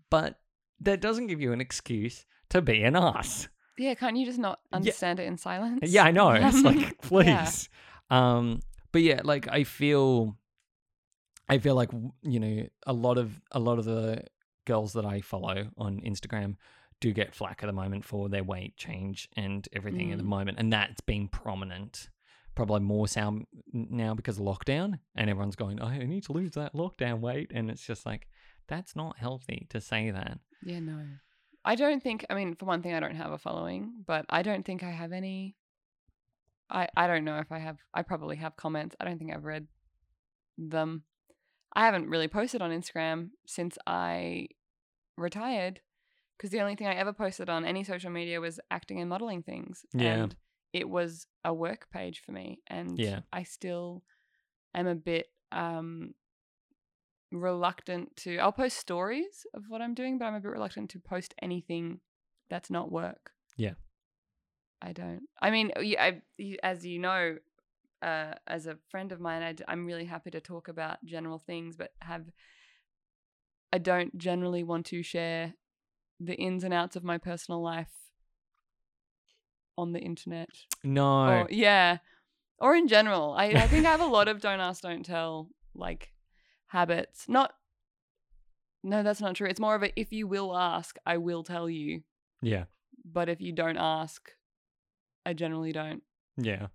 [0.09, 0.39] but
[0.81, 3.47] that doesn't give you an excuse to be an ass.
[3.77, 5.79] yeah, can't you just not understand it in silence?
[5.83, 6.31] Yeah, I know.
[6.31, 6.91] It's like Yeah.
[7.01, 7.69] please.
[8.09, 8.61] Um,
[8.91, 10.37] but yeah, like I feel,
[11.49, 14.23] I feel like you know a lot of a lot of the
[14.65, 16.55] girls that I follow on Instagram
[16.99, 20.27] do get flack at the moment for their weight change and everything at the Mm.
[20.27, 22.09] moment, and that's been prominent
[22.55, 26.73] probably more so now because of lockdown, and everyone's going, "I need to lose that
[26.73, 28.27] lockdown weight," and it's just like
[28.67, 30.39] that's not healthy to say that.
[30.63, 31.05] Yeah, no.
[31.63, 34.41] I don't think I mean, for one thing I don't have a following, but I
[34.41, 35.55] don't think I have any
[36.69, 38.95] I I don't know if I have I probably have comments.
[38.99, 39.67] I don't think I've read
[40.57, 41.03] them.
[41.73, 44.47] I haven't really posted on Instagram since I
[45.15, 45.81] retired
[46.37, 49.43] because the only thing I ever posted on any social media was acting and modeling
[49.43, 49.85] things.
[49.93, 50.23] Yeah.
[50.23, 50.35] And
[50.73, 53.21] it was a work page for me and Yeah.
[53.33, 54.03] I still
[54.75, 56.13] am a bit um
[57.31, 60.99] reluctant to I'll post stories of what I'm doing, but I'm a bit reluctant to
[60.99, 61.99] post anything
[62.49, 63.31] that's not work.
[63.57, 63.73] Yeah.
[64.81, 65.23] I don't.
[65.41, 66.21] I mean, I,
[66.61, 67.37] as you know,
[68.01, 71.91] uh, as a friend of mine, I'm really happy to talk about general things, but
[72.01, 72.25] have
[73.73, 75.55] I don't generally want to share
[76.19, 77.91] the ins and outs of my personal life
[79.77, 80.49] on the internet.
[80.83, 81.97] No, Or, yeah.
[82.59, 83.33] Or in general.
[83.37, 86.11] I, I think I have a lot of don't ask, don't tell like
[86.67, 87.25] habits.
[87.29, 87.53] Not
[88.83, 89.47] no, that's not true.
[89.47, 92.01] It's more of a if you will ask, I will tell you.
[92.41, 92.63] yeah,
[93.05, 94.31] But if you don't ask,
[95.25, 96.01] I generally don't.
[96.37, 96.67] yeah.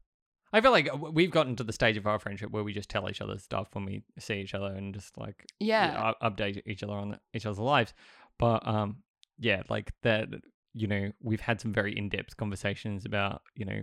[0.55, 3.09] I feel like we've gotten to the stage of our friendship where we just tell
[3.09, 6.13] each other stuff when we see each other and just like Yeah.
[6.23, 7.95] update each other on each other's lives.
[8.39, 8.99] But um,
[9.43, 10.29] yeah, like that.
[10.75, 13.83] You know, we've had some very in-depth conversations about you know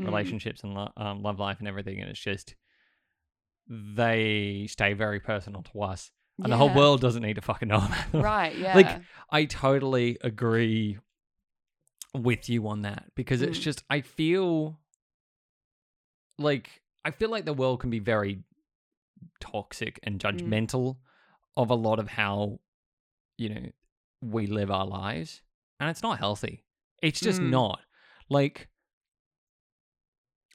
[0.00, 0.06] Mm.
[0.06, 2.54] relationships and lo- um, love life and everything, and it's just
[3.68, 6.10] they stay very personal to us,
[6.42, 8.22] and the whole world doesn't need to fucking know about them.
[8.22, 8.74] Right, yeah.
[8.74, 9.00] Like,
[9.30, 10.98] I totally agree
[12.14, 13.62] with you on that because it's Mm.
[13.62, 14.78] just I feel
[16.38, 18.42] like I feel like the world can be very
[19.40, 20.40] toxic and Mm.
[20.40, 20.96] judgmental
[21.56, 22.60] of a lot of how
[23.36, 23.66] you know
[24.20, 25.42] we live our lives
[25.78, 26.64] and it's not healthy.
[27.02, 27.50] It's just Mm.
[27.50, 27.80] not.
[28.28, 28.68] Like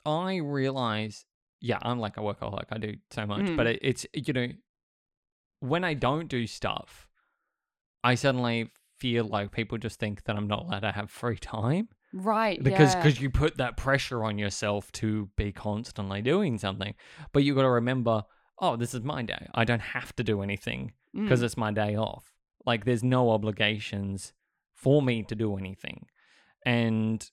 [0.06, 1.26] I realize
[1.62, 2.66] yeah, I'm like a workaholic.
[2.70, 3.72] I do so much, but Mm.
[3.72, 4.48] it, it's you know
[5.62, 7.08] when I don't do stuff,
[8.04, 8.70] I suddenly
[9.00, 12.62] feel like people just think that I'm not allowed to have free time right.
[12.64, 13.02] because yeah.
[13.02, 16.94] because you put that pressure on yourself to be constantly doing something.
[17.34, 18.24] But you got to remember,
[18.60, 19.48] oh, this is my day.
[19.56, 21.44] I don't have to do anything because Mm.
[21.46, 22.32] it's my day off.
[22.66, 24.34] Like there's no obligations
[24.74, 26.08] for me to do anything.
[26.66, 27.30] And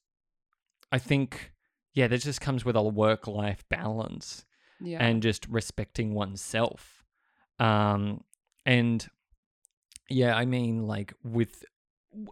[0.90, 1.52] I think
[1.94, 4.44] yeah, that just comes with a work life balance
[4.80, 4.98] yeah.
[5.02, 7.04] and just respecting oneself.
[7.58, 8.24] Um,
[8.64, 9.06] and
[10.08, 11.64] yeah, I mean, like with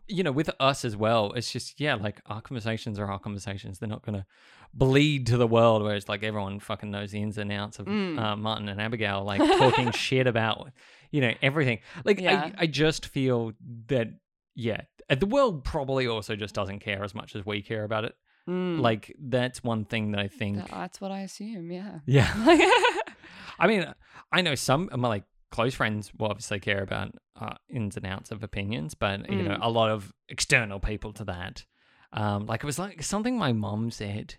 [0.06, 3.78] you know, with us as well, it's just yeah, like our conversations are our conversations.
[3.78, 4.26] They're not gonna
[4.74, 7.86] bleed to the world where it's like everyone fucking knows the ins and outs of
[7.86, 8.18] Mm.
[8.18, 10.70] uh, Martin and Abigail, like talking shit about
[11.10, 11.78] you know everything.
[12.04, 12.50] Like Yeah.
[12.58, 13.52] I, I just feel
[13.88, 14.08] that
[14.54, 18.04] yeah, uh, the world probably also just doesn't care as much as we care about
[18.04, 18.14] it.
[18.48, 18.80] Mm.
[18.80, 20.68] Like that's one thing that I think.
[20.68, 21.98] That's what I assume, yeah.
[22.06, 22.30] Yeah.
[23.58, 23.86] I mean,
[24.32, 28.06] I know some of my like close friends will obviously care about uh, ins and
[28.06, 29.58] outs of opinions, but you know, Mm.
[29.62, 31.64] a lot of external people to that.
[32.12, 34.36] Um, like it was like something my mom said.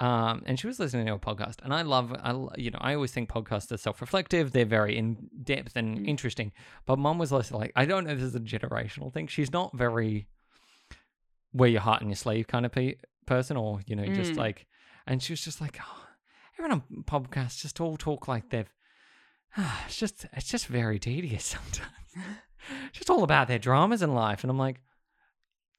[0.00, 2.94] Um, and she was listening to a podcast, and I love, I you know, I
[2.94, 4.52] always think podcasts are self-reflective.
[4.52, 6.06] They're very in depth and Mm.
[6.08, 6.52] interesting.
[6.86, 9.26] But mom was listening, like, I don't know, if this is a generational thing.
[9.26, 10.28] She's not very
[11.52, 12.96] wear your heart on your sleeve kind of pe-
[13.26, 14.36] person, or you know, just Mm.
[14.36, 14.66] like,
[15.06, 16.06] and she was just like, oh,
[16.58, 18.72] everyone on podcasts just all talk like they've.
[19.86, 22.14] it's just, it's just very tedious sometimes.
[22.92, 24.80] just all about their dramas in life, and I'm like,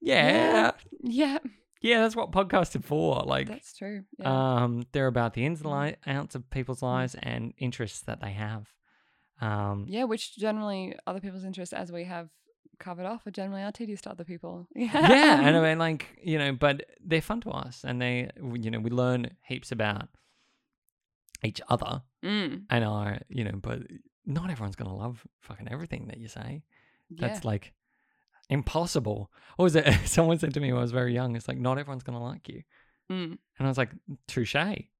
[0.01, 0.71] yeah,
[1.03, 1.37] yeah, yeah,
[1.81, 3.21] that's what podcasts are for.
[3.25, 4.03] Like, that's true.
[4.17, 4.63] Yeah.
[4.63, 5.85] um, they're about the ins and Mm.
[5.91, 8.67] li- outs of people's lives and interests that they have.
[9.41, 12.29] Um, yeah, which generally other people's interests, as we have
[12.79, 14.67] covered off, are generally our tedious to other people.
[14.75, 18.29] yeah, yeah, and I mean, like you know, but they're fun to us, and they,
[18.53, 20.09] you know, we learn heaps about
[21.43, 23.83] each other mm, and our, you know, but
[24.25, 26.63] not everyone's gonna love fucking everything that you say.
[27.09, 27.27] yeah.
[27.27, 27.71] That's like
[28.49, 29.31] impossible.
[29.55, 29.85] What was it?
[30.05, 32.47] Someone said to me when I was very young, it's like not everyone's gonna like
[32.49, 32.63] you,
[33.11, 33.37] Mm.
[33.57, 33.91] and I was like,
[34.27, 34.55] touche,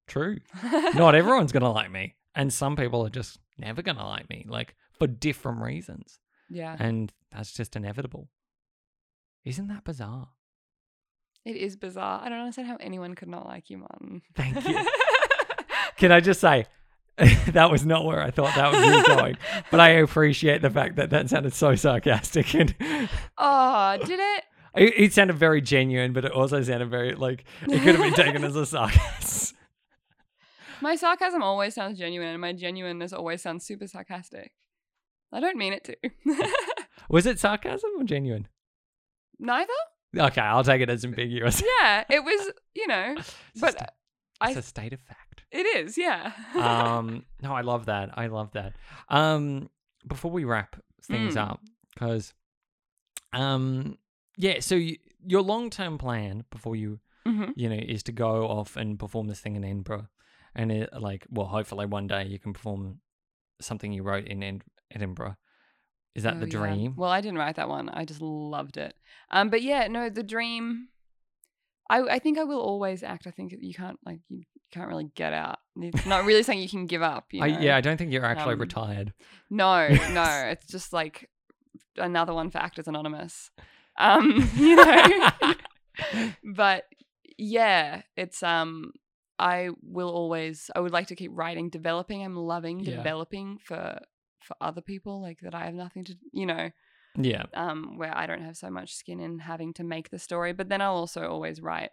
[0.08, 0.38] true.
[0.96, 4.76] not everyone's gonna like me, and some people are just never gonna like me, like
[4.98, 6.20] for different reasons,
[6.50, 8.30] yeah, and that's just inevitable.
[9.46, 10.30] Isn't that bizarre?
[11.46, 12.22] it is bizarre.
[12.24, 14.22] I don't understand how anyone could not like you, Martin.
[14.36, 14.86] Thank you.
[15.98, 16.66] Can I just say,
[17.48, 19.38] that was not where I thought that was going,
[19.72, 22.74] but I appreciate the fact that that sounded so sarcastic and
[23.38, 24.44] oh, did it?
[24.76, 28.14] it, it sounded very genuine, but it also sounded very like it could have been
[28.14, 29.58] taken as a sarcasm.
[30.82, 34.54] My sarcasm always sounds genuine, and my genuineness always sounds super sarcastic.
[35.30, 35.98] I don't mean it to.
[37.10, 38.48] Was it sarcasm or genuine?
[39.40, 39.74] Neither?
[40.18, 41.62] Okay, I'll take it as ambiguous.
[41.82, 43.92] Yeah, it was, you know, It's but just-
[44.42, 45.29] It's a state of fact.
[45.52, 46.32] It is, yeah.
[46.56, 48.18] um, no, I love that.
[48.18, 48.74] I love that.
[49.08, 49.70] Um,
[50.08, 51.50] before we wrap things Mm.
[51.52, 51.62] up,
[51.94, 52.34] because,
[53.34, 53.98] um,
[54.38, 54.60] yeah.
[54.60, 54.76] So
[55.26, 59.28] your long term plan before you, hmm you know, is to go off and perform
[59.28, 60.08] this thing in Edinburgh,
[60.56, 63.00] and it, like, well, hopefully one day you can perform
[63.60, 65.36] something you wrote in Ed- Edinburgh.
[66.16, 66.52] Is that Oh, the yeah.
[66.52, 66.94] dream?
[66.96, 67.90] Well, I didn't write that one.
[67.90, 68.96] I just loved it.
[69.30, 70.88] Um, but yeah, no, the dream.
[71.90, 73.28] I I think I will always act.
[73.28, 75.60] I think you can't like you can't really get out.
[75.76, 77.26] It's not really something you can give up.
[77.32, 79.14] You I, yeah, I don't think you're actually Um, retired.
[79.50, 81.30] No, no, it's just like
[81.98, 83.52] another one for Actors Anonymous.
[83.98, 85.54] Um, you know.
[86.44, 86.86] but
[87.38, 88.92] yeah, it's um
[89.38, 92.24] I will always I would like to keep writing, developing.
[92.24, 92.98] I'm loving Yeah.
[92.98, 94.00] developing for
[94.42, 96.70] for other people like that I have nothing to, you know,
[97.18, 100.54] yeah, um where I don't have so much skin in having to make the story,
[100.54, 101.92] but then I'll also always write.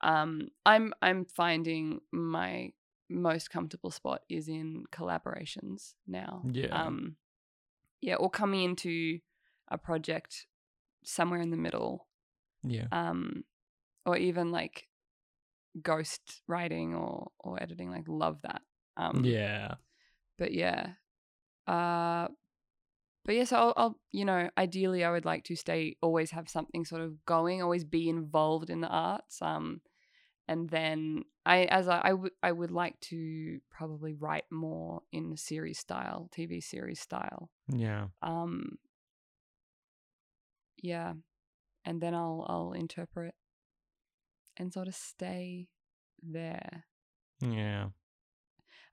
[0.00, 2.72] Um I'm I'm finding my
[3.08, 6.42] most comfortable spot is in collaborations now.
[6.52, 6.68] Yeah.
[6.70, 7.16] Um
[8.00, 9.20] yeah, or coming into
[9.68, 10.46] a project
[11.04, 12.06] somewhere in the middle
[12.64, 13.44] yeah, um
[14.06, 14.88] or even like
[15.80, 18.62] ghost writing or or editing like love that
[18.96, 19.74] um yeah,
[20.38, 20.90] but yeah
[21.66, 22.28] uh
[23.24, 26.84] but yes I'll, I'll you know ideally i would like to stay always have something
[26.84, 29.80] sort of going always be involved in the arts um
[30.48, 35.32] and then i as i I would I would like to probably write more in
[35.32, 38.06] a series style tv series style yeah.
[38.22, 38.78] um
[40.82, 41.12] yeah
[41.84, 43.34] and then i'll i'll interpret
[44.56, 45.68] and sort of stay
[46.22, 46.84] there
[47.40, 47.86] Yeah.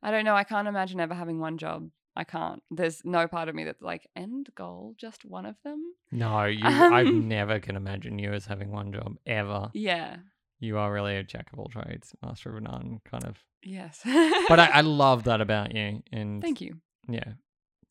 [0.01, 1.89] i don't know i can't imagine ever having one job
[2.19, 5.81] i can't there's no part of me that's like end goal just one of them
[6.11, 6.65] No, you.
[6.65, 9.69] I Um, never can imagine you as having one job ever.
[9.73, 10.17] yeah
[10.59, 13.37] You are really a jack of all trades, master of none, kind of.
[13.63, 14.01] yes
[14.49, 16.73] But I, I love that about you, and thank you
[17.07, 17.33] yeah,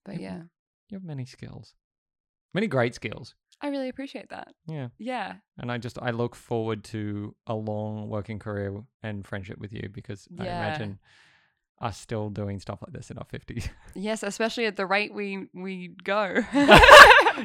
[0.05, 0.23] but Yep.
[0.23, 0.43] yeah
[0.91, 1.75] you have many skills,
[2.55, 3.35] many great skills.
[3.63, 8.09] i really appreciate that Yeah, yeah and I just I look forward to a long
[8.09, 8.71] working career
[9.03, 10.99] and friendship with you because I imagine
[11.81, 13.69] us still doing stuff like this in our fifties.
[13.95, 16.39] yes especially at the rate we we go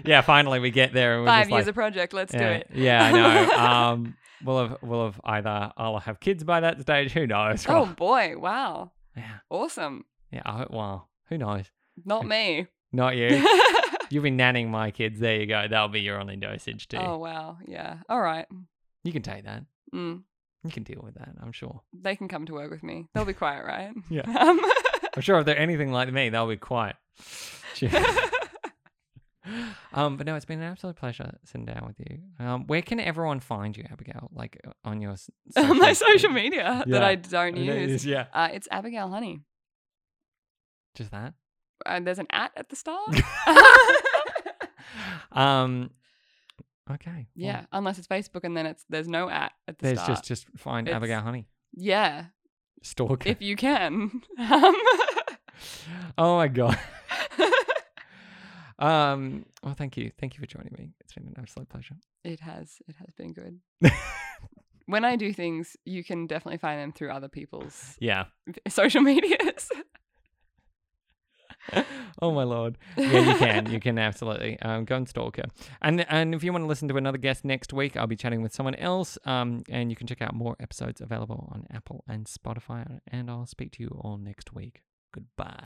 [0.06, 1.24] yeah, finally we get there.
[1.26, 3.54] Five years like, a project let's do yeah, it Yeah, I know.
[3.64, 7.12] Um, we'll have we'll have either I'll have kids by that stage.
[7.14, 7.66] Who knows?
[7.68, 10.42] oh boy wow yeah, awesome yeah.
[10.46, 11.66] I, hope, well, who knows?
[12.06, 13.48] not me Not you.
[14.10, 15.20] You've been nanning my kids.
[15.20, 15.68] There you go.
[15.68, 16.98] That'll be your only dosage too.
[16.98, 17.98] Oh wow, yeah.
[18.08, 18.46] All right.
[19.04, 19.64] You can take that.
[19.94, 20.22] Mm,
[20.64, 21.30] You can deal with that.
[21.42, 21.82] I'm sure.
[21.94, 23.08] they can come to work with me.
[23.14, 23.92] They'll be quiet, right?
[24.10, 24.22] Yeah.
[24.26, 24.60] Um,
[25.16, 26.96] I'm sure if they're anything like me, they'll be quiet.
[29.94, 32.20] um, but no, it's been an absolute pleasure sitting down with you.
[32.40, 34.30] Um, where can everyone find you, Abigail?
[34.34, 36.94] Like uh, on your s- On my social- social media Yeah.
[36.94, 37.92] that I don't I know it use.
[38.02, 39.42] is, yeah, Uh, it's Abigail Honey.
[40.96, 41.34] just that.
[41.86, 43.10] Uh, there's an at at the start.
[45.32, 45.90] um,
[46.94, 47.12] okay.
[47.12, 50.10] well, yeah, unless it's Facebook and then it's there's no at at the There's start.
[50.18, 51.48] just just find It's- Abigail Honey.
[51.74, 52.26] yeah,
[52.82, 53.30] Stalker.
[53.30, 54.22] if you can.
[54.40, 54.76] Um,
[56.18, 56.78] oh my god.
[58.80, 59.46] Um.
[59.64, 60.12] Well, thank you.
[60.20, 60.90] Thank you for joining me.
[61.00, 61.96] It's been an absolute pleasure.
[62.24, 63.60] it has it has been good.
[64.88, 68.26] when I do things, you can definitely find them through other people's Yeah.
[68.68, 69.70] social medias.
[72.22, 72.78] Oh my lord.
[72.98, 73.72] Yeah, you can.
[73.72, 74.60] You can absolutely.
[74.62, 75.46] Um, go and stalk her.
[75.82, 78.42] And and if you want to listen to another guest next week, I'll be chatting
[78.42, 79.18] with someone else.
[79.26, 83.00] Um, and you can check out more episodes available on Apple and Spotify.
[83.08, 84.82] And I'll speak to you all next week.
[85.12, 85.60] Goodbye.